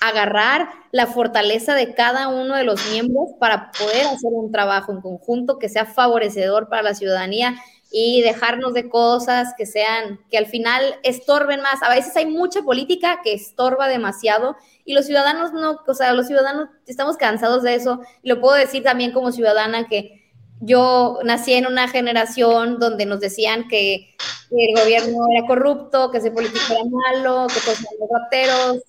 agarrar 0.00 0.68
la 0.92 1.06
fortaleza 1.06 1.74
de 1.74 1.94
cada 1.94 2.28
uno 2.28 2.56
de 2.56 2.64
los 2.64 2.90
miembros 2.90 3.30
para 3.38 3.70
poder 3.72 4.06
hacer 4.06 4.30
un 4.32 4.50
trabajo 4.50 4.92
en 4.92 5.00
conjunto 5.00 5.58
que 5.58 5.68
sea 5.68 5.84
favorecedor 5.84 6.68
para 6.68 6.82
la 6.82 6.94
ciudadanía 6.94 7.56
y 7.92 8.22
dejarnos 8.22 8.72
de 8.72 8.88
cosas 8.88 9.52
que 9.58 9.66
sean, 9.66 10.20
que 10.30 10.38
al 10.38 10.46
final 10.46 10.82
estorben 11.02 11.60
más. 11.60 11.82
A 11.82 11.90
veces 11.90 12.16
hay 12.16 12.26
mucha 12.26 12.62
política 12.62 13.20
que 13.22 13.34
estorba 13.34 13.88
demasiado 13.88 14.56
y 14.84 14.94
los 14.94 15.06
ciudadanos 15.06 15.52
no, 15.52 15.80
o 15.86 15.94
sea, 15.94 16.12
los 16.12 16.28
ciudadanos 16.28 16.68
estamos 16.86 17.16
cansados 17.16 17.62
de 17.62 17.74
eso. 17.74 18.00
Lo 18.22 18.40
puedo 18.40 18.54
decir 18.54 18.82
también 18.82 19.12
como 19.12 19.32
ciudadana 19.32 19.88
que 19.88 20.20
yo 20.60 21.18
nací 21.24 21.54
en 21.54 21.66
una 21.66 21.88
generación 21.88 22.78
donde 22.78 23.06
nos 23.06 23.20
decían 23.20 23.66
que, 23.68 24.14
el 24.50 24.82
gobierno 24.82 25.26
era 25.32 25.46
corrupto, 25.46 26.10
que 26.10 26.18
ese 26.18 26.32
político 26.32 26.72
era 26.72 26.82
malo, 26.82 27.46
que 27.46 27.60
todos 27.60 27.78
eran 27.78 28.08
rateros, 28.24 28.82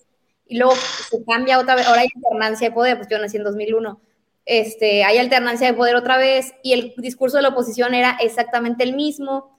y 0.52 0.58
luego 0.58 0.76
se 0.76 1.24
cambia 1.24 1.60
otra 1.60 1.76
vez, 1.76 1.88
ahora 1.88 2.02
hay 2.02 2.10
alternancia 2.14 2.68
de 2.68 2.76
poder, 2.76 2.98
pues 2.98 3.08
yo 3.10 3.18
nací 3.18 3.38
en 3.38 3.46
2001, 3.46 4.02
este, 4.46 5.06
hay 5.06 5.18
alternancia 5.18 5.66
de 5.66 5.74
poder 5.74 5.96
otra 5.96 6.18
vez 6.18 6.54
y 6.62 6.74
el 6.74 6.94
discurso 6.98 7.38
de 7.38 7.44
la 7.44 7.50
oposición 7.50 7.94
era 7.94 8.18
exactamente 8.20 8.84
el 8.84 8.94
mismo. 8.94 9.58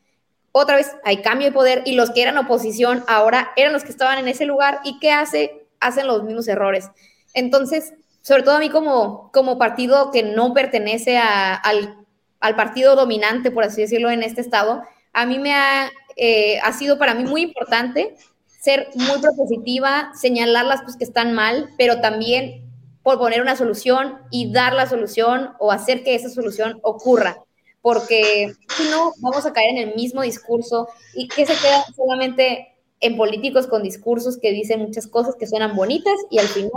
Otra 0.53 0.77
vez 0.77 0.91
hay 1.03 1.23
cambio 1.23 1.47
de 1.47 1.53
poder 1.53 1.83
y 1.87 1.95
los 1.95 2.11
que 2.11 2.21
eran 2.21 2.37
oposición 2.37 3.05
ahora 3.09 3.53
eran 3.57 3.73
los 3.73 3.85
que 3.85 3.91
estaban 3.91 4.19
en 4.19 4.29
ese 4.29 4.45
lugar 4.45 4.81
y 4.85 4.99
¿qué 4.99 5.13
hace? 5.13 5.67
Hacen 5.81 6.07
los 6.07 6.25
mismos 6.25 6.47
errores. 6.47 6.91
Entonces, 7.33 7.95
sobre 8.21 8.43
todo 8.43 8.57
a 8.57 8.61
mí 8.61 8.69
como, 8.69 9.31
como 9.33 9.57
partido 9.57 10.11
que 10.11 10.23
no 10.23 10.53
pertenece 10.53 11.17
al, 11.17 11.97
al, 12.39 12.55
partido 12.55 12.97
dominante, 12.97 13.51
por 13.51 13.65
así 13.65 13.81
decirlo, 13.81 14.11
en 14.11 14.23
este 14.23 14.43
estado, 14.43 14.83
a 15.15 15.25
mí 15.25 15.39
me 15.39 15.55
ha, 15.55 15.91
eh, 16.17 16.61
ha 16.63 16.73
sido 16.75 16.99
para 16.99 17.15
mí 17.15 17.25
muy 17.25 17.41
importante 17.41 18.15
ser 18.63 18.89
muy 18.95 19.21
propositiva, 19.21 20.13
señalar 20.15 20.67
las 20.67 20.83
cosas 20.83 20.97
que 20.97 21.05
están 21.05 21.35
mal, 21.35 21.71
pero 21.77 22.01
también 22.01 22.71
proponer 23.03 23.43
una 23.43 23.57
solución 23.57 24.19
y 24.31 24.53
dar 24.53 24.73
la 24.75 24.89
solución 24.89 25.51
o 25.59 25.73
hacer 25.73 26.05
que 26.05 26.15
esa 26.15 26.31
solución 26.31 26.79
ocurra. 26.83 27.39
Porque 27.81 28.53
si 28.77 28.85
no, 28.85 29.13
vamos 29.19 29.45
a 29.45 29.53
caer 29.53 29.71
en 29.71 29.89
el 29.89 29.97
mismo 29.97 30.23
discurso 30.23 30.87
y 31.15 31.27
que 31.27 31.45
se 31.45 31.55
queda 31.55 31.85
solamente 31.97 32.69
en 33.01 33.17
políticos 33.17 33.67
con 33.67 33.83
discursos 33.83 34.39
que 34.41 34.53
dicen 34.53 34.79
muchas 34.79 35.09
cosas 35.09 35.35
que 35.37 35.49
suenan 35.49 35.75
bonitas 35.75 36.15
y 36.31 36.39
al 36.39 36.47
final 36.47 36.71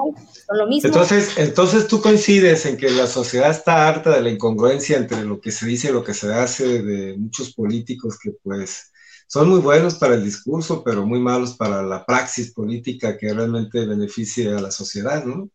son 0.48 0.58
lo 0.58 0.66
mismo. 0.66 0.88
Entonces, 0.88 1.38
entonces 1.38 1.88
tú 1.88 2.02
coincides 2.02 2.66
en 2.66 2.78
que 2.78 2.90
la 2.90 3.06
sociedad 3.06 3.52
está 3.52 3.88
harta 3.88 4.10
de 4.10 4.24
la 4.24 4.32
incongruencia 4.32 4.98
entre 4.98 5.24
lo 5.24 5.40
que 5.40 5.52
se 5.52 5.68
dice 5.68 5.90
y 5.90 5.94
lo 5.94 6.04
que 6.04 6.16
se 6.16 6.34
hace 6.34 6.82
de 6.82 7.16
muchos 7.16 7.54
políticos 7.54 8.18
que 8.18 8.32
pues 8.42 8.92
son 9.28 9.50
muy 9.50 9.60
buenos 9.60 9.96
para 9.96 10.16
el 10.16 10.24
discurso, 10.24 10.84
pero 10.84 11.06
muy 11.06 11.20
malos 11.20 11.56
para 11.56 11.82
la 11.82 12.06
praxis 12.06 12.54
política 12.54 13.18
que 13.18 13.34
realmente 13.34 13.86
beneficie 13.86 14.50
a 14.50 14.62
la 14.62 14.72
sociedad, 14.72 15.24
¿no? 15.26 15.50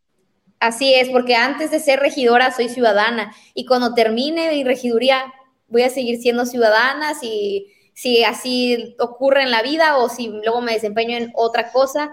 Así 0.59 0.93
es, 0.93 1.09
porque 1.09 1.37
antes 1.37 1.71
de 1.71 1.81
ser 1.81 2.01
regidora 2.01 2.53
soy 2.55 2.69
ciudadana 2.69 3.35
y 3.55 3.65
cuando 3.65 3.95
termine 3.95 4.51
mi 4.51 4.63
regiduría 4.63 5.33
voy 5.69 5.83
a 5.83 5.91
seguir 5.91 6.21
siendo 6.21 6.45
ciudadana 6.45 7.15
si, 7.15 7.69
si 7.95 8.25
así 8.25 8.95
ocurre 8.99 9.43
en 9.43 9.51
la 9.51 9.63
vida 9.63 9.97
o 9.97 10.11
si 10.11 10.29
luego 10.29 10.61
me 10.61 10.73
desempeño 10.73 11.17
en 11.17 11.33
otra 11.35 11.73
cosa. 11.73 12.13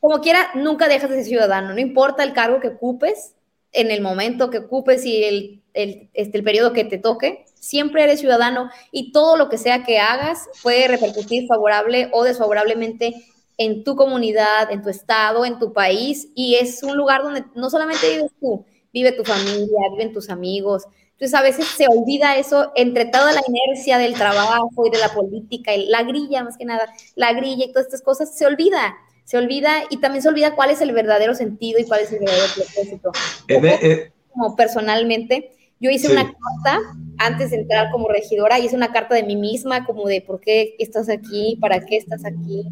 Como 0.00 0.20
quiera, 0.20 0.50
nunca 0.54 0.88
dejas 0.88 1.10
de 1.10 1.16
ser 1.16 1.24
ciudadano, 1.26 1.74
no 1.74 1.80
importa 1.80 2.22
el 2.22 2.32
cargo 2.32 2.60
que 2.60 2.68
ocupes, 2.68 3.34
en 3.72 3.90
el 3.90 4.00
momento 4.00 4.50
que 4.50 4.58
ocupes 4.58 5.04
y 5.04 5.24
el, 5.24 5.62
el, 5.74 6.08
este, 6.14 6.38
el 6.38 6.44
periodo 6.44 6.72
que 6.72 6.84
te 6.84 6.98
toque, 6.98 7.43
siempre 7.64 8.04
eres 8.04 8.20
ciudadano 8.20 8.70
y 8.92 9.10
todo 9.12 9.36
lo 9.36 9.48
que 9.48 9.58
sea 9.58 9.84
que 9.84 9.98
hagas 9.98 10.48
puede 10.62 10.86
repercutir 10.86 11.46
favorable 11.46 12.10
o 12.12 12.22
desfavorablemente 12.22 13.14
en 13.56 13.84
tu 13.84 13.96
comunidad, 13.96 14.70
en 14.70 14.82
tu 14.82 14.90
estado, 14.90 15.44
en 15.44 15.58
tu 15.58 15.72
país 15.72 16.28
y 16.34 16.56
es 16.56 16.82
un 16.82 16.96
lugar 16.96 17.22
donde 17.22 17.44
no 17.54 17.70
solamente 17.70 18.08
vives 18.10 18.32
tú, 18.38 18.66
vive 18.92 19.12
tu 19.12 19.24
familia, 19.24 19.78
viven 19.92 20.12
tus 20.12 20.28
amigos. 20.28 20.84
Entonces 21.12 21.34
a 21.34 21.42
veces 21.42 21.66
se 21.66 21.86
olvida 21.88 22.36
eso 22.36 22.72
entre 22.74 23.06
toda 23.06 23.32
la 23.32 23.40
inercia 23.46 23.98
del 23.98 24.14
trabajo 24.14 24.86
y 24.86 24.90
de 24.90 24.98
la 24.98 25.08
política, 25.14 25.74
y 25.74 25.86
la 25.86 26.02
grilla 26.02 26.44
más 26.44 26.58
que 26.58 26.64
nada, 26.64 26.92
la 27.14 27.32
grilla 27.32 27.64
y 27.64 27.72
todas 27.72 27.86
estas 27.86 28.02
cosas, 28.02 28.36
se 28.36 28.44
olvida, 28.44 28.96
se 29.24 29.38
olvida 29.38 29.84
y 29.90 29.98
también 29.98 30.22
se 30.22 30.28
olvida 30.28 30.54
cuál 30.54 30.70
es 30.70 30.80
el 30.80 30.92
verdadero 30.92 31.34
sentido 31.34 31.78
y 31.78 31.84
cuál 31.84 32.00
es 32.00 32.12
el 32.12 32.18
verdadero 32.18 32.46
propósito. 32.54 33.12
Eh, 33.48 34.10
como 34.32 34.56
personalmente, 34.56 35.52
Yo 35.84 35.90
hice 35.90 36.10
una 36.10 36.22
carta 36.24 36.80
antes 37.18 37.50
de 37.50 37.58
entrar 37.58 37.90
como 37.90 38.08
regidora, 38.08 38.58
hice 38.58 38.74
una 38.74 38.90
carta 38.90 39.14
de 39.14 39.22
mí 39.22 39.36
misma, 39.36 39.84
como 39.84 40.08
de 40.08 40.22
por 40.22 40.40
qué 40.40 40.76
estás 40.78 41.10
aquí, 41.10 41.58
para 41.60 41.84
qué 41.84 41.98
estás 41.98 42.24
aquí, 42.24 42.64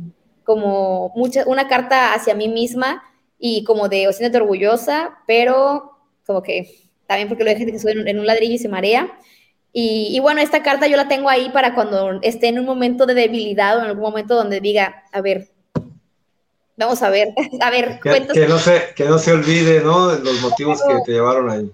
como 0.45 1.13
mucha, 1.15 1.45
una 1.45 1.69
carta 1.69 2.15
hacia 2.15 2.35
mí 2.35 2.49
misma 2.49 3.03
y 3.39 3.65
como 3.65 3.91
de, 3.91 4.09
o 4.09 4.15
siéntate 4.15 4.43
orgullosa, 4.43 5.19
pero 5.27 5.93
como 6.27 6.43
que 6.43 6.75
también 7.07 7.29
porque 7.29 7.45
lo 7.45 7.51
hay 7.51 7.57
gente 7.57 7.73
que 7.73 7.79
sube 7.79 7.93
en 7.93 8.19
un 8.19 8.27
ladrillo 8.27 8.55
y 8.55 8.59
se 8.59 8.71
marea. 8.71 9.13
Y, 9.75 10.19
bueno, 10.21 10.41
esta 10.41 10.63
carta 10.63 10.87
yo 10.87 10.97
la 10.97 11.09
tengo 11.09 11.29
ahí 11.29 11.51
para 11.51 11.75
cuando 11.75 12.19
esté 12.23 12.49
en 12.49 12.59
un 12.59 12.65
momento 12.65 13.05
de 13.05 13.13
debilidad 13.13 13.77
o 13.77 13.81
en 13.81 13.89
algún 13.89 14.05
momento 14.05 14.37
donde 14.37 14.61
diga, 14.61 15.05
a 15.13 15.21
ver, 15.21 15.51
vamos 16.79 17.03
a 17.03 17.11
ver, 17.11 17.35
a 17.61 17.69
ver, 17.69 18.01
que, 18.01 18.49
no 18.49 18.59
se, 18.59 18.95
que 18.97 19.05
no 19.05 19.19
se 19.19 19.33
olvide, 19.33 19.83
¿no? 19.83 20.13
Los 20.13 20.41
motivos 20.41 20.81
que 20.83 20.95
te 21.05 21.13
llevaron 21.13 21.51
ahí. 21.51 21.71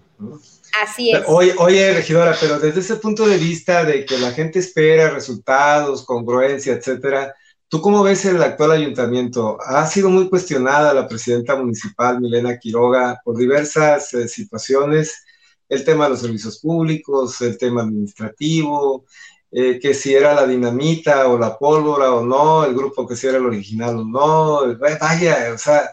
Así 0.82 1.10
es. 1.10 1.22
Oye, 1.26 1.54
oye, 1.58 1.94
regidora, 1.94 2.36
pero 2.40 2.58
desde 2.58 2.80
ese 2.80 2.96
punto 2.96 3.26
de 3.26 3.38
vista 3.38 3.84
de 3.84 4.04
que 4.04 4.18
la 4.18 4.32
gente 4.32 4.58
espera 4.58 5.10
resultados, 5.10 6.04
congruencia, 6.04 6.74
etcétera, 6.74 7.34
¿tú 7.68 7.80
cómo 7.80 8.02
ves 8.02 8.24
el 8.24 8.42
actual 8.42 8.72
ayuntamiento? 8.72 9.58
Ha 9.60 9.86
sido 9.86 10.10
muy 10.10 10.28
cuestionada 10.28 10.94
la 10.94 11.08
presidenta 11.08 11.56
municipal, 11.56 12.20
Milena 12.20 12.58
Quiroga, 12.58 13.20
por 13.24 13.36
diversas 13.36 14.12
eh, 14.14 14.28
situaciones 14.28 15.24
el 15.68 15.84
tema 15.84 16.04
de 16.04 16.10
los 16.10 16.20
servicios 16.20 16.58
públicos, 16.60 17.40
el 17.42 17.58
tema 17.58 17.82
administrativo, 17.82 19.04
eh, 19.50 19.78
que 19.80 19.94
si 19.94 20.14
era 20.14 20.34
la 20.34 20.46
dinamita 20.46 21.28
o 21.28 21.38
la 21.38 21.58
pólvora 21.58 22.12
o 22.12 22.24
no, 22.24 22.64
el 22.64 22.74
grupo 22.74 23.06
que 23.06 23.16
si 23.16 23.26
era 23.26 23.38
el 23.38 23.46
original 23.46 23.98
o 23.98 24.04
no, 24.04 24.78
vaya, 24.78 25.52
o 25.54 25.58
sea, 25.58 25.90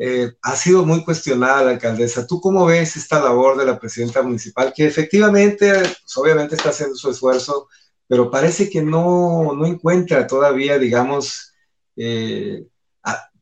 eh, 0.00 0.32
ha 0.42 0.54
sido 0.54 0.86
muy 0.86 1.04
cuestionada 1.04 1.64
la 1.64 1.70
alcaldesa. 1.72 2.26
¿Tú 2.26 2.40
cómo 2.40 2.66
ves 2.66 2.96
esta 2.96 3.20
labor 3.20 3.58
de 3.58 3.66
la 3.66 3.78
presidenta 3.78 4.22
municipal, 4.22 4.72
que 4.74 4.86
efectivamente, 4.86 5.72
pues, 5.72 6.16
obviamente 6.16 6.54
está 6.54 6.70
haciendo 6.70 6.94
su 6.94 7.10
esfuerzo, 7.10 7.68
pero 8.06 8.30
parece 8.30 8.70
que 8.70 8.80
no, 8.80 9.52
no 9.54 9.66
encuentra 9.66 10.26
todavía, 10.26 10.78
digamos, 10.78 11.52
eh, 11.96 12.64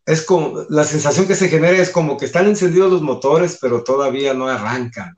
es 0.07 0.23
como, 0.23 0.65
la 0.71 0.85
sensación 0.85 1.27
que 1.27 1.35
se 1.35 1.49
genera 1.49 1.77
es 1.77 1.91
como 1.91 2.17
que 2.17 2.25
están 2.25 2.47
encendidos 2.47 2.91
los 2.91 3.03
motores, 3.03 3.59
pero 3.61 3.83
todavía 3.83 4.35
no 4.35 4.49
arrancan. 4.49 5.15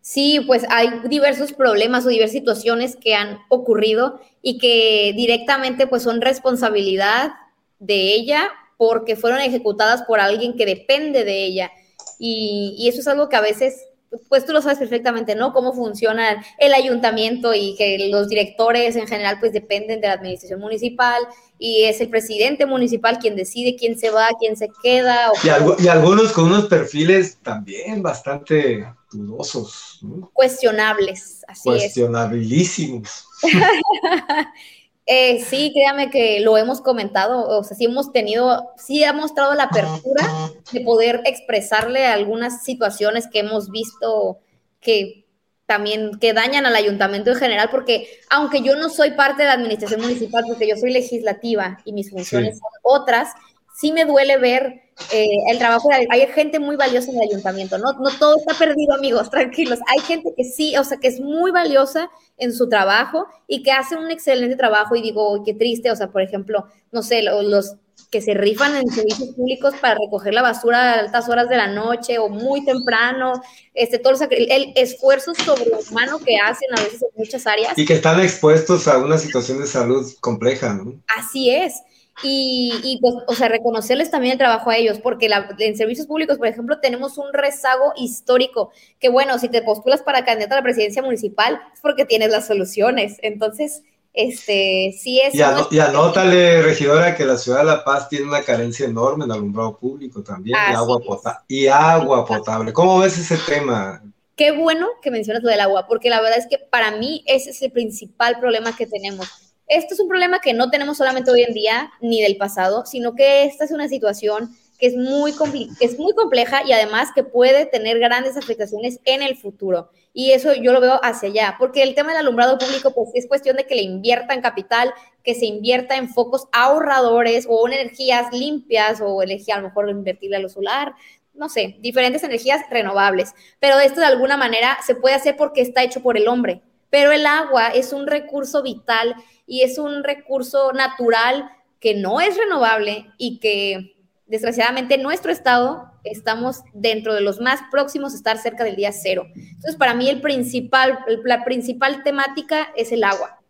Sí, 0.00 0.40
pues 0.46 0.64
hay 0.70 1.02
diversos 1.08 1.52
problemas 1.52 2.04
o 2.04 2.08
diversas 2.08 2.32
situaciones 2.32 2.96
que 2.96 3.14
han 3.14 3.38
ocurrido 3.48 4.20
y 4.42 4.58
que 4.58 5.12
directamente 5.14 5.86
pues 5.86 6.02
son 6.02 6.20
responsabilidad 6.20 7.32
de 7.78 8.14
ella 8.14 8.50
porque 8.86 9.16
fueron 9.16 9.40
ejecutadas 9.40 10.02
por 10.02 10.20
alguien 10.20 10.56
que 10.56 10.66
depende 10.66 11.24
de 11.24 11.44
ella. 11.44 11.72
Y, 12.18 12.74
y 12.78 12.88
eso 12.88 13.00
es 13.00 13.08
algo 13.08 13.28
que 13.28 13.36
a 13.36 13.40
veces 13.40 13.80
pues 14.28 14.46
tú 14.46 14.52
lo 14.52 14.62
sabes 14.62 14.78
perfectamente, 14.78 15.34
¿no? 15.34 15.52
Cómo 15.52 15.72
funciona 15.72 16.44
el 16.58 16.74
ayuntamiento 16.74 17.54
y 17.54 17.74
que 17.76 18.08
los 18.10 18.28
directores 18.28 18.96
en 18.96 19.06
general 19.06 19.38
pues 19.40 19.52
dependen 19.52 20.00
de 20.00 20.08
la 20.08 20.14
administración 20.14 20.60
municipal 20.60 21.22
y 21.58 21.84
es 21.84 22.00
el 22.00 22.08
presidente 22.08 22.66
municipal 22.66 23.18
quien 23.18 23.36
decide 23.36 23.76
quién 23.76 23.98
se 23.98 24.10
va, 24.10 24.28
quién 24.38 24.56
se 24.56 24.68
queda. 24.82 25.32
y, 25.42 25.88
algunos 25.88 26.32
con 26.32 26.44
unos 26.44 26.66
perfiles 26.66 27.38
también 27.42 28.02
bastante 28.02 28.86
dudosos. 29.10 30.00
Cuestionables, 30.32 31.44
así 31.48 31.62
Cuestionabilísimos. 31.64 33.26
Eh, 35.06 35.44
sí, 35.44 35.70
créame 35.74 36.10
que 36.10 36.40
lo 36.40 36.56
hemos 36.56 36.80
comentado, 36.80 37.46
o 37.46 37.62
sea, 37.62 37.76
sí 37.76 37.84
hemos 37.84 38.10
tenido, 38.10 38.70
sí 38.76 39.04
ha 39.04 39.12
mostrado 39.12 39.52
la 39.54 39.64
apertura 39.64 40.26
de 40.72 40.80
poder 40.80 41.20
expresarle 41.26 42.06
algunas 42.06 42.64
situaciones 42.64 43.26
que 43.26 43.40
hemos 43.40 43.70
visto 43.70 44.38
que 44.80 45.26
también 45.66 46.18
que 46.18 46.32
dañan 46.32 46.64
al 46.64 46.74
ayuntamiento 46.74 47.30
en 47.30 47.36
general, 47.36 47.68
porque 47.70 48.20
aunque 48.30 48.62
yo 48.62 48.76
no 48.76 48.88
soy 48.88 49.12
parte 49.12 49.42
de 49.42 49.48
la 49.48 49.54
administración 49.54 50.00
municipal, 50.00 50.44
porque 50.46 50.68
yo 50.68 50.76
soy 50.76 50.92
legislativa 50.92 51.78
y 51.84 51.92
mis 51.92 52.10
funciones 52.10 52.58
son 52.58 52.70
otras, 52.82 53.28
sí 53.74 53.92
me 53.92 54.04
duele 54.04 54.38
ver 54.38 54.84
eh, 55.12 55.26
el 55.50 55.58
trabajo 55.58 55.88
de, 55.88 56.06
hay 56.08 56.26
gente 56.28 56.60
muy 56.60 56.76
valiosa 56.76 57.10
en 57.10 57.16
el 57.16 57.28
ayuntamiento, 57.28 57.76
¿no? 57.78 57.92
No 57.94 58.10
todo 58.18 58.36
está 58.36 58.54
perdido, 58.54 58.94
amigos, 58.94 59.28
tranquilos. 59.30 59.80
Hay 59.88 60.00
gente 60.00 60.32
que 60.36 60.44
sí, 60.44 60.76
o 60.76 60.84
sea, 60.84 60.98
que 60.98 61.08
es 61.08 61.20
muy 61.20 61.50
valiosa 61.50 62.10
en 62.38 62.52
su 62.54 62.68
trabajo 62.68 63.26
y 63.48 63.62
que 63.62 63.72
hace 63.72 63.96
un 63.96 64.10
excelente 64.10 64.56
trabajo 64.56 64.94
y 64.94 65.02
digo, 65.02 65.42
qué 65.44 65.54
triste, 65.54 65.90
o 65.90 65.96
sea, 65.96 66.08
por 66.08 66.22
ejemplo, 66.22 66.66
no 66.92 67.02
sé, 67.02 67.22
los, 67.22 67.76
que 68.10 68.20
se 68.20 68.34
rifan 68.34 68.76
en 68.76 68.88
servicios 68.88 69.30
públicos 69.30 69.74
para 69.80 69.96
recoger 69.98 70.32
la 70.34 70.42
basura 70.42 70.92
a 70.92 71.00
altas 71.00 71.28
horas 71.28 71.48
de 71.48 71.56
la 71.56 71.66
noche 71.66 72.18
o 72.18 72.28
muy 72.28 72.64
temprano, 72.64 73.32
este, 73.72 73.98
todo 73.98 74.14
el, 74.30 74.52
el 74.52 74.72
esfuerzo 74.76 75.34
sobrehumano 75.34 76.20
que 76.20 76.36
hacen 76.36 76.68
a 76.76 76.80
veces 76.80 77.02
en 77.02 77.08
muchas 77.16 77.44
áreas. 77.48 77.76
Y 77.76 77.84
que 77.84 77.94
están 77.94 78.20
expuestos 78.20 78.86
a 78.86 78.98
una 78.98 79.18
situación 79.18 79.60
de 79.60 79.66
salud 79.66 80.08
compleja, 80.20 80.74
¿no? 80.74 81.02
Así 81.08 81.50
es. 81.50 81.82
Y, 82.22 82.72
y, 82.84 83.00
pues, 83.00 83.14
o 83.26 83.34
sea, 83.34 83.48
reconocerles 83.48 84.10
también 84.10 84.32
el 84.32 84.38
trabajo 84.38 84.70
a 84.70 84.76
ellos, 84.76 85.00
porque 85.00 85.28
en 85.58 85.76
servicios 85.76 86.06
públicos, 86.06 86.38
por 86.38 86.46
ejemplo, 86.46 86.78
tenemos 86.78 87.18
un 87.18 87.32
rezago 87.32 87.92
histórico, 87.96 88.70
que 89.00 89.08
bueno, 89.08 89.38
si 89.38 89.48
te 89.48 89.62
postulas 89.62 90.02
para 90.02 90.24
candidato 90.24 90.54
a 90.54 90.58
la 90.58 90.62
presidencia 90.62 91.02
municipal, 91.02 91.60
es 91.74 91.80
porque 91.80 92.04
tienes 92.04 92.30
las 92.30 92.46
soluciones. 92.46 93.16
Entonces, 93.22 93.82
este, 94.12 94.94
sí 94.96 95.20
es... 95.20 95.34
Y, 95.34 95.42
anótale, 95.80 96.62
regidora, 96.62 97.16
que 97.16 97.24
la 97.24 97.36
ciudad 97.36 97.58
de 97.58 97.64
La 97.64 97.84
Paz 97.84 98.08
tiene 98.08 98.26
una 98.26 98.42
carencia 98.42 98.86
enorme 98.86 99.24
en 99.24 99.32
alumbrado 99.32 99.76
público 99.76 100.22
también, 100.22 100.56
y 100.70 100.74
agua, 100.74 101.00
y 101.48 101.66
agua 101.66 102.24
potable. 102.24 102.72
¿Cómo 102.72 103.00
ves 103.00 103.18
ese 103.18 103.36
tema? 103.38 104.00
Qué 104.36 104.52
bueno 104.52 104.88
que 105.02 105.10
mencionas 105.10 105.42
lo 105.42 105.50
del 105.50 105.60
agua, 105.60 105.86
porque 105.88 106.10
la 106.10 106.20
verdad 106.20 106.38
es 106.38 106.46
que 106.46 106.58
para 106.58 106.92
mí 106.92 107.24
ese 107.26 107.50
es 107.50 107.62
el 107.62 107.72
principal 107.72 108.38
problema 108.38 108.76
que 108.76 108.86
tenemos 108.86 109.28
esto 109.66 109.94
es 109.94 110.00
un 110.00 110.08
problema 110.08 110.40
que 110.40 110.52
no 110.52 110.70
tenemos 110.70 110.98
solamente 110.98 111.30
hoy 111.30 111.42
en 111.42 111.54
día 111.54 111.92
ni 112.00 112.22
del 112.22 112.36
pasado, 112.36 112.84
sino 112.86 113.14
que 113.14 113.44
esta 113.44 113.64
es 113.64 113.70
una 113.70 113.88
situación 113.88 114.54
que 114.78 114.86
es 114.86 114.96
muy, 114.96 115.32
compleja 115.32 116.62
y 116.66 116.72
además 116.72 117.10
que 117.14 117.22
puede 117.22 117.64
tener 117.66 117.98
grandes 117.98 118.36
afectaciones 118.36 119.00
en 119.04 119.22
el 119.22 119.36
futuro. 119.36 119.90
Y 120.12 120.32
eso 120.32 120.52
yo 120.54 120.72
lo 120.72 120.80
veo 120.80 121.00
hacia 121.02 121.28
allá, 121.28 121.56
porque 121.58 121.82
el 121.82 121.94
tema 121.94 122.10
del 122.10 122.20
alumbrado 122.20 122.58
público 122.58 122.92
pues 122.92 123.10
es 123.14 123.26
cuestión 123.26 123.56
de 123.56 123.66
que 123.66 123.74
le 123.74 123.82
invierta 123.82 124.34
en 124.34 124.42
capital, 124.42 124.92
que 125.22 125.34
se 125.34 125.46
invierta 125.46 125.96
en 125.96 126.08
focos 126.08 126.48
ahorradores 126.52 127.46
o 127.48 127.66
en 127.66 127.74
energías 127.74 128.32
limpias 128.32 129.00
o 129.00 129.22
energía 129.22 129.56
a 129.56 129.60
lo 129.60 129.68
mejor 129.68 129.88
invertirle 129.88 130.36
a 130.36 130.48
solar, 130.48 130.94
no 131.34 131.48
sé, 131.48 131.76
diferentes 131.80 132.22
energías 132.22 132.62
renovables. 132.70 133.32
Pero 133.60 133.78
esto 133.78 134.00
de 134.00 134.06
alguna 134.06 134.36
manera 134.36 134.78
se 134.84 134.94
puede 134.94 135.14
hacer 135.14 135.36
porque 135.36 135.62
está 135.62 135.82
hecho 135.82 136.02
por 136.02 136.16
el 136.16 136.28
hombre. 136.28 136.62
Pero 136.94 137.10
el 137.10 137.26
agua 137.26 137.70
es 137.70 137.92
un 137.92 138.06
recurso 138.06 138.62
vital 138.62 139.16
y 139.48 139.62
es 139.62 139.78
un 139.78 140.04
recurso 140.04 140.72
natural 140.72 141.50
que 141.80 141.96
no 141.96 142.20
es 142.20 142.36
renovable 142.36 143.10
y 143.18 143.40
que 143.40 143.96
desgraciadamente 144.28 144.94
en 144.94 145.02
nuestro 145.02 145.32
estado 145.32 145.90
estamos 146.04 146.60
dentro 146.72 147.12
de 147.12 147.20
los 147.20 147.40
más 147.40 147.62
próximos 147.72 148.12
a 148.12 148.16
estar 148.16 148.38
cerca 148.38 148.62
del 148.62 148.76
día 148.76 148.92
cero. 148.92 149.26
Entonces, 149.34 149.74
para 149.74 149.94
mí 149.94 150.08
el 150.08 150.20
principal, 150.20 151.00
la 151.24 151.44
principal 151.44 152.04
temática 152.04 152.68
es 152.76 152.92
el 152.92 153.02
agua. 153.02 153.40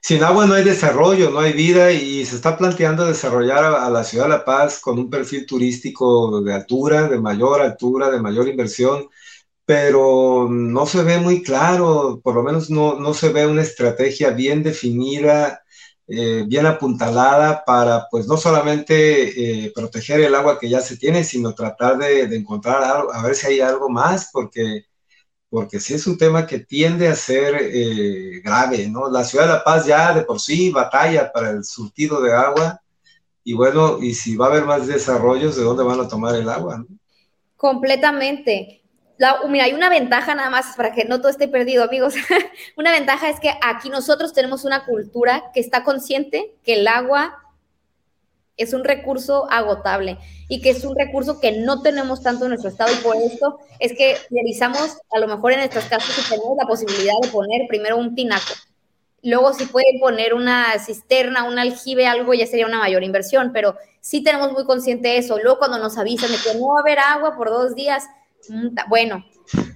Sin 0.00 0.24
agua 0.24 0.46
no 0.46 0.54
hay 0.54 0.64
desarrollo, 0.64 1.28
no 1.28 1.40
hay 1.40 1.52
vida 1.52 1.92
y 1.92 2.24
se 2.24 2.36
está 2.36 2.56
planteando 2.56 3.04
desarrollar 3.04 3.62
a, 3.62 3.90
la 3.90 4.04
ciudad 4.04 4.24
de 4.24 4.30
La 4.30 4.44
Paz 4.46 4.80
con 4.80 4.98
un 4.98 5.10
perfil 5.10 5.44
turístico 5.44 6.40
de 6.40 6.54
altura, 6.54 7.08
de 7.08 7.20
mayor 7.20 7.60
altura, 7.60 8.10
de 8.10 8.22
mayor 8.22 8.48
inversión 8.48 9.10
pero 9.64 10.48
no 10.50 10.86
se 10.86 11.02
ve 11.02 11.18
muy 11.18 11.42
claro, 11.42 12.20
por 12.22 12.34
lo 12.34 12.42
menos 12.42 12.70
no, 12.70 12.98
no 12.98 13.14
se 13.14 13.30
ve 13.30 13.46
una 13.46 13.62
estrategia 13.62 14.30
bien 14.30 14.62
definida, 14.62 15.62
eh, 16.08 16.44
bien 16.46 16.66
apuntalada 16.66 17.64
para, 17.64 18.08
pues, 18.10 18.26
no 18.26 18.36
solamente 18.36 19.64
eh, 19.66 19.72
proteger 19.74 20.20
el 20.20 20.34
agua 20.34 20.58
que 20.58 20.68
ya 20.68 20.80
se 20.80 20.96
tiene, 20.96 21.22
sino 21.24 21.54
tratar 21.54 21.96
de, 21.98 22.22
encontrar 22.36 22.82
algo, 22.82 23.12
a 23.12 23.22
ver 23.22 23.34
si 23.34 23.46
hay 23.46 23.60
algo 23.60 23.88
más, 23.88 24.30
porque, 24.32 24.86
porque 25.48 25.78
sí 25.80 25.94
es 25.94 26.06
un 26.06 26.18
tema 26.18 26.46
que 26.46 26.58
tiende 26.58 27.08
a 27.08 27.14
ser 27.14 27.56
eh, 27.60 28.40
grave, 28.44 28.88
¿no? 28.88 29.08
La 29.10 29.24
ciudad 29.24 29.46
de 29.46 29.52
La 29.52 29.64
Paz 29.64 29.86
ya 29.86 30.12
de 30.12 30.22
por 30.22 30.40
sí 30.40 30.70
batalla 30.70 31.32
para 31.32 31.50
el 31.50 31.64
surtido 31.64 32.20
de 32.20 32.32
agua, 32.32 32.80
y 33.44 33.54
bueno, 33.54 33.98
y 34.02 34.14
si 34.14 34.36
va 34.36 34.46
a 34.46 34.50
haber 34.50 34.64
más 34.64 34.86
desarrollos, 34.86 35.56
¿de 35.56 35.62
dónde 35.62 35.84
van 35.84 36.00
a 36.00 36.08
tomar 36.08 36.34
el 36.34 36.48
agua? 36.48 36.84
Completamente 37.56 38.81
mira, 39.48 39.64
hay 39.64 39.72
una 39.72 39.88
ventaja 39.88 40.34
nada 40.34 40.50
más 40.50 40.76
para 40.76 40.92
que 40.92 41.04
no 41.04 41.18
todo 41.18 41.28
esté 41.28 41.48
perdido, 41.48 41.84
amigos. 41.84 42.14
una 42.76 42.92
ventaja 42.92 43.28
es 43.28 43.40
que 43.40 43.52
aquí 43.62 43.88
nosotros 43.88 44.32
tenemos 44.32 44.64
una 44.64 44.84
cultura 44.84 45.44
que 45.54 45.60
está 45.60 45.84
consciente 45.84 46.54
que 46.64 46.74
el 46.74 46.88
agua 46.88 47.38
es 48.56 48.74
un 48.74 48.84
recurso 48.84 49.50
agotable 49.50 50.18
y 50.48 50.60
que 50.60 50.70
es 50.70 50.84
un 50.84 50.96
recurso 50.96 51.40
que 51.40 51.52
no 51.52 51.82
tenemos 51.82 52.22
tanto 52.22 52.44
en 52.44 52.50
nuestro 52.50 52.70
estado 52.70 52.92
y 52.92 53.02
por 53.02 53.16
esto 53.16 53.58
es 53.78 53.92
que 53.96 54.16
realizamos 54.30 54.98
a 55.10 55.18
lo 55.18 55.26
mejor 55.26 55.52
en 55.52 55.60
nuestras 55.60 55.86
casas 55.86 56.14
si 56.14 56.30
tenemos 56.30 56.56
la 56.56 56.66
posibilidad 56.66 57.14
de 57.22 57.28
poner 57.28 57.62
primero 57.68 57.96
un 57.96 58.14
tinaco. 58.14 58.52
Luego 59.22 59.54
si 59.54 59.66
pueden 59.66 60.00
poner 60.00 60.34
una 60.34 60.78
cisterna, 60.78 61.44
un 61.44 61.58
aljibe, 61.58 62.06
algo 62.06 62.34
ya 62.34 62.46
sería 62.46 62.66
una 62.66 62.78
mayor 62.78 63.04
inversión, 63.04 63.52
pero 63.52 63.76
sí 64.00 64.22
tenemos 64.22 64.52
muy 64.52 64.64
consciente 64.64 65.16
eso. 65.16 65.38
Luego 65.38 65.58
cuando 65.58 65.78
nos 65.78 65.96
avisan 65.96 66.30
de 66.30 66.38
que 66.38 66.58
no 66.58 66.68
va 66.68 66.78
a 66.78 66.82
haber 66.82 66.98
agua 66.98 67.36
por 67.36 67.48
dos 67.48 67.74
días, 67.74 68.04
bueno. 68.88 69.24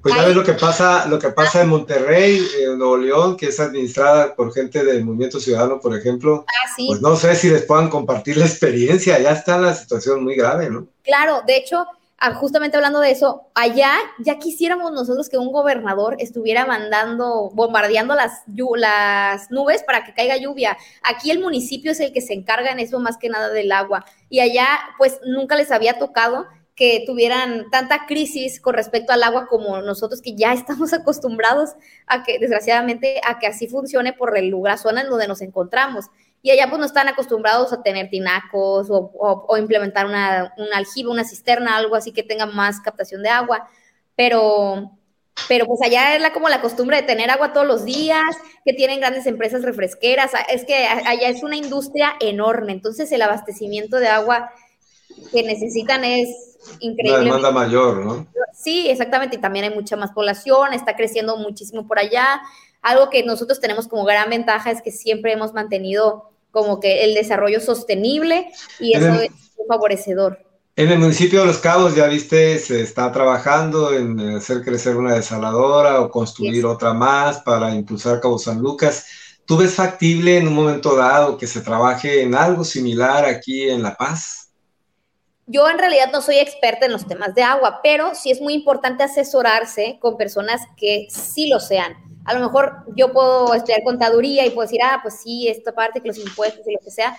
Pues 0.02 0.14
ya 0.14 0.24
ves 0.24 0.36
lo 0.36 0.44
que 0.44 0.54
pasa, 0.54 1.06
lo 1.06 1.18
que 1.18 1.30
pasa 1.30 1.62
en 1.62 1.68
Monterrey, 1.68 2.40
en 2.60 2.78
Nuevo 2.78 2.96
León, 2.96 3.36
que 3.36 3.46
es 3.46 3.60
administrada 3.60 4.34
por 4.34 4.52
gente 4.54 4.84
del 4.84 5.04
Movimiento 5.04 5.38
Ciudadano, 5.38 5.80
por 5.80 5.96
ejemplo. 5.96 6.44
Ah, 6.48 6.72
sí. 6.76 6.86
Pues 6.88 7.02
no 7.02 7.16
sé 7.16 7.34
si 7.34 7.50
les 7.50 7.62
puedan 7.62 7.90
compartir 7.90 8.36
la 8.36 8.46
experiencia, 8.46 9.18
ya 9.18 9.32
está 9.32 9.58
la 9.58 9.74
situación 9.74 10.24
muy 10.24 10.36
grave, 10.36 10.70
¿no? 10.70 10.86
Claro, 11.02 11.42
de 11.46 11.56
hecho, 11.56 11.84
ah, 12.18 12.34
justamente 12.34 12.76
hablando 12.76 13.00
de 13.00 13.10
eso, 13.10 13.48
allá 13.54 13.92
ya 14.18 14.38
quisiéramos 14.38 14.92
nosotros 14.92 15.28
que 15.28 15.36
un 15.36 15.52
gobernador 15.52 16.16
estuviera 16.20 16.64
mandando, 16.64 17.50
bombardeando 17.52 18.14
las, 18.14 18.42
las 18.46 19.50
nubes 19.50 19.82
para 19.82 20.04
que 20.04 20.14
caiga 20.14 20.38
lluvia. 20.38 20.78
Aquí 21.02 21.30
el 21.30 21.40
municipio 21.40 21.92
es 21.92 22.00
el 22.00 22.12
que 22.12 22.22
se 22.22 22.32
encarga 22.32 22.70
en 22.70 22.78
eso 22.78 22.98
más 22.98 23.18
que 23.18 23.28
nada 23.28 23.50
del 23.50 23.72
agua. 23.72 24.06
Y 24.30 24.40
allá, 24.40 24.66
pues 24.96 25.18
nunca 25.26 25.56
les 25.56 25.70
había 25.70 25.98
tocado 25.98 26.46
que 26.76 27.02
tuvieran 27.06 27.70
tanta 27.70 28.04
crisis 28.06 28.60
con 28.60 28.74
respecto 28.74 29.12
al 29.12 29.22
agua 29.22 29.46
como 29.48 29.80
nosotros 29.80 30.20
que 30.20 30.36
ya 30.36 30.52
estamos 30.52 30.92
acostumbrados 30.92 31.70
a 32.06 32.22
que, 32.22 32.38
desgraciadamente, 32.38 33.20
a 33.26 33.38
que 33.38 33.46
así 33.46 33.66
funcione 33.66 34.12
por 34.12 34.36
el 34.36 34.48
lugar, 34.48 34.78
zona 34.78 35.00
en 35.00 35.08
donde 35.08 35.26
nos 35.26 35.40
encontramos. 35.40 36.06
Y 36.42 36.50
allá 36.50 36.68
pues 36.68 36.78
no 36.78 36.84
están 36.84 37.08
acostumbrados 37.08 37.72
a 37.72 37.82
tener 37.82 38.10
tinacos 38.10 38.88
o, 38.90 39.56
implementar 39.58 40.06
una, 40.06 40.54
un 40.58 40.72
aljibe, 40.74 41.08
una 41.08 41.24
cisterna, 41.24 41.76
algo 41.76 41.96
así 41.96 42.12
que 42.12 42.22
tenga 42.22 42.46
más 42.46 42.78
captación 42.80 43.22
de 43.22 43.30
agua. 43.30 43.68
Pero, 44.14 44.92
pero 45.48 45.66
pues 45.66 45.80
allá 45.82 46.14
es 46.14 46.22
la, 46.22 46.32
como 46.32 46.48
la 46.50 46.60
costumbre 46.60 46.98
de 46.98 47.02
tener 47.02 47.30
agua 47.30 47.52
todos 47.52 47.66
los 47.66 47.84
días, 47.84 48.22
que 48.64 48.74
tienen 48.74 49.00
grandes 49.00 49.26
empresas 49.26 49.62
refresqueras. 49.62 50.32
Es 50.52 50.64
que 50.66 50.86
allá 50.86 51.28
es 51.30 51.42
una 51.42 51.56
industria 51.56 52.12
enorme, 52.20 52.72
entonces 52.72 53.10
el 53.12 53.22
abastecimiento 53.22 53.96
de 53.96 54.08
agua 54.08 54.52
que 55.32 55.42
necesitan 55.42 56.04
es 56.04 56.56
increíble. 56.80 57.20
Una 57.20 57.24
demanda 57.24 57.50
mayor, 57.50 58.04
¿no? 58.04 58.26
Sí, 58.52 58.88
exactamente, 58.88 59.36
y 59.36 59.40
también 59.40 59.66
hay 59.66 59.74
mucha 59.74 59.96
más 59.96 60.12
población, 60.12 60.72
está 60.72 60.96
creciendo 60.96 61.36
muchísimo 61.36 61.86
por 61.86 61.98
allá. 61.98 62.40
Algo 62.82 63.10
que 63.10 63.22
nosotros 63.22 63.60
tenemos 63.60 63.88
como 63.88 64.04
gran 64.04 64.30
ventaja 64.30 64.70
es 64.70 64.82
que 64.82 64.90
siempre 64.90 65.32
hemos 65.32 65.52
mantenido 65.52 66.30
como 66.50 66.80
que 66.80 67.04
el 67.04 67.14
desarrollo 67.14 67.60
sostenible 67.60 68.48
y 68.80 68.96
eso 68.96 69.12
es 69.20 69.30
favorecedor. 69.68 70.38
En 70.74 70.90
el 70.90 70.98
municipio 70.98 71.40
de 71.40 71.46
Los 71.46 71.58
Cabos, 71.58 71.94
ya 71.94 72.06
viste, 72.06 72.58
se 72.58 72.82
está 72.82 73.10
trabajando 73.10 73.94
en 73.94 74.20
hacer 74.20 74.62
crecer 74.62 74.96
una 74.96 75.14
desaladora 75.14 76.00
o 76.02 76.10
construir 76.10 76.66
otra 76.66 76.92
más 76.92 77.40
para 77.40 77.74
impulsar 77.74 78.20
Cabo 78.20 78.38
San 78.38 78.60
Lucas. 78.60 79.06
¿Tú 79.46 79.56
ves 79.56 79.74
factible 79.74 80.36
en 80.36 80.48
un 80.48 80.54
momento 80.54 80.94
dado 80.94 81.38
que 81.38 81.46
se 81.46 81.62
trabaje 81.62 82.22
en 82.22 82.34
algo 82.34 82.62
similar 82.62 83.24
aquí 83.24 83.70
en 83.70 83.82
La 83.82 83.96
Paz? 83.96 84.45
Yo 85.46 85.68
en 85.68 85.78
realidad 85.78 86.10
no 86.12 86.22
soy 86.22 86.38
experta 86.38 86.86
en 86.86 86.92
los 86.92 87.06
temas 87.06 87.34
de 87.34 87.42
agua, 87.42 87.80
pero 87.82 88.14
sí 88.14 88.30
es 88.30 88.40
muy 88.40 88.54
importante 88.54 89.04
asesorarse 89.04 89.98
con 90.00 90.16
personas 90.16 90.62
que 90.76 91.06
sí 91.08 91.48
lo 91.48 91.60
sean. 91.60 91.94
A 92.24 92.34
lo 92.34 92.40
mejor 92.40 92.84
yo 92.96 93.12
puedo 93.12 93.54
estudiar 93.54 93.84
contaduría 93.84 94.44
y 94.44 94.50
puedo 94.50 94.66
decir, 94.66 94.80
ah, 94.82 94.98
pues 95.02 95.20
sí, 95.20 95.46
esta 95.46 95.72
parte 95.72 96.00
que 96.00 96.08
los 96.08 96.18
impuestos 96.18 96.66
y 96.66 96.72
lo 96.72 96.80
que 96.80 96.90
sea, 96.90 97.16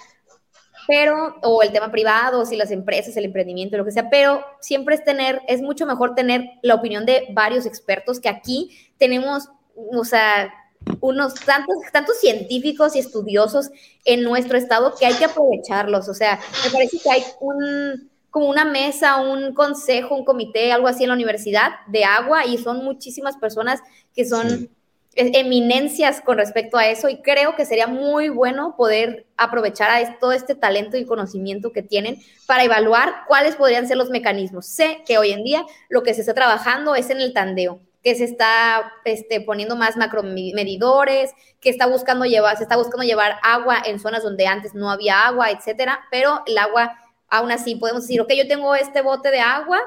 pero, 0.88 1.36
o 1.42 1.62
el 1.62 1.72
tema 1.72 1.92
privado, 1.92 2.46
si 2.46 2.56
las 2.56 2.72
empresas, 2.72 3.16
el 3.18 3.26
emprendimiento, 3.26 3.78
lo 3.78 3.84
que 3.84 3.92
sea, 3.92 4.10
pero 4.10 4.44
siempre 4.62 4.96
es 4.96 5.04
tener, 5.04 5.42
es 5.48 5.62
mucho 5.62 5.86
mejor 5.86 6.16
tener 6.16 6.46
la 6.62 6.76
opinión 6.76 7.06
de 7.06 7.28
varios 7.32 7.66
expertos 7.66 8.22
que 8.22 8.30
aquí 8.30 8.72
tenemos, 8.98 9.50
o 9.76 10.06
sea, 10.06 10.54
unos 11.02 11.36
tantos, 11.36 11.76
tantos 11.92 12.20
científicos 12.20 12.96
y 12.96 13.00
estudiosos 13.00 13.70
en 14.06 14.24
nuestro 14.24 14.58
estado 14.58 14.94
que 14.98 15.06
hay 15.06 15.14
que 15.16 15.26
aprovecharlos. 15.26 16.08
O 16.08 16.14
sea, 16.14 16.40
me 16.64 16.72
parece 16.72 17.00
que 17.00 17.10
hay 17.10 17.24
un, 17.42 18.10
como 18.38 18.50
una 18.50 18.66
mesa, 18.66 19.18
un 19.18 19.56
consejo, 19.56 20.14
un 20.14 20.24
comité, 20.24 20.72
algo 20.72 20.88
así 20.88 21.02
en 21.02 21.10
la 21.10 21.16
universidad 21.16 21.72
de 21.88 22.04
agua 22.04 22.46
y 22.46 22.60
son 22.60 22.86
muchísimas 22.86 23.36
personas 23.36 23.82
que 24.14 24.26
son 24.26 24.70
eminencias 25.16 26.22
con 26.22 26.38
respecto 26.38 26.78
a 26.78 26.86
eso 26.86 27.10
y 27.10 27.24
creo 27.24 27.56
que 27.56 27.66
sería 27.66 27.88
muy 27.88 28.30
bueno 28.30 28.76
poder 28.78 29.26
aprovechar 29.38 29.90
a 29.90 30.20
todo 30.20 30.34
este 30.34 30.54
talento 30.54 30.98
y 30.98 31.06
conocimiento 31.08 31.72
que 31.72 31.82
tienen 31.82 32.20
para 32.46 32.64
evaluar 32.64 33.24
cuáles 33.28 33.56
podrían 33.56 33.88
ser 33.88 33.98
los 33.98 34.12
mecanismos. 34.12 34.68
Sé 34.68 35.00
que 35.08 35.18
hoy 35.18 35.32
en 35.32 35.44
día 35.44 35.66
lo 35.90 36.04
que 36.04 36.14
se 36.14 36.22
está 36.22 36.36
trabajando 36.36 36.94
es 36.94 37.10
en 37.10 37.20
el 37.20 37.34
tandeo, 37.34 37.80
que 38.04 38.14
se 38.14 38.26
está 38.26 38.94
este, 39.04 39.42
poniendo 39.42 39.76
más 39.76 39.98
macromedidores, 39.98 41.32
que 41.60 41.72
está 41.72 41.88
buscando 41.88 42.26
llevar, 42.26 42.56
se 42.56 42.62
está 42.62 42.78
buscando 42.78 43.04
llevar 43.04 43.38
agua 43.42 43.82
en 43.84 44.00
zonas 44.00 44.22
donde 44.22 44.46
antes 44.46 44.76
no 44.76 44.92
había 44.92 45.26
agua, 45.26 45.50
etcétera, 45.50 46.02
pero 46.12 46.44
el 46.46 46.60
agua 46.60 47.00
aún 47.30 47.52
así 47.52 47.76
podemos 47.76 48.04
decir, 48.04 48.22
ok, 48.22 48.32
yo 48.34 48.48
tengo 48.48 48.76
este 48.76 49.02
bote 49.02 49.32
de 49.32 49.40
agua 49.40 49.80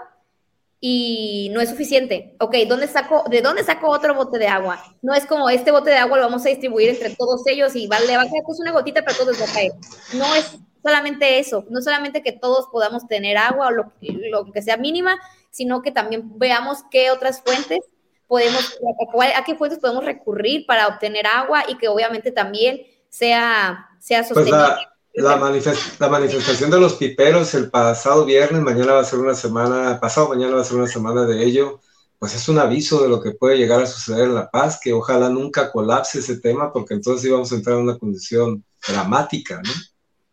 y 0.80 1.50
no 1.52 1.60
es 1.60 1.68
suficiente. 1.68 2.36
Ok, 2.40 2.54
¿dónde 2.66 2.88
saco, 2.88 3.24
¿de 3.28 3.42
dónde 3.42 3.62
saco 3.64 3.90
otro 3.90 4.14
bote 4.14 4.38
de 4.38 4.48
agua? 4.48 4.82
No 5.02 5.14
es 5.14 5.26
como 5.26 5.50
este 5.50 5.70
bote 5.70 5.90
de 5.90 5.96
agua 5.96 6.18
lo 6.18 6.24
vamos 6.24 6.44
a 6.46 6.48
distribuir 6.48 6.88
entre 6.88 7.14
todos 7.14 7.46
ellos 7.46 7.76
y 7.76 7.86
vale, 7.86 8.16
va 8.16 8.22
a 8.22 8.28
caer 8.28 8.42
pues 8.44 8.60
una 8.60 8.72
gotita, 8.72 9.02
pero 9.02 9.18
todos 9.18 9.40
va 9.40 9.44
a 9.44 9.52
caer. 9.52 9.72
No 10.14 10.34
es 10.34 10.58
solamente 10.82 11.38
eso, 11.38 11.66
no 11.68 11.82
solamente 11.82 12.22
que 12.22 12.32
todos 12.32 12.66
podamos 12.72 13.06
tener 13.06 13.36
agua 13.36 13.68
o 13.68 13.70
lo, 13.70 13.92
lo 14.00 14.50
que 14.52 14.62
sea 14.62 14.78
mínima, 14.78 15.18
sino 15.50 15.82
que 15.82 15.90
también 15.90 16.38
veamos 16.38 16.78
qué 16.90 17.10
otras 17.10 17.42
fuentes 17.42 17.80
podemos, 18.26 18.78
a 19.36 19.44
qué 19.44 19.56
fuentes 19.56 19.80
podemos 19.80 20.04
recurrir 20.04 20.64
para 20.64 20.86
obtener 20.86 21.26
agua 21.26 21.64
y 21.68 21.76
que 21.76 21.88
obviamente 21.88 22.30
también 22.30 22.80
sea, 23.08 23.88
sea 23.98 24.20
pues 24.20 24.28
sostenible. 24.28 24.86
La, 25.12 25.36
manifestación 25.36 26.70
de 26.70 26.80
los 26.80 26.94
piperos 26.94 27.54
el 27.54 27.70
pasado 27.70 28.24
viernes, 28.24 28.62
mañana 28.62 28.92
va 28.92 29.00
a 29.00 29.04
ser 29.04 29.18
una 29.18 29.34
semana, 29.34 29.98
pasado 30.00 30.28
mañana 30.28 30.54
va 30.54 30.60
a 30.60 30.64
ser 30.64 30.76
una 30.76 30.86
semana 30.86 31.24
de 31.24 31.44
ello, 31.44 31.80
pues 32.18 32.34
es 32.34 32.48
un 32.48 32.58
aviso 32.58 33.02
de 33.02 33.08
lo 33.08 33.20
que 33.20 33.32
puede 33.32 33.56
llegar 33.56 33.82
a 33.82 33.86
suceder 33.86 34.24
en 34.24 34.34
La 34.34 34.50
Paz, 34.50 34.78
que 34.80 34.92
ojalá 34.92 35.28
nunca 35.28 35.72
colapse 35.72 36.20
ese 36.20 36.38
tema, 36.38 36.72
porque 36.72 36.94
entonces 36.94 37.26
íbamos 37.26 37.50
a 37.50 37.56
entrar 37.56 37.76
en 37.76 37.84
una 37.84 37.98
condición 37.98 38.64
dramática, 38.86 39.60
¿no? 39.64 39.72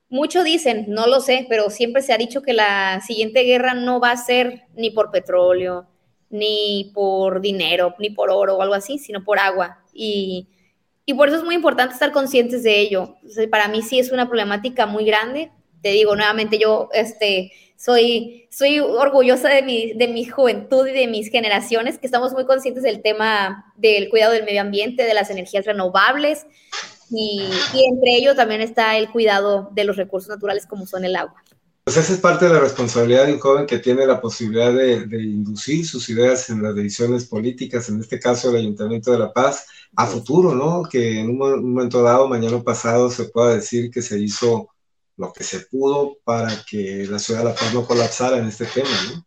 Mucho 0.10 0.44
dicen, 0.44 0.86
no 0.88 1.08
lo 1.08 1.20
sé, 1.20 1.48
pero 1.50 1.70
siempre 1.70 2.02
se 2.02 2.14
ha 2.14 2.18
dicho 2.18 2.42
que 2.42 2.54
la 2.54 3.02
siguiente 3.02 3.44
guerra 3.44 3.74
no 3.74 4.00
va 4.00 4.12
a 4.12 4.18
ser 4.18 4.64
ni 4.76 4.90
por 4.90 5.12
petróleo, 5.12 5.88
ni 6.30 6.92
por 6.94 7.42
dinero, 7.42 7.94
ni 8.00 8.10
por 8.10 8.30
oro 8.30 8.56
o 8.56 8.62
algo 8.62 8.74
así, 8.74 9.00
sino 9.00 9.24
por 9.24 9.40
agua. 9.40 9.84
Y 9.94 10.48
y 11.08 11.14
por 11.14 11.30
eso 11.30 11.38
es 11.38 11.43
muy 11.45 11.55
importante 11.55 11.93
estar 11.93 12.12
conscientes 12.12 12.64
de 12.64 12.82
ello. 12.82 13.16
para 13.49 13.70
mí 13.70 13.82
sí 13.82 13.97
es 13.97 14.12
una 14.12 14.28
problemática 14.28 14.86
muy 14.86 15.05
grande. 15.05 15.51
Te 15.82 15.89
digo 15.91 16.18
nuevamente, 16.18 16.60
yo 16.60 16.89
este, 16.91 17.53
soy, 17.78 18.49
soy 18.51 18.80
orgullosa 18.80 19.47
de 19.47 19.62
mi, 19.62 19.93
de 19.93 20.10
mi 20.10 20.26
juventud 20.26 20.86
y 20.86 20.91
de 20.91 21.08
mis 21.08 21.32
generaciones, 21.32 21.97
que 21.97 22.08
estamos 22.08 22.34
muy 22.34 22.45
conscientes 22.45 22.84
del 22.84 23.01
tema 23.01 23.74
del 23.78 24.10
cuidado 24.10 24.34
del 24.34 24.43
medio 24.43 24.60
ambiente, 24.60 25.03
de 25.03 25.14
las 25.14 25.30
energías 25.30 25.66
renovables, 25.66 26.45
y, 27.10 27.41
entre 27.74 28.16
ello 28.18 28.36
también 28.36 28.60
está 28.60 28.97
el 28.97 29.10
cuidado 29.10 29.70
de 29.72 29.86
los 29.86 29.95
recursos 29.95 30.28
naturales 30.28 30.68
como 30.68 30.86
son 30.86 31.05
el 31.05 31.16
agua. 31.16 31.41
Pues 31.88 31.96
esa 31.96 32.16
es 32.16 32.20
parte 32.20 32.44
de 32.44 32.54
la 32.54 32.60
responsabilidad 32.60 33.28
de 33.28 33.36
un 33.36 33.40
joven 33.40 33.66
que 33.66 33.80
tiene 33.80 34.06
la 34.06 34.20
posibilidad 34.20 34.74
de, 34.74 35.06
de, 35.06 35.24
inducir 35.24 35.88
sus 35.88 36.10
ideas 36.10 36.50
en 36.50 36.62
las 36.62 36.76
decisiones 36.76 37.24
políticas, 37.24 37.88
en 37.88 38.02
este 38.02 38.20
caso 38.20 38.50
el 38.50 38.58
Ayuntamiento 38.58 39.10
de 39.10 39.20
La 39.20 39.32
Paz, 39.32 39.68
a 39.96 40.06
futuro, 40.06 40.54
¿no? 40.54 40.84
Que 40.84 41.22
en 41.22 41.30
un 41.30 41.38
momento 41.38 42.04
dado, 42.04 42.28
mañana 42.28 42.62
pasado, 42.62 43.10
se 43.10 43.30
pueda 43.30 43.56
decir 43.56 43.90
que 43.90 44.02
se 44.02 44.20
hizo 44.20 44.68
lo 45.16 45.32
que 45.32 45.46
se 45.46 45.62
pudo 45.62 46.18
para 46.26 46.52
que 46.70 47.08
la 47.10 47.20
ciudad 47.20 47.40
de 47.40 47.46
La 47.46 47.56
Paz 47.56 47.74
no 47.74 47.88
colapsara 47.88 48.38
en 48.38 48.48
este 48.48 48.66
tema, 48.66 48.90
¿no? 49.14 49.26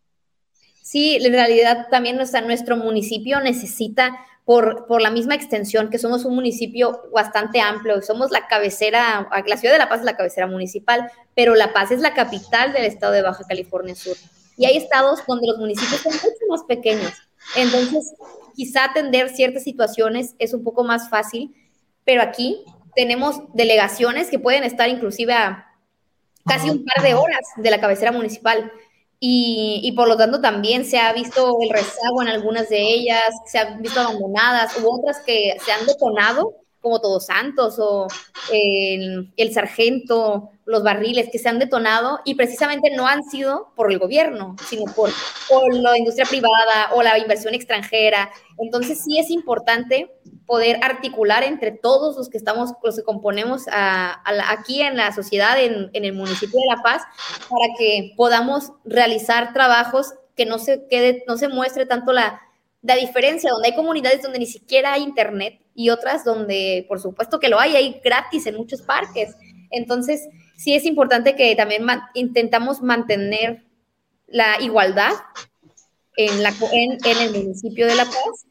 Sí, 0.82 1.16
en 1.16 1.32
realidad 1.32 1.86
también 1.90 2.16
nuestra, 2.16 2.42
nuestro 2.42 2.76
municipio 2.76 3.40
necesita, 3.40 4.14
por, 4.50 4.88
por, 4.88 5.00
la 5.00 5.12
misma 5.12 5.36
extensión, 5.36 5.90
que 5.90 5.98
somos 6.00 6.24
un 6.24 6.34
municipio 6.34 7.02
bastante 7.14 7.60
amplio, 7.60 8.02
somos 8.02 8.32
la 8.32 8.48
cabecera, 8.48 9.28
la 9.46 9.56
ciudad 9.56 9.74
de 9.74 9.78
La 9.78 9.88
Paz 9.88 10.00
es 10.00 10.04
la 10.04 10.16
cabecera 10.16 10.48
municipal, 10.48 11.08
pero 11.36 11.54
La 11.54 11.72
Paz 11.72 11.92
es 11.92 12.00
la 12.00 12.14
capital 12.14 12.72
del 12.72 12.84
estado 12.84 13.12
de 13.12 13.22
Baja 13.22 13.44
California 13.48 13.94
Sur. 13.94 14.16
Y 14.56 14.64
hay 14.64 14.76
estados 14.76 15.20
donde 15.28 15.46
los 15.46 15.58
municipios 15.58 16.00
son 16.00 16.12
mucho 16.14 16.46
más 16.48 16.64
pequeños. 16.64 17.12
Entonces, 17.54 18.12
quizá 18.56 18.86
atender 18.86 19.28
ciertas 19.28 19.62
situaciones 19.62 20.34
es 20.40 20.52
un 20.52 20.64
poco 20.64 20.82
más 20.82 21.08
fácil, 21.08 21.54
pero 22.04 22.20
aquí 22.20 22.64
tenemos 22.96 23.36
delegaciones 23.54 24.30
que 24.30 24.40
pueden 24.40 24.64
estar 24.64 24.88
inclusive 24.88 25.32
a 25.32 25.76
casi 26.44 26.70
un 26.70 26.84
par 26.84 27.04
de 27.04 27.14
horas 27.14 27.46
de 27.56 27.70
la 27.70 27.80
cabecera 27.80 28.10
municipal. 28.10 28.72
Y, 29.22 29.92
por 29.94 30.08
lo 30.08 30.16
tanto 30.16 30.40
también 30.40 30.86
se 30.86 30.98
ha 30.98 31.12
visto 31.12 31.58
el 31.60 31.68
rezago 31.68 32.22
en 32.22 32.28
algunas 32.28 32.70
de 32.70 32.80
ellas, 32.80 33.34
se 33.44 33.58
han 33.58 33.82
visto 33.82 34.00
abandonadas, 34.00 34.78
u 34.82 34.90
otras 34.90 35.18
que 35.26 35.56
se 35.62 35.72
han 35.72 35.84
detonado, 35.84 36.54
como 36.80 37.02
Todos 37.02 37.26
Santos 37.26 37.76
o 37.78 38.06
el, 38.50 39.30
el 39.36 39.52
Sargento 39.52 40.50
los 40.70 40.84
barriles 40.84 41.28
que 41.32 41.38
se 41.40 41.48
han 41.48 41.58
detonado 41.58 42.20
y 42.24 42.36
precisamente 42.36 42.94
no 42.96 43.08
han 43.08 43.24
sido 43.24 43.72
por 43.74 43.90
el 43.90 43.98
gobierno, 43.98 44.54
sino 44.68 44.84
por, 44.94 45.10
la 45.72 45.98
industria 45.98 46.26
privada 46.26 46.92
o 46.94 47.02
la 47.02 47.18
inversión 47.18 47.54
extranjera. 47.54 48.30
Entonces 48.56 49.02
sí 49.04 49.18
es 49.18 49.30
importante 49.30 50.12
poder 50.50 50.80
articular 50.82 51.44
entre 51.44 51.70
todos 51.70 52.16
los 52.16 52.28
que 52.28 52.36
estamos, 52.36 52.72
los 52.82 52.96
que 52.96 53.04
componemos 53.04 53.66
aquí 53.70 54.82
en 54.82 54.96
la 54.96 55.12
sociedad, 55.12 55.62
en, 55.62 55.90
en 55.92 56.04
el 56.04 56.12
municipio 56.12 56.58
de 56.58 56.66
La 56.66 56.82
Paz, 56.82 57.02
para 57.48 57.66
que 57.78 58.14
podamos 58.16 58.72
realizar 58.84 59.52
trabajos 59.52 60.14
que 60.34 60.46
no 60.46 60.58
se 60.58 60.88
quede, 60.90 61.22
no 61.28 61.36
se 61.36 61.46
muestre 61.46 61.86
tanto 61.86 62.12
la 62.12 62.40
la 62.82 62.96
diferencia, 62.96 63.50
donde 63.50 63.68
hay 63.68 63.76
comunidades 63.76 64.22
donde 64.22 64.40
ni 64.40 64.46
siquiera 64.46 64.94
hay 64.94 65.02
internet 65.02 65.60
y 65.74 65.90
otras 65.90 66.24
donde, 66.24 66.84
por 66.88 66.98
supuesto 66.98 67.38
que 67.38 67.48
lo 67.48 67.60
hay, 67.60 67.76
hay 67.76 68.00
gratis 68.02 68.46
en 68.46 68.56
muchos 68.56 68.82
parques. 68.82 69.36
Entonces, 69.70 70.26
sí 70.56 70.74
es 70.74 70.84
importante 70.84 71.36
que 71.36 71.54
también 71.54 71.86
intentamos 72.14 72.82
mantener 72.82 73.64
la 74.26 74.60
igualdad 74.60 75.12
en, 76.16 76.42
la, 76.42 76.54
en, 76.72 76.98
en 77.04 77.18
el 77.18 77.30
municipio 77.32 77.86
de 77.86 77.94
La 77.94 78.04
Paz 78.06 78.46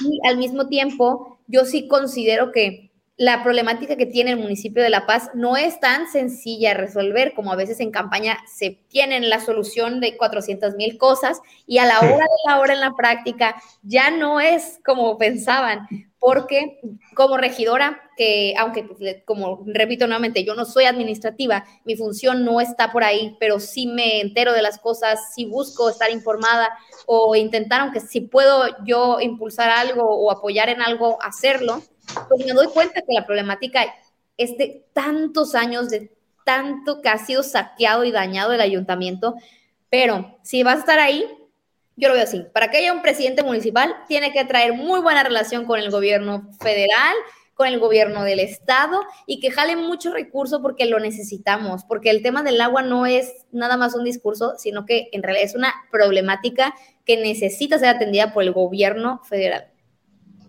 y 0.00 0.20
al 0.26 0.38
mismo 0.38 0.68
tiempo 0.68 1.38
yo 1.46 1.64
sí 1.64 1.88
considero 1.88 2.52
que 2.52 2.88
la 3.18 3.42
problemática 3.42 3.96
que 3.96 4.06
tiene 4.06 4.30
el 4.30 4.38
municipio 4.38 4.80
de 4.80 4.90
La 4.90 5.04
Paz 5.04 5.30
no 5.34 5.56
es 5.56 5.80
tan 5.80 6.08
sencilla 6.08 6.68
de 6.68 6.74
resolver 6.74 7.34
como 7.34 7.52
a 7.52 7.56
veces 7.56 7.80
en 7.80 7.90
campaña 7.90 8.38
se 8.46 8.80
tienen 8.88 9.28
la 9.28 9.40
solución 9.40 9.98
de 9.98 10.16
400 10.16 10.76
mil 10.76 10.98
cosas 10.98 11.40
y 11.66 11.78
a 11.78 11.86
la 11.86 11.98
hora 11.98 12.10
de 12.16 12.48
la 12.48 12.60
hora 12.60 12.74
en 12.74 12.80
la 12.80 12.94
práctica 12.94 13.60
ya 13.82 14.12
no 14.12 14.40
es 14.40 14.78
como 14.84 15.18
pensaban, 15.18 15.88
porque 16.20 16.80
como 17.14 17.36
regidora, 17.36 18.00
que 18.16 18.54
aunque 18.58 18.88
como 19.24 19.62
repito 19.66 20.06
nuevamente, 20.06 20.44
yo 20.44 20.54
no 20.54 20.64
soy 20.64 20.84
administrativa, 20.84 21.64
mi 21.84 21.96
función 21.96 22.44
no 22.44 22.60
está 22.60 22.90
por 22.90 23.04
ahí, 23.04 23.36
pero 23.38 23.60
sí 23.60 23.86
me 23.86 24.20
entero 24.20 24.52
de 24.52 24.62
las 24.62 24.78
cosas, 24.78 25.32
sí 25.34 25.44
busco 25.44 25.88
estar 25.88 26.10
informada 26.10 26.70
o 27.06 27.36
intentar, 27.36 27.82
aunque 27.82 28.00
si 28.00 28.20
puedo 28.20 28.64
yo 28.84 29.20
impulsar 29.20 29.70
algo 29.70 30.02
o 30.02 30.30
apoyar 30.30 30.68
en 30.68 30.82
algo, 30.82 31.18
hacerlo 31.22 31.82
pues 32.28 32.44
me 32.46 32.52
doy 32.52 32.68
cuenta 32.68 33.02
que 33.02 33.12
la 33.12 33.26
problemática 33.26 33.84
es 34.36 34.56
de 34.56 34.86
tantos 34.92 35.54
años, 35.54 35.90
de 35.90 36.10
tanto 36.44 37.02
que 37.02 37.08
ha 37.08 37.18
sido 37.18 37.42
saqueado 37.42 38.04
y 38.04 38.12
dañado 38.12 38.52
el 38.52 38.60
ayuntamiento, 38.60 39.34
pero 39.90 40.38
si 40.42 40.62
vas 40.62 40.76
a 40.76 40.80
estar 40.80 40.98
ahí, 40.98 41.26
yo 41.98 42.08
lo 42.08 42.14
veo 42.14 42.22
así, 42.22 42.46
para 42.52 42.70
que 42.70 42.78
haya 42.78 42.92
un 42.92 43.02
presidente 43.02 43.42
municipal, 43.42 43.94
tiene 44.06 44.32
que 44.32 44.44
traer 44.44 44.72
muy 44.72 45.00
buena 45.00 45.24
relación 45.24 45.64
con 45.64 45.80
el 45.80 45.90
gobierno 45.90 46.48
federal, 46.60 47.14
con 47.54 47.66
el 47.66 47.80
gobierno 47.80 48.22
del 48.22 48.38
estado 48.38 49.00
y 49.26 49.40
que 49.40 49.50
jale 49.50 49.74
mucho 49.74 50.12
recurso 50.12 50.62
porque 50.62 50.86
lo 50.86 51.00
necesitamos, 51.00 51.82
porque 51.82 52.10
el 52.10 52.22
tema 52.22 52.44
del 52.44 52.60
agua 52.60 52.82
no 52.82 53.04
es 53.04 53.46
nada 53.50 53.76
más 53.76 53.96
un 53.96 54.04
discurso, 54.04 54.54
sino 54.58 54.86
que 54.86 55.08
en 55.10 55.24
realidad 55.24 55.46
es 55.46 55.56
una 55.56 55.74
problemática 55.90 56.72
que 57.04 57.16
necesita 57.16 57.80
ser 57.80 57.88
atendida 57.88 58.32
por 58.32 58.44
el 58.44 58.52
gobierno 58.52 59.20
federal. 59.24 59.72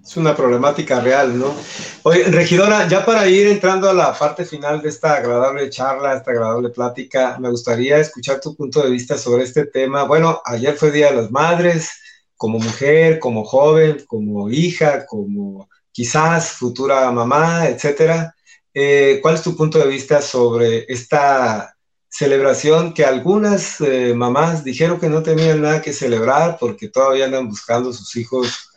Es 0.09 0.17
una 0.17 0.35
problemática 0.35 0.99
real, 1.01 1.37
¿no? 1.37 1.55
Oye, 2.01 2.23
regidora, 2.23 2.87
ya 2.87 3.05
para 3.05 3.27
ir 3.27 3.45
entrando 3.45 3.87
a 3.87 3.93
la 3.93 4.11
parte 4.17 4.43
final 4.43 4.81
de 4.81 4.89
esta 4.89 5.13
agradable 5.13 5.69
charla, 5.69 6.15
esta 6.15 6.31
agradable 6.31 6.69
plática, 6.69 7.37
me 7.39 7.51
gustaría 7.51 7.99
escuchar 7.99 8.41
tu 8.41 8.55
punto 8.55 8.81
de 8.81 8.89
vista 8.89 9.19
sobre 9.19 9.43
este 9.43 9.67
tema. 9.67 10.05
Bueno, 10.05 10.41
ayer 10.45 10.75
fue 10.75 10.89
Día 10.89 11.11
de 11.11 11.17
las 11.17 11.29
Madres, 11.29 11.91
como 12.35 12.57
mujer, 12.57 13.19
como 13.19 13.45
joven, 13.45 14.03
como 14.07 14.49
hija, 14.49 15.05
como 15.05 15.69
quizás 15.91 16.53
futura 16.53 17.11
mamá, 17.11 17.67
etcétera. 17.67 18.33
Eh, 18.73 19.19
¿Cuál 19.21 19.35
es 19.35 19.43
tu 19.43 19.55
punto 19.55 19.77
de 19.77 19.89
vista 19.89 20.23
sobre 20.23 20.85
esta 20.91 21.75
celebración 22.09 22.95
que 22.95 23.05
algunas 23.05 23.79
eh, 23.81 24.15
mamás 24.15 24.63
dijeron 24.63 24.99
que 24.99 25.07
no 25.07 25.21
tenían 25.21 25.61
nada 25.61 25.83
que 25.83 25.93
celebrar 25.93 26.57
porque 26.59 26.89
todavía 26.89 27.25
andan 27.25 27.47
buscando 27.47 27.93
sus 27.93 28.15
hijos 28.15 28.68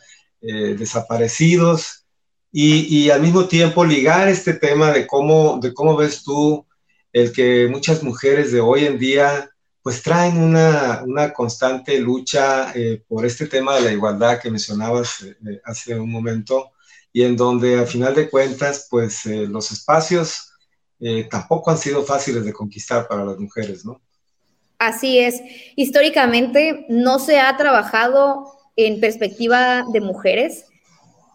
eh, 0.45 0.75
desaparecidos 0.77 2.05
y, 2.51 3.09
al 3.09 3.21
mismo 3.21 3.47
tiempo 3.47 3.85
ligar 3.85 4.27
este 4.27 4.53
tema 4.53 4.91
de 4.91 5.07
cómo, 5.07 5.57
de 5.61 5.73
cómo 5.73 5.95
ves 5.95 6.21
tú 6.21 6.67
el 7.13 7.31
que 7.31 7.69
muchas 7.71 8.03
mujeres 8.03 8.51
de 8.51 8.59
hoy 8.59 8.85
en 8.85 8.99
día 8.99 9.49
pues 9.81 10.03
traen 10.03 10.37
una, 10.37 11.31
constante 11.33 11.97
lucha 11.97 12.73
eh, 12.75 13.01
por 13.07 13.25
este 13.25 13.47
tema 13.47 13.75
de 13.75 13.81
la 13.83 13.93
igualdad 13.93 14.41
que 14.41 14.51
mencionabas 14.51 15.23
eh, 15.23 15.61
hace 15.63 15.97
un 15.97 16.11
momento 16.11 16.73
y 17.13 17.23
en 17.23 17.37
donde 17.37 17.79
a 17.79 17.85
final 17.85 18.13
de 18.13 18.29
cuentas 18.29 18.87
pues 18.89 19.25
los 19.25 19.71
espacios 19.71 20.49
tampoco 21.29 21.71
han 21.71 21.77
sido 21.77 22.03
fáciles 22.03 22.43
de 22.43 22.53
conquistar 22.53 23.07
para 23.07 23.25
las 23.25 23.37
mujeres, 23.37 23.85
¿no? 23.85 24.01
Así 24.77 25.19
es. 25.19 25.39
Históricamente 25.77 26.85
no 26.89 27.19
se 27.19 27.39
ha 27.39 27.55
trabajado 27.55 28.62
en 28.75 28.99
perspectiva 28.99 29.83
de 29.91 30.01
mujeres. 30.01 30.65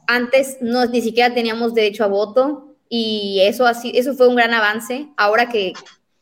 Antes 0.06 0.58
no, 0.60 0.86
ni 0.86 1.00
siquiera 1.02 1.34
teníamos 1.34 1.74
derecho 1.74 2.04
a 2.04 2.08
voto 2.08 2.76
y 2.88 3.40
eso, 3.42 3.66
así, 3.66 3.92
eso 3.94 4.14
fue 4.14 4.28
un 4.28 4.36
gran 4.36 4.54
avance. 4.54 5.08
Ahora 5.16 5.48
que 5.48 5.72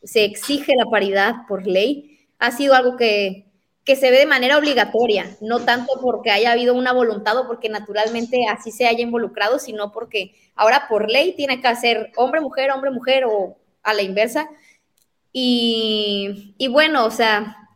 se 0.03 0.25
exige 0.25 0.73
la 0.75 0.89
paridad 0.89 1.47
por 1.47 1.65
ley, 1.65 2.19
ha 2.39 2.51
sido 2.51 2.75
algo 2.75 2.97
que, 2.97 3.45
que 3.83 3.95
se 3.95 4.11
ve 4.11 4.19
de 4.19 4.25
manera 4.25 4.57
obligatoria, 4.57 5.37
no 5.41 5.59
tanto 5.61 5.93
porque 6.01 6.29
haya 6.29 6.51
habido 6.51 6.73
una 6.73 6.93
voluntad 6.93 7.37
o 7.37 7.47
porque 7.47 7.69
naturalmente 7.69 8.45
así 8.49 8.71
se 8.71 8.85
haya 8.85 9.01
involucrado, 9.01 9.59
sino 9.59 9.91
porque 9.91 10.33
ahora 10.55 10.87
por 10.89 11.09
ley 11.09 11.33
tiene 11.35 11.61
que 11.61 11.67
hacer 11.67 12.11
hombre, 12.17 12.41
mujer, 12.41 12.71
hombre, 12.71 12.91
mujer 12.91 13.25
o 13.25 13.57
a 13.83 13.93
la 13.93 14.01
inversa. 14.01 14.49
Y, 15.31 16.53
y 16.57 16.67
bueno, 16.67 17.05
o 17.05 17.11
sea, 17.11 17.66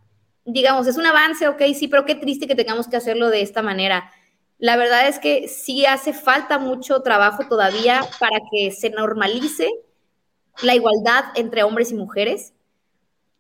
digamos, 0.46 0.88
es 0.88 0.98
un 0.98 1.06
avance, 1.06 1.48
ok, 1.48 1.62
sí, 1.76 1.88
pero 1.88 2.06
qué 2.06 2.16
triste 2.16 2.48
que 2.48 2.56
tengamos 2.56 2.88
que 2.88 2.98
hacerlo 2.98 3.30
de 3.30 3.42
esta 3.42 3.62
manera. 3.62 4.12
La 4.58 4.78
verdad 4.78 5.08
es 5.08 5.20
que 5.20 5.48
sí 5.48 5.86
hace 5.86 6.14
falta 6.14 6.60
mucho 6.60 7.02
trabajo 7.02 7.48
todavía 7.48 8.02
para 8.20 8.40
que 8.52 8.72
se 8.72 8.90
normalice 8.90 9.70
la 10.62 10.76
igualdad 10.76 11.26
entre 11.36 11.64
hombres 11.64 11.92
y 11.92 11.96
mujeres, 11.96 12.54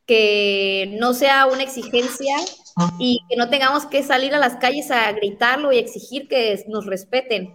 que 0.08 0.95
no 0.99 1.14
sea 1.14 1.45
una 1.45 1.64
exigencia 1.64 2.36
y 2.99 3.20
que 3.30 3.36
no 3.36 3.49
tengamos 3.49 3.86
que 3.86 4.04
salir 4.04 4.34
a 4.34 4.39
las 4.39 4.56
calles 4.56 4.89
a 4.91 5.12
gritarlo 5.12 5.72
y 5.72 5.78
exigir 5.78 6.28
que 6.28 6.64
nos 6.68 6.86
respeten. 6.86 7.54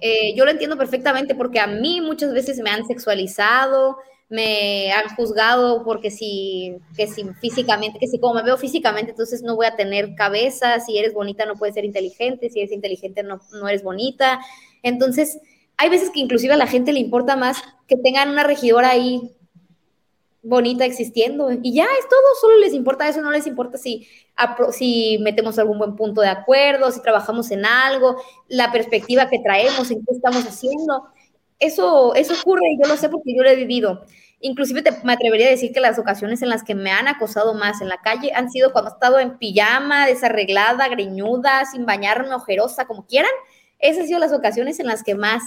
Eh, 0.00 0.34
yo 0.34 0.44
lo 0.44 0.50
entiendo 0.50 0.76
perfectamente 0.76 1.34
porque 1.34 1.60
a 1.60 1.66
mí 1.66 2.00
muchas 2.00 2.32
veces 2.32 2.58
me 2.58 2.70
han 2.70 2.86
sexualizado, 2.86 3.96
me 4.30 4.92
han 4.92 5.14
juzgado 5.16 5.84
porque 5.84 6.10
si, 6.10 6.76
que 6.96 7.08
si 7.08 7.24
físicamente, 7.40 7.98
que 7.98 8.06
si 8.06 8.20
como 8.20 8.34
me 8.34 8.44
veo 8.44 8.56
físicamente, 8.56 9.10
entonces 9.10 9.42
no 9.42 9.56
voy 9.56 9.66
a 9.66 9.74
tener 9.74 10.14
cabeza, 10.14 10.78
si 10.78 10.96
eres 10.96 11.12
bonita 11.12 11.44
no 11.46 11.56
puedes 11.56 11.74
ser 11.74 11.84
inteligente, 11.84 12.48
si 12.48 12.60
eres 12.60 12.72
inteligente 12.72 13.24
no, 13.24 13.40
no 13.52 13.68
eres 13.68 13.82
bonita. 13.82 14.40
Entonces, 14.84 15.40
hay 15.76 15.88
veces 15.88 16.10
que 16.10 16.20
inclusive 16.20 16.54
a 16.54 16.56
la 16.56 16.68
gente 16.68 16.92
le 16.92 17.00
importa 17.00 17.34
más 17.36 17.58
que 17.88 17.96
tengan 17.96 18.30
una 18.30 18.44
regidora 18.44 18.90
ahí 18.90 19.34
bonita 20.42 20.84
existiendo 20.84 21.50
y 21.50 21.74
ya 21.74 21.84
es 21.84 22.08
todo, 22.08 22.34
solo 22.40 22.56
les 22.58 22.72
importa 22.72 23.08
eso, 23.08 23.20
no 23.20 23.30
les 23.32 23.46
importa 23.46 23.78
si, 23.78 24.06
si 24.72 25.18
metemos 25.20 25.58
algún 25.58 25.78
buen 25.78 25.96
punto 25.96 26.20
de 26.20 26.28
acuerdo, 26.28 26.92
si 26.92 27.02
trabajamos 27.02 27.50
en 27.50 27.66
algo, 27.66 28.16
la 28.46 28.70
perspectiva 28.70 29.28
que 29.28 29.40
traemos, 29.40 29.90
en 29.90 30.04
qué 30.04 30.14
estamos 30.14 30.44
haciendo. 30.46 31.08
Eso, 31.58 32.14
eso 32.14 32.32
ocurre 32.40 32.70
y 32.70 32.82
yo 32.82 32.88
lo 32.88 32.96
sé 32.96 33.08
porque 33.08 33.34
yo 33.34 33.42
lo 33.42 33.50
he 33.50 33.56
vivido. 33.56 34.04
Inclusive 34.40 34.82
te, 34.82 34.92
me 35.04 35.12
atrevería 35.12 35.46
a 35.46 35.50
decir 35.50 35.72
que 35.72 35.80
las 35.80 35.98
ocasiones 35.98 36.40
en 36.40 36.48
las 36.48 36.64
que 36.64 36.74
me 36.74 36.90
han 36.90 37.08
acosado 37.08 37.52
más 37.54 37.80
en 37.82 37.88
la 37.88 37.98
calle 37.98 38.32
han 38.34 38.50
sido 38.50 38.72
cuando 38.72 38.90
he 38.90 38.94
estado 38.94 39.18
en 39.18 39.36
pijama, 39.36 40.06
desarreglada, 40.06 40.88
greñuda, 40.88 41.66
sin 41.66 41.84
bañarme, 41.84 42.34
ojerosa, 42.34 42.86
como 42.86 43.06
quieran. 43.06 43.30
Esas 43.78 44.02
han 44.02 44.06
sido 44.08 44.18
las 44.18 44.32
ocasiones 44.32 44.80
en 44.80 44.86
las 44.86 45.02
que 45.02 45.14
más, 45.14 45.42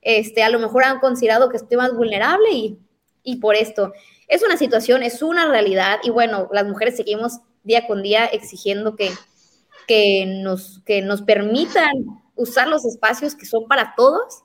este, 0.00 0.42
a 0.42 0.48
lo 0.48 0.58
mejor 0.58 0.84
han 0.84 0.98
considerado 0.98 1.50
que 1.50 1.58
estoy 1.58 1.76
más 1.76 1.94
vulnerable 1.94 2.50
y, 2.52 2.78
y 3.22 3.36
por 3.36 3.54
esto. 3.54 3.92
Es 4.28 4.42
una 4.42 4.56
situación, 4.56 5.02
es 5.02 5.22
una 5.22 5.46
realidad 5.46 5.98
y 6.02 6.10
bueno, 6.10 6.48
las 6.52 6.66
mujeres 6.66 6.96
seguimos 6.96 7.40
día 7.64 7.86
con 7.86 8.02
día 8.02 8.24
exigiendo 8.26 8.96
que, 8.96 9.10
que, 9.86 10.24
nos, 10.26 10.80
que 10.86 11.02
nos 11.02 11.22
permitan 11.22 11.92
usar 12.34 12.68
los 12.68 12.86
espacios 12.86 13.34
que 13.34 13.46
son 13.46 13.66
para 13.68 13.94
todos 13.94 14.42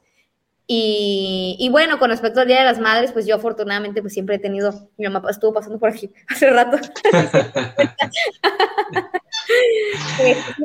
y, 0.76 1.70
bueno, 1.70 2.00
con 2.00 2.10
respecto 2.10 2.42
al 2.42 2.48
Día 2.48 2.58
de 2.60 2.66
las 2.66 2.80
Madres, 2.80 3.12
pues 3.12 3.28
yo 3.28 3.36
afortunadamente 3.36 4.02
pues 4.02 4.14
siempre 4.14 4.38
he 4.38 4.40
tenido, 4.40 4.90
mi 4.98 5.08
mamá 5.08 5.30
estuvo 5.30 5.54
pasando 5.54 5.78
por 5.78 5.90
aquí 5.90 6.10
hace 6.30 6.50
rato. 6.50 6.78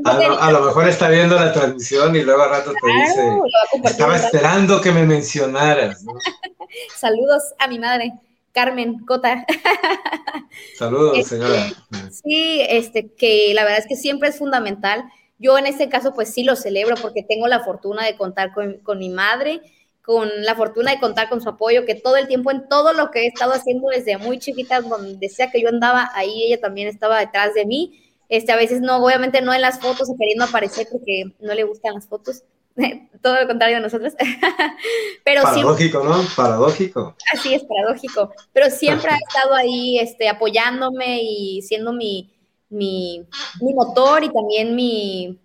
a, 0.05 0.51
lo, 0.51 0.63
mejor 0.63 0.89
está 0.89 1.11
viendo 1.11 1.35
la 1.35 1.53
transmisión 1.53 2.17
y 2.17 2.23
luego 2.23 2.41
a 2.43 2.49
rato 2.49 2.73
te 2.73 2.87
dice, 2.87 3.39
estaba 3.85 4.17
esperando 4.17 4.81
que 4.81 4.93
me 4.93 5.05
mencionaras. 5.05 6.03
Saludos 6.97 7.43
a 7.59 7.69
mi 7.69 7.79
madre, 7.79 8.15
Carmen 8.53 9.05
Cota. 9.05 9.45
Saludos, 10.79 11.19
este, 11.19 11.37
señora. 11.37 11.67
Sí, 12.11 12.63
este, 12.67 13.13
que 13.13 13.53
la 13.55 13.65
verdad 13.65 13.81
es 13.81 13.87
que 13.87 13.97
siempre 13.97 14.31
es 14.31 14.39
fundamental. 14.39 15.05
Yo 15.39 15.59
en 15.59 15.67
este 15.67 15.91
caso 15.91 16.15
pues 16.15 16.33
sí 16.33 16.45
lo 16.45 16.57
celebro 16.57 16.95
porque 17.01 17.23
tengo 17.23 17.47
la 17.47 17.61
fortuna 17.61 18.07
de 18.07 18.17
contar 18.17 18.55
con, 18.55 18.79
con 18.79 18.99
mi 18.99 19.11
madre 19.11 19.61
con 20.09 20.31
la 20.43 20.55
fortuna 20.55 20.93
de 20.93 21.01
contar 21.01 21.29
con 21.29 21.43
su 21.43 21.51
apoyo, 21.51 21.85
que 21.85 21.95
todo 21.95 22.17
el 22.17 22.29
tiempo 22.29 22.51
en 22.51 22.67
todo 22.67 22.95
lo 22.95 23.11
que 23.11 23.25
he 23.25 23.27
estado 23.27 23.53
haciendo 23.53 23.89
desde 23.89 24.17
muy 24.17 24.39
chiquita, 24.39 24.81
donde 24.81 25.19
decía 25.19 25.51
que 25.51 25.61
yo 25.61 25.69
andaba, 25.69 26.11
ahí 26.15 26.45
ella 26.45 26.59
también 26.59 26.89
estaba 26.89 27.21
detrás 27.21 27.53
de 27.53 27.67
mí. 27.67 28.11
Este, 28.31 28.51
a 28.51 28.57
veces 28.57 28.81
no, 28.81 29.05
obviamente 29.05 29.43
no 29.43 29.53
en 29.53 29.61
las 29.61 29.81
fotos, 29.81 30.09
queriendo 30.19 30.47
aparecer 30.47 30.87
porque 30.91 31.25
no 31.41 31.53
le 31.53 31.65
gustan 31.65 31.93
las 31.93 32.09
fotos, 32.09 32.43
todo 33.23 33.39
lo 33.39 33.47
contrario 33.47 33.77
de 33.77 33.83
nosotros. 33.83 34.15
Pero 35.27 35.43
paradójico, 35.43 36.03
¿no? 36.03 36.25
Paradójico. 36.35 37.15
Así 37.35 37.53
es, 37.53 37.63
paradójico. 37.65 38.33
Pero 38.55 38.71
siempre 38.71 39.11
ha 39.11 39.17
estado 39.17 39.55
ahí 39.57 39.99
este, 39.99 40.31
apoyándome 40.31 41.21
y 41.21 41.61
siendo 41.61 41.93
mi, 41.93 42.33
mi, 42.71 43.27
mi 43.61 43.75
motor 43.75 44.25
y 44.25 44.33
también 44.33 44.75
mi, 44.75 45.39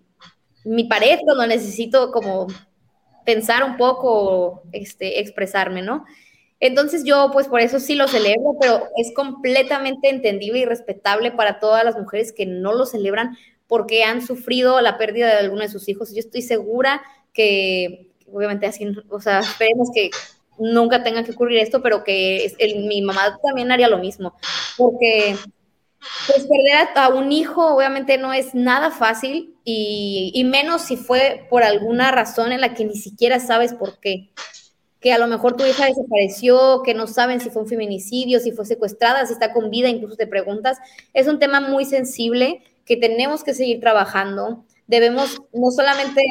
mi 0.64 0.84
pared, 0.84 1.18
cuando 1.22 1.46
necesito 1.46 2.10
como 2.10 2.46
pensar 3.24 3.64
un 3.64 3.76
poco, 3.76 4.62
este, 4.72 5.20
expresarme, 5.20 5.82
¿no? 5.82 6.04
Entonces 6.60 7.04
yo, 7.04 7.30
pues 7.32 7.48
por 7.48 7.60
eso 7.60 7.80
sí 7.80 7.94
lo 7.94 8.08
celebro, 8.08 8.56
pero 8.60 8.84
es 8.96 9.12
completamente 9.14 10.08
entendible 10.08 10.60
y 10.60 10.64
respetable 10.64 11.30
para 11.30 11.58
todas 11.58 11.84
las 11.84 11.96
mujeres 11.96 12.32
que 12.32 12.46
no 12.46 12.72
lo 12.72 12.86
celebran 12.86 13.36
porque 13.66 14.04
han 14.04 14.24
sufrido 14.24 14.80
la 14.80 14.98
pérdida 14.98 15.26
de 15.26 15.38
alguno 15.38 15.62
de 15.62 15.68
sus 15.68 15.88
hijos. 15.88 16.12
Yo 16.14 16.20
estoy 16.20 16.42
segura 16.42 17.02
que, 17.32 18.10
obviamente 18.32 18.66
así, 18.66 18.86
o 19.10 19.20
sea, 19.20 19.40
esperemos 19.40 19.90
que 19.92 20.10
nunca 20.58 21.02
tenga 21.02 21.24
que 21.24 21.32
ocurrir 21.32 21.58
esto, 21.58 21.82
pero 21.82 22.04
que 22.04 22.52
mi 22.86 23.02
mamá 23.02 23.38
también 23.42 23.72
haría 23.72 23.88
lo 23.88 23.98
mismo, 23.98 24.34
porque 24.76 25.36
pues 26.26 26.46
perder 26.46 26.88
a, 26.96 27.08
un 27.08 27.32
hijo 27.32 27.74
obviamente 27.74 28.18
no 28.18 28.32
es 28.32 28.54
nada 28.54 28.90
fácil 28.90 29.53
y, 29.64 30.44
menos 30.44 30.82
si 30.82 30.96
fue 30.96 31.46
por 31.48 31.62
alguna 31.62 32.10
razón 32.10 32.52
en 32.52 32.60
la 32.60 32.74
que 32.74 32.84
ni 32.84 32.96
siquiera 32.96 33.40
sabes 33.40 33.72
por 33.72 33.98
qué. 33.98 34.30
Que 35.00 35.12
a 35.12 35.18
lo 35.18 35.26
mejor 35.26 35.56
tu 35.56 35.64
hija 35.64 35.86
desapareció, 35.86 36.82
que 36.84 36.94
no 36.94 37.06
saben 37.06 37.40
si 37.40 37.50
fue 37.50 37.62
un 37.62 37.68
feminicidio, 37.68 38.40
si 38.40 38.52
fue 38.52 38.66
secuestrada, 38.66 39.24
si 39.26 39.32
está 39.32 39.52
con 39.52 39.70
vida, 39.70 39.88
incluso 39.88 40.16
te 40.16 40.26
preguntas. 40.26 40.78
Es 41.14 41.28
un 41.28 41.38
tema 41.38 41.60
muy 41.60 41.84
sensible 41.86 42.62
que 42.84 42.96
tenemos 42.96 43.42
que 43.42 43.54
seguir 43.54 43.80
trabajando. 43.80 44.64
Debemos 44.86 45.40
no 45.54 45.70
solamente, 45.70 46.22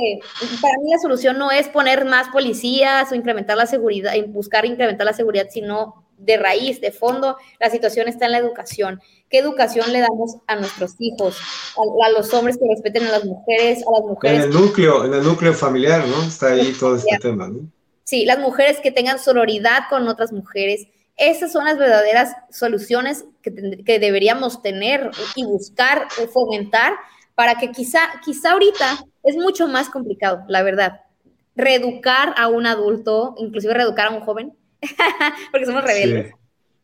para 0.62 0.78
mí 0.78 0.92
la 0.92 1.00
solución 1.00 1.40
no 1.40 1.52
es 1.52 1.68
poner 1.70 2.06
más 2.06 2.30
policías 2.30 3.12
o 3.12 3.16
incrementar 3.16 3.58
la 3.58 3.66
seguridad, 3.66 4.14
buscar 4.28 4.66
incrementar 4.66 5.06
la 5.06 5.14
seguridad, 5.14 5.48
sino 5.50 6.06
de 6.26 6.38
raíz, 6.38 6.82
de 6.82 6.92
fondo, 6.92 7.38
la 7.60 7.70
situación 7.70 8.08
está 8.08 8.26
en 8.26 8.34
la 8.34 8.38
educación. 8.38 9.02
¿Qué 9.30 9.40
educación 9.40 9.92
le 9.92 10.00
damos 10.00 10.38
a 10.48 10.56
nuestros 10.56 10.96
hijos? 11.00 11.38
A, 11.78 12.10
los 12.12 12.34
hombres 12.34 12.58
que 12.58 12.66
respeten 12.70 13.06
a 13.08 13.12
las 13.12 13.26
mujeres, 13.26 13.80
a 13.88 13.92
las 14.00 14.02
mujeres. 14.02 14.44
En 14.44 14.50
el 14.50 14.50
núcleo, 14.52 15.06
en 15.06 15.14
el 15.14 15.24
núcleo 15.24 15.54
familiar, 15.54 16.08
¿no? 16.08 16.24
Está 16.24 16.48
ahí 16.48 16.74
todo 16.80 16.96
este 16.96 17.18
tema, 17.20 17.48
¿no? 17.48 17.68
Sí, 18.04 18.26
las 18.26 18.40
mujeres 18.40 18.80
que 18.82 18.92
tengan 18.92 19.20
sororidad 19.20 19.84
con 19.90 20.08
otras 20.08 20.32
mujeres. 20.32 20.88
Esas 21.16 21.52
son 21.52 21.66
las 21.66 21.78
verdaderas 21.78 22.36
soluciones 22.50 23.26
que, 23.42 23.84
que 23.86 24.00
deberíamos 24.00 24.62
tener 24.62 25.12
y 25.36 25.46
buscar 25.46 26.08
fomentar 26.32 26.94
para 27.36 27.56
que 27.56 27.72
quizá, 27.72 28.00
quizá 28.24 28.52
ahorita 28.52 29.06
es 29.24 29.36
mucho 29.36 29.68
más 29.68 29.90
complicado, 29.90 30.44
la 30.48 30.64
verdad. 30.64 31.02
Reeducar 31.56 32.34
a 32.38 32.48
un 32.48 32.66
adulto, 32.66 33.36
inclusive 33.38 33.74
reeducar 33.74 34.08
a 34.08 34.12
un 34.12 34.22
joven, 34.22 34.54
porque 35.52 35.66
somos 35.66 35.84
rebeldes. 35.84 36.34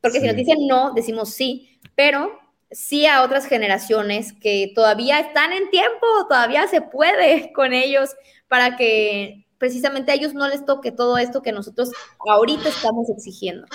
porque 0.01 0.19
si 0.19 0.27
nos 0.27 0.35
dicen 0.35 0.67
no, 0.67 0.93
decimos 0.93 1.33
sí, 1.33 1.79
pero 1.95 2.39
sí 2.71 3.05
a 3.05 3.23
otras 3.23 3.45
generaciones 3.45 4.33
que 4.33 4.71
todavía 4.75 5.19
están 5.19 5.53
en 5.53 5.69
tiempo, 5.69 6.05
todavía 6.27 6.67
se 6.67 6.81
puede 6.81 7.51
con 7.55 7.73
ellos 7.73 8.11
para 8.47 8.75
que 8.75 9.45
precisamente 9.57 10.11
a 10.11 10.15
ellos 10.15 10.33
no 10.33 10.47
les 10.47 10.65
toque 10.65 10.91
todo 10.91 11.17
esto 11.17 11.41
que 11.41 11.51
nosotros 11.51 11.91
ahorita 12.27 12.69
estamos 12.69 13.09
exigiendo. 13.09 13.67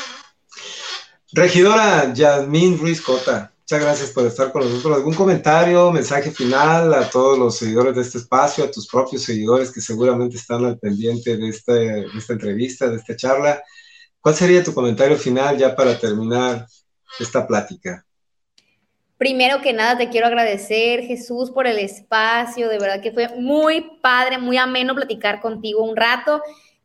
Regidora 1.32 2.12
Yasmín 2.12 2.78
Ruiz 2.78 3.02
Cota, 3.02 3.52
muchas 3.60 3.80
gracias 3.80 4.10
por 4.10 4.26
estar 4.26 4.52
con 4.52 4.62
nosotros. 4.62 4.96
¿Algún 4.96 5.14
comentario, 5.14 5.90
mensaje 5.90 6.30
final 6.30 6.94
a 6.94 7.10
todos 7.10 7.38
los 7.38 7.58
seguidores 7.58 7.96
de 7.96 8.02
este 8.02 8.18
espacio, 8.18 8.64
a 8.64 8.70
tus 8.70 8.88
propios 8.88 9.22
seguidores 9.22 9.70
que 9.72 9.80
seguramente 9.80 10.36
están 10.36 10.64
al 10.64 10.78
pendiente 10.78 11.36
de, 11.36 11.48
este, 11.48 11.72
de 11.72 12.08
esta 12.16 12.32
entrevista, 12.32 12.88
de 12.88 12.96
esta 12.96 13.16
charla? 13.16 13.62
¿Cuál 14.24 14.36
sería 14.36 14.64
tu 14.64 14.72
comentario 14.72 15.18
final 15.18 15.58
ya 15.58 15.76
para 15.76 15.98
terminar 15.98 16.66
esta 17.20 17.46
plática? 17.46 18.06
Primero 19.18 19.60
que 19.60 19.74
nada, 19.74 19.98
te 19.98 20.08
quiero 20.08 20.26
agradecer, 20.26 21.02
Jesús, 21.02 21.50
por 21.50 21.66
el 21.66 21.78
espacio. 21.78 22.70
De 22.70 22.78
verdad 22.78 23.02
que 23.02 23.12
fue 23.12 23.28
muy 23.38 23.98
padre, 24.00 24.38
muy 24.38 24.56
ameno 24.56 24.94
platicar 24.94 25.42
contigo 25.42 25.84
un 25.84 25.94
rato. 25.94 26.40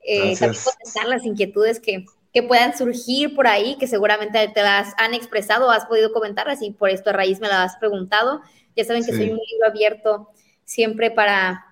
Eh, 0.05 0.35
también 0.37 0.61
contestar 0.61 1.05
las 1.05 1.23
inquietudes 1.23 1.79
que, 1.79 2.03
que, 2.33 2.43
puedan 2.43 2.77
surgir 2.77 3.33
por 3.33 3.47
ahí, 3.47 3.77
que 3.77 3.87
seguramente 3.87 4.45
te 4.53 4.61
las 4.61 4.93
han 4.97 5.13
expresado, 5.13 5.71
has 5.71 5.85
podido 5.85 6.11
comentarlas 6.11 6.61
y 6.61 6.71
por 6.71 6.89
esto 6.89 7.11
a 7.11 7.13
raíz 7.13 7.39
me 7.39 7.47
las 7.47 7.71
has 7.71 7.79
preguntado. 7.79 8.41
Ya 8.75 8.83
saben 8.83 9.05
que 9.05 9.13
soy 9.13 9.31
un 9.31 9.39
libro 9.49 9.65
abierto 9.65 10.27
siempre 10.65 11.09
para, 11.09 11.67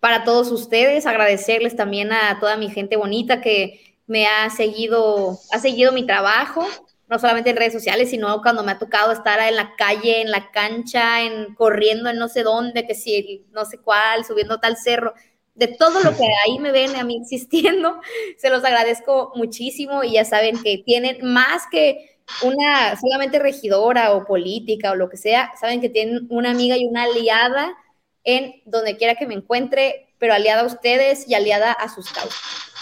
para 0.00 0.24
todos 0.24 0.50
ustedes. 0.50 1.06
Agradecerles 1.06 1.76
también 1.76 2.12
a 2.12 2.40
toda 2.40 2.56
mi 2.56 2.68
gente 2.68 2.96
bonita 2.96 3.40
que 3.40 3.93
me 4.06 4.26
ha 4.26 4.50
seguido, 4.50 5.38
ha 5.52 5.58
seguido 5.58 5.92
mi 5.92 6.06
trabajo, 6.06 6.66
no 7.08 7.18
solamente 7.18 7.50
en 7.50 7.56
redes 7.56 7.72
sociales, 7.72 8.10
sino 8.10 8.40
cuando 8.42 8.62
me 8.62 8.72
ha 8.72 8.78
tocado 8.78 9.12
estar 9.12 9.40
en 9.40 9.56
la 9.56 9.74
calle, 9.76 10.20
en 10.20 10.30
la 10.30 10.50
cancha, 10.50 11.22
en 11.22 11.54
corriendo 11.54 12.10
en 12.10 12.18
no 12.18 12.28
sé 12.28 12.42
dónde, 12.42 12.86
que 12.86 12.94
si 12.94 13.46
no 13.52 13.64
sé 13.64 13.78
cuál, 13.78 14.24
subiendo 14.24 14.58
tal 14.58 14.76
cerro, 14.76 15.14
de 15.54 15.68
todo 15.68 16.00
lo 16.00 16.16
que 16.16 16.26
ahí 16.44 16.58
me 16.58 16.72
ven 16.72 16.96
a 16.96 17.04
mí 17.04 17.18
existiendo, 17.20 18.00
se 18.38 18.50
los 18.50 18.64
agradezco 18.64 19.32
muchísimo 19.34 20.02
y 20.02 20.12
ya 20.12 20.24
saben 20.24 20.62
que 20.62 20.78
tienen 20.78 21.18
más 21.22 21.64
que 21.70 22.18
una 22.42 22.96
solamente 22.96 23.38
regidora 23.38 24.12
o 24.12 24.24
política 24.24 24.92
o 24.92 24.96
lo 24.96 25.10
que 25.10 25.16
sea, 25.16 25.52
saben 25.60 25.80
que 25.80 25.90
tienen 25.90 26.26
una 26.30 26.50
amiga 26.50 26.76
y 26.76 26.86
una 26.86 27.04
aliada 27.04 27.76
en 28.24 28.62
donde 28.64 28.96
quiera 28.96 29.14
que 29.14 29.26
me 29.26 29.34
encuentre, 29.34 30.08
pero 30.18 30.32
aliada 30.32 30.62
a 30.62 30.66
ustedes 30.66 31.28
y 31.28 31.34
aliada 31.34 31.72
a 31.72 31.88
sus 31.88 32.10
causas. 32.10 32.73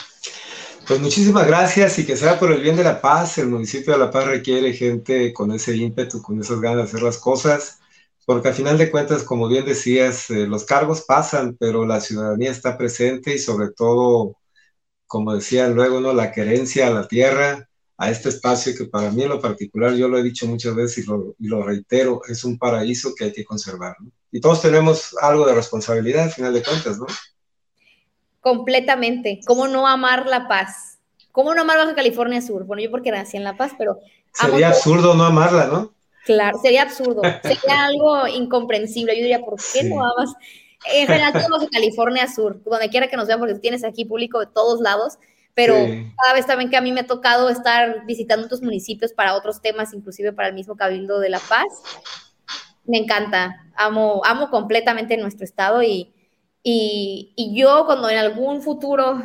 Pues 0.86 1.00
muchísimas 1.00 1.46
gracias 1.46 1.98
y 1.98 2.06
que 2.06 2.16
sea 2.16 2.38
por 2.38 2.50
el 2.50 2.60
bien 2.60 2.76
de 2.76 2.82
La 2.84 3.00
Paz. 3.00 3.38
El 3.38 3.48
municipio 3.48 3.92
de 3.92 3.98
La 4.00 4.10
Paz 4.10 4.26
requiere 4.26 4.72
gente 4.72 5.32
con 5.32 5.52
ese 5.52 5.76
ímpetu, 5.76 6.20
con 6.20 6.40
esas 6.40 6.60
ganas 6.60 6.78
de 6.78 6.82
hacer 6.84 7.02
las 7.02 7.18
cosas, 7.18 7.78
porque 8.26 8.48
al 8.48 8.54
final 8.54 8.78
de 8.78 8.90
cuentas, 8.90 9.22
como 9.22 9.48
bien 9.48 9.64
decías, 9.64 10.28
eh, 10.30 10.46
los 10.46 10.64
cargos 10.64 11.02
pasan, 11.02 11.56
pero 11.58 11.86
la 11.86 12.00
ciudadanía 12.00 12.50
está 12.50 12.76
presente 12.76 13.34
y 13.34 13.38
sobre 13.38 13.70
todo, 13.70 14.36
como 15.06 15.34
decía 15.34 15.68
luego, 15.68 16.00
¿no? 16.00 16.12
la 16.12 16.32
querencia 16.32 16.88
a 16.88 16.90
la 16.90 17.08
tierra, 17.08 17.68
a 17.96 18.10
este 18.10 18.30
espacio 18.30 18.74
que 18.76 18.86
para 18.86 19.10
mí 19.12 19.22
en 19.22 19.28
lo 19.28 19.40
particular, 19.40 19.94
yo 19.94 20.08
lo 20.08 20.18
he 20.18 20.22
dicho 20.24 20.46
muchas 20.46 20.74
veces 20.74 21.06
y 21.06 21.46
lo, 21.48 21.62
reitero, 21.62 22.22
es 22.28 22.42
un 22.44 22.58
paraíso 22.58 23.14
que 23.16 23.24
hay 23.24 23.32
que 23.32 23.44
conservar. 23.44 23.96
Y 24.32 24.40
todos 24.40 24.62
tenemos 24.62 25.14
algo 25.20 25.46
de 25.46 25.54
responsabilidad 25.54 26.24
al 26.24 26.32
final 26.32 26.52
de 26.52 26.62
cuentas, 26.64 26.98
¿no? 26.98 27.06
Completamente. 28.42 29.40
¿Cómo 29.46 29.68
no 29.68 29.88
amar 29.88 30.26
La 30.26 30.48
Paz? 30.48 30.98
¿Cómo 31.30 31.54
no 31.54 31.62
amar 31.62 31.78
Baja 31.78 31.94
California 31.94 32.42
Sur? 32.42 32.64
Bueno, 32.64 32.82
yo 32.82 32.90
porque 32.90 33.10
nací 33.10 33.38
en 33.38 33.44
La 33.44 33.56
Paz, 33.56 33.72
pero... 33.78 34.00
Sería 34.34 34.68
absurdo 34.68 35.14
no 35.14 35.24
amarla, 35.24 35.66
¿no? 35.66 35.94
Claro, 36.26 36.58
sería 36.58 36.82
absurdo. 36.82 37.22
Sería 37.42 37.84
algo 37.84 38.26
incomprensible. 38.26 39.14
Yo 39.14 39.22
diría, 39.22 39.40
¿por 39.40 39.56
qué 39.72 39.84
no 39.84 40.04
amas? 40.04 40.34
En 40.92 41.06
general, 41.06 41.32
Baja 41.32 41.68
California 41.70 42.26
Sur, 42.26 42.60
donde 42.64 42.88
quiera 42.88 43.08
que 43.08 43.16
nos 43.16 43.28
vean, 43.28 43.38
porque 43.38 43.54
tienes 43.54 43.84
aquí 43.84 44.04
público 44.04 44.40
de 44.40 44.46
todos 44.46 44.80
lados, 44.80 45.18
pero 45.54 45.74
cada 45.74 46.34
vez 46.34 46.46
también 46.46 46.70
que 46.70 46.76
a 46.76 46.80
mí 46.80 46.90
me 46.90 47.00
ha 47.00 47.06
tocado 47.06 47.48
estar 47.48 48.04
visitando 48.06 48.46
otros 48.46 48.62
municipios 48.62 49.12
para 49.12 49.36
otros 49.36 49.62
temas, 49.62 49.94
inclusive 49.94 50.32
para 50.32 50.48
el 50.48 50.54
mismo 50.54 50.76
Cabildo 50.76 51.20
de 51.20 51.28
La 51.28 51.38
Paz, 51.38 51.68
me 52.84 52.98
encanta. 52.98 53.70
Amo, 53.76 54.22
amo 54.24 54.50
completamente 54.50 55.16
nuestro 55.16 55.44
estado 55.44 55.82
y, 55.82 56.12
y, 56.62 57.52
yo 57.54 57.84
cuando 57.86 58.08
en 58.08 58.18
algún 58.18 58.62
futuro, 58.62 59.22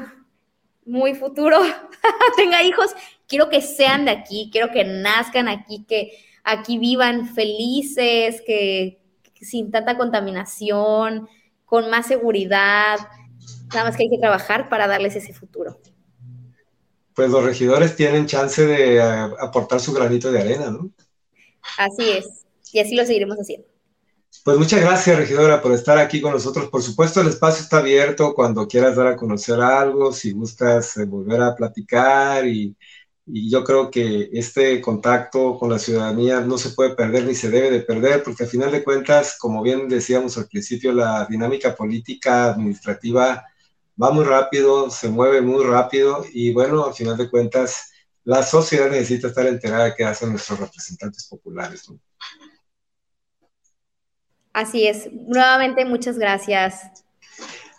muy 0.85 1.13
futuro, 1.13 1.59
tenga 2.38 2.63
hijos, 2.63 2.91
quiero 3.27 3.49
que 3.49 3.61
sean 3.61 4.05
de 4.05 4.11
aquí, 4.11 4.49
quiero 4.51 4.71
que 4.71 4.83
nazcan 4.83 5.47
aquí, 5.47 5.85
que 5.88 6.11
aquí 6.43 6.79
vivan 6.79 7.27
felices, 7.27 8.41
que, 8.45 9.01
sin 9.39 9.69
tanta 9.69 9.97
contaminación, 9.97 11.27
con 11.65 11.89
más 11.89 12.07
seguridad. 12.07 12.97
Nada 13.69 13.85
más 13.85 13.97
que 13.97 14.03
hay 14.03 14.09
que 14.09 14.17
trabajar 14.17 14.69
para 14.69 14.88
darles 14.88 15.15
ese 15.15 15.33
futuro. 15.33 15.79
Pues 17.13 17.29
los 17.29 17.43
regidores 17.43 17.95
tienen 17.95 18.27
chance 18.27 18.65
de 18.65 18.97
eh, 18.97 19.01
aportar 19.39 19.79
su 19.79 19.93
granito 19.93 20.31
de 20.31 20.39
arena, 20.39 20.71
¿no? 20.71 20.91
Así 21.77 22.09
es, 22.09 22.45
y 22.71 22.79
así 22.79 22.95
lo 22.95 23.05
seguiremos 23.05 23.38
haciendo. 23.38 23.67
Pues 24.43 24.57
muchas 24.57 24.81
gracias, 24.81 25.17
regidora, 25.17 25.61
por 25.61 25.73
estar 25.73 25.97
aquí 25.97 26.21
con 26.21 26.31
nosotros. 26.31 26.69
Por 26.69 26.81
supuesto, 26.81 27.21
el 27.21 27.27
espacio 27.27 27.63
está 27.63 27.79
abierto 27.79 28.33
cuando 28.33 28.67
quieras 28.67 28.95
dar 28.95 29.07
a 29.07 29.15
conocer 29.15 29.59
algo, 29.59 30.13
si 30.13 30.31
gustas 30.31 30.97
eh, 30.97 31.05
volver 31.05 31.41
a 31.41 31.55
platicar 31.55 32.47
y, 32.47 32.75
yo 33.29 33.63
creo 33.65 33.91
que 33.91 34.29
este 34.31 34.79
contacto 34.79 35.57
con 35.59 35.69
la 35.69 35.79
ciudadanía 35.79 36.39
no 36.39 36.57
se 36.57 36.69
puede 36.69 36.95
perder 36.95 37.25
ni 37.25 37.35
se 37.35 37.49
debe 37.49 37.69
de 37.69 37.81
perder, 37.81 38.23
porque 38.23 38.43
al 38.43 38.49
final 38.49 38.71
de 38.71 38.85
cuentas, 38.85 39.38
como 39.38 39.61
bien 39.61 39.89
decíamos 39.89 40.38
al 40.38 40.47
principio, 40.47 40.93
la 40.93 41.25
dinámica 41.29 41.75
política 41.75 42.51
administrativa 42.51 43.45
va 44.01 44.11
muy 44.11 44.23
rápido, 44.23 44.89
se 44.89 45.09
mueve 45.09 45.41
muy 45.41 45.63
rápido 45.65 46.25
y 46.31 46.53
bueno, 46.53 46.85
al 46.85 46.93
final 46.93 47.17
de 47.17 47.29
cuentas, 47.29 47.91
la 48.23 48.43
sociedad 48.43 48.89
necesita 48.89 49.27
estar 49.27 49.45
enterada 49.47 49.85
de 49.85 49.95
qué 49.95 50.05
hacen 50.05 50.29
nuestros 50.29 50.59
representantes 50.59 51.27
populares. 51.27 51.89
Así 54.57 54.87
es. 54.87 55.07
Nuevamente, 55.13 55.85
muchas 55.85 56.17
gracias. 56.17 56.81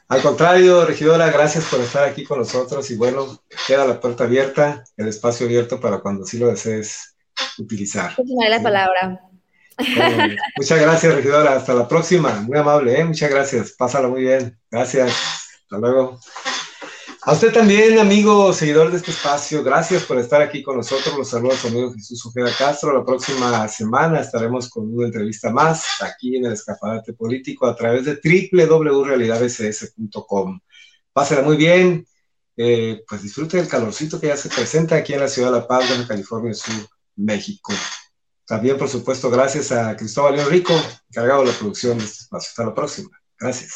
Al 0.07 0.23
contrario, 0.23 0.85
regidora, 0.85 1.29
gracias 1.29 1.65
por 1.65 1.81
estar 1.81 2.05
aquí 2.05 2.23
con 2.23 2.39
nosotros 2.39 2.89
y 2.93 2.97
bueno, 2.97 3.43
queda 3.67 3.85
la 3.85 4.01
puerta 4.01 4.23
abierta, 4.23 4.85
el 4.97 5.09
espacio 5.09 5.47
abierto 5.47 5.81
para 5.81 5.99
cuando 5.99 6.25
sí 6.25 6.39
lo 6.39 6.47
desees 6.47 7.17
utilizar. 7.59 8.15
la 8.49 8.63
palabra. 8.63 9.21
muchas 10.57 10.81
gracias, 10.81 11.15
regidora. 11.17 11.57
Hasta 11.57 11.75
la 11.75 11.89
próxima. 11.89 12.43
Muy 12.43 12.57
amable, 12.57 13.01
¿eh? 13.01 13.05
Muchas 13.05 13.29
gracias. 13.29 13.73
Pásala 13.73 14.07
muy 14.07 14.21
bien. 14.21 14.57
Gracias. 14.71 15.11
Hasta 15.65 15.79
luego. 15.79 16.21
A 17.23 17.33
usted 17.33 17.53
también, 17.53 17.99
amigo, 17.99 18.53
seguidor 18.53 18.93
de 18.93 18.99
este 18.99 19.11
espacio, 19.11 19.65
gracias 19.65 20.05
por 20.05 20.19
estar 20.19 20.41
aquí 20.41 20.63
con 20.63 20.77
nosotros. 20.77 21.17
Los 21.17 21.29
saludos 21.29 21.65
amigo 21.65 21.93
Jesús 21.93 22.25
Ojeda 22.27 22.53
Castro. 22.57 22.97
La 22.97 23.05
próxima 23.05 23.67
semana 23.67 24.21
estaremos 24.21 24.71
con 24.71 24.95
una 24.95 25.07
entrevista 25.07 25.51
más 25.51 25.85
aquí 26.01 26.37
en 26.37 26.47
el 26.47 26.53
Escaparate 26.53 27.15
Político 27.15 27.67
a 27.67 27.75
través 27.75 28.05
de 28.05 28.21
www.realidadss.com. 28.23 30.61
Pásela 31.13 31.43
muy 31.43 31.57
bien. 31.57 32.07
Eh, 32.57 33.03
pues 33.07 33.23
disfrute 33.23 33.57
del 33.57 33.69
calorcito 33.69 34.21
que 34.21 34.29
ya 34.29 34.37
se 34.37 34.49
presenta 34.49 34.95
aquí 34.97 35.13
en 35.13 35.21
la 35.21 35.29
ciudad 35.29 35.53
de 35.53 35.59
La 35.59 35.67
Paz, 35.67 35.91
en 35.91 36.07
California 36.07 36.55
Sur, 36.55 36.89
México. 37.17 37.73
También, 38.47 38.79
por 38.79 38.89
supuesto, 38.89 39.29
gracias 39.29 39.73
a 39.73 39.97
Cristóbal 39.97 40.37
León 40.37 40.51
Rico, 40.51 40.73
encargado 41.11 41.41
de 41.41 41.49
la 41.49 41.59
producción 41.59 41.99
de 41.99 42.05
este 42.05 42.23
espacio. 42.23 42.49
Hasta 42.49 42.65
la 42.65 42.75
próxima. 42.75 43.11
Gracias. 43.39 43.75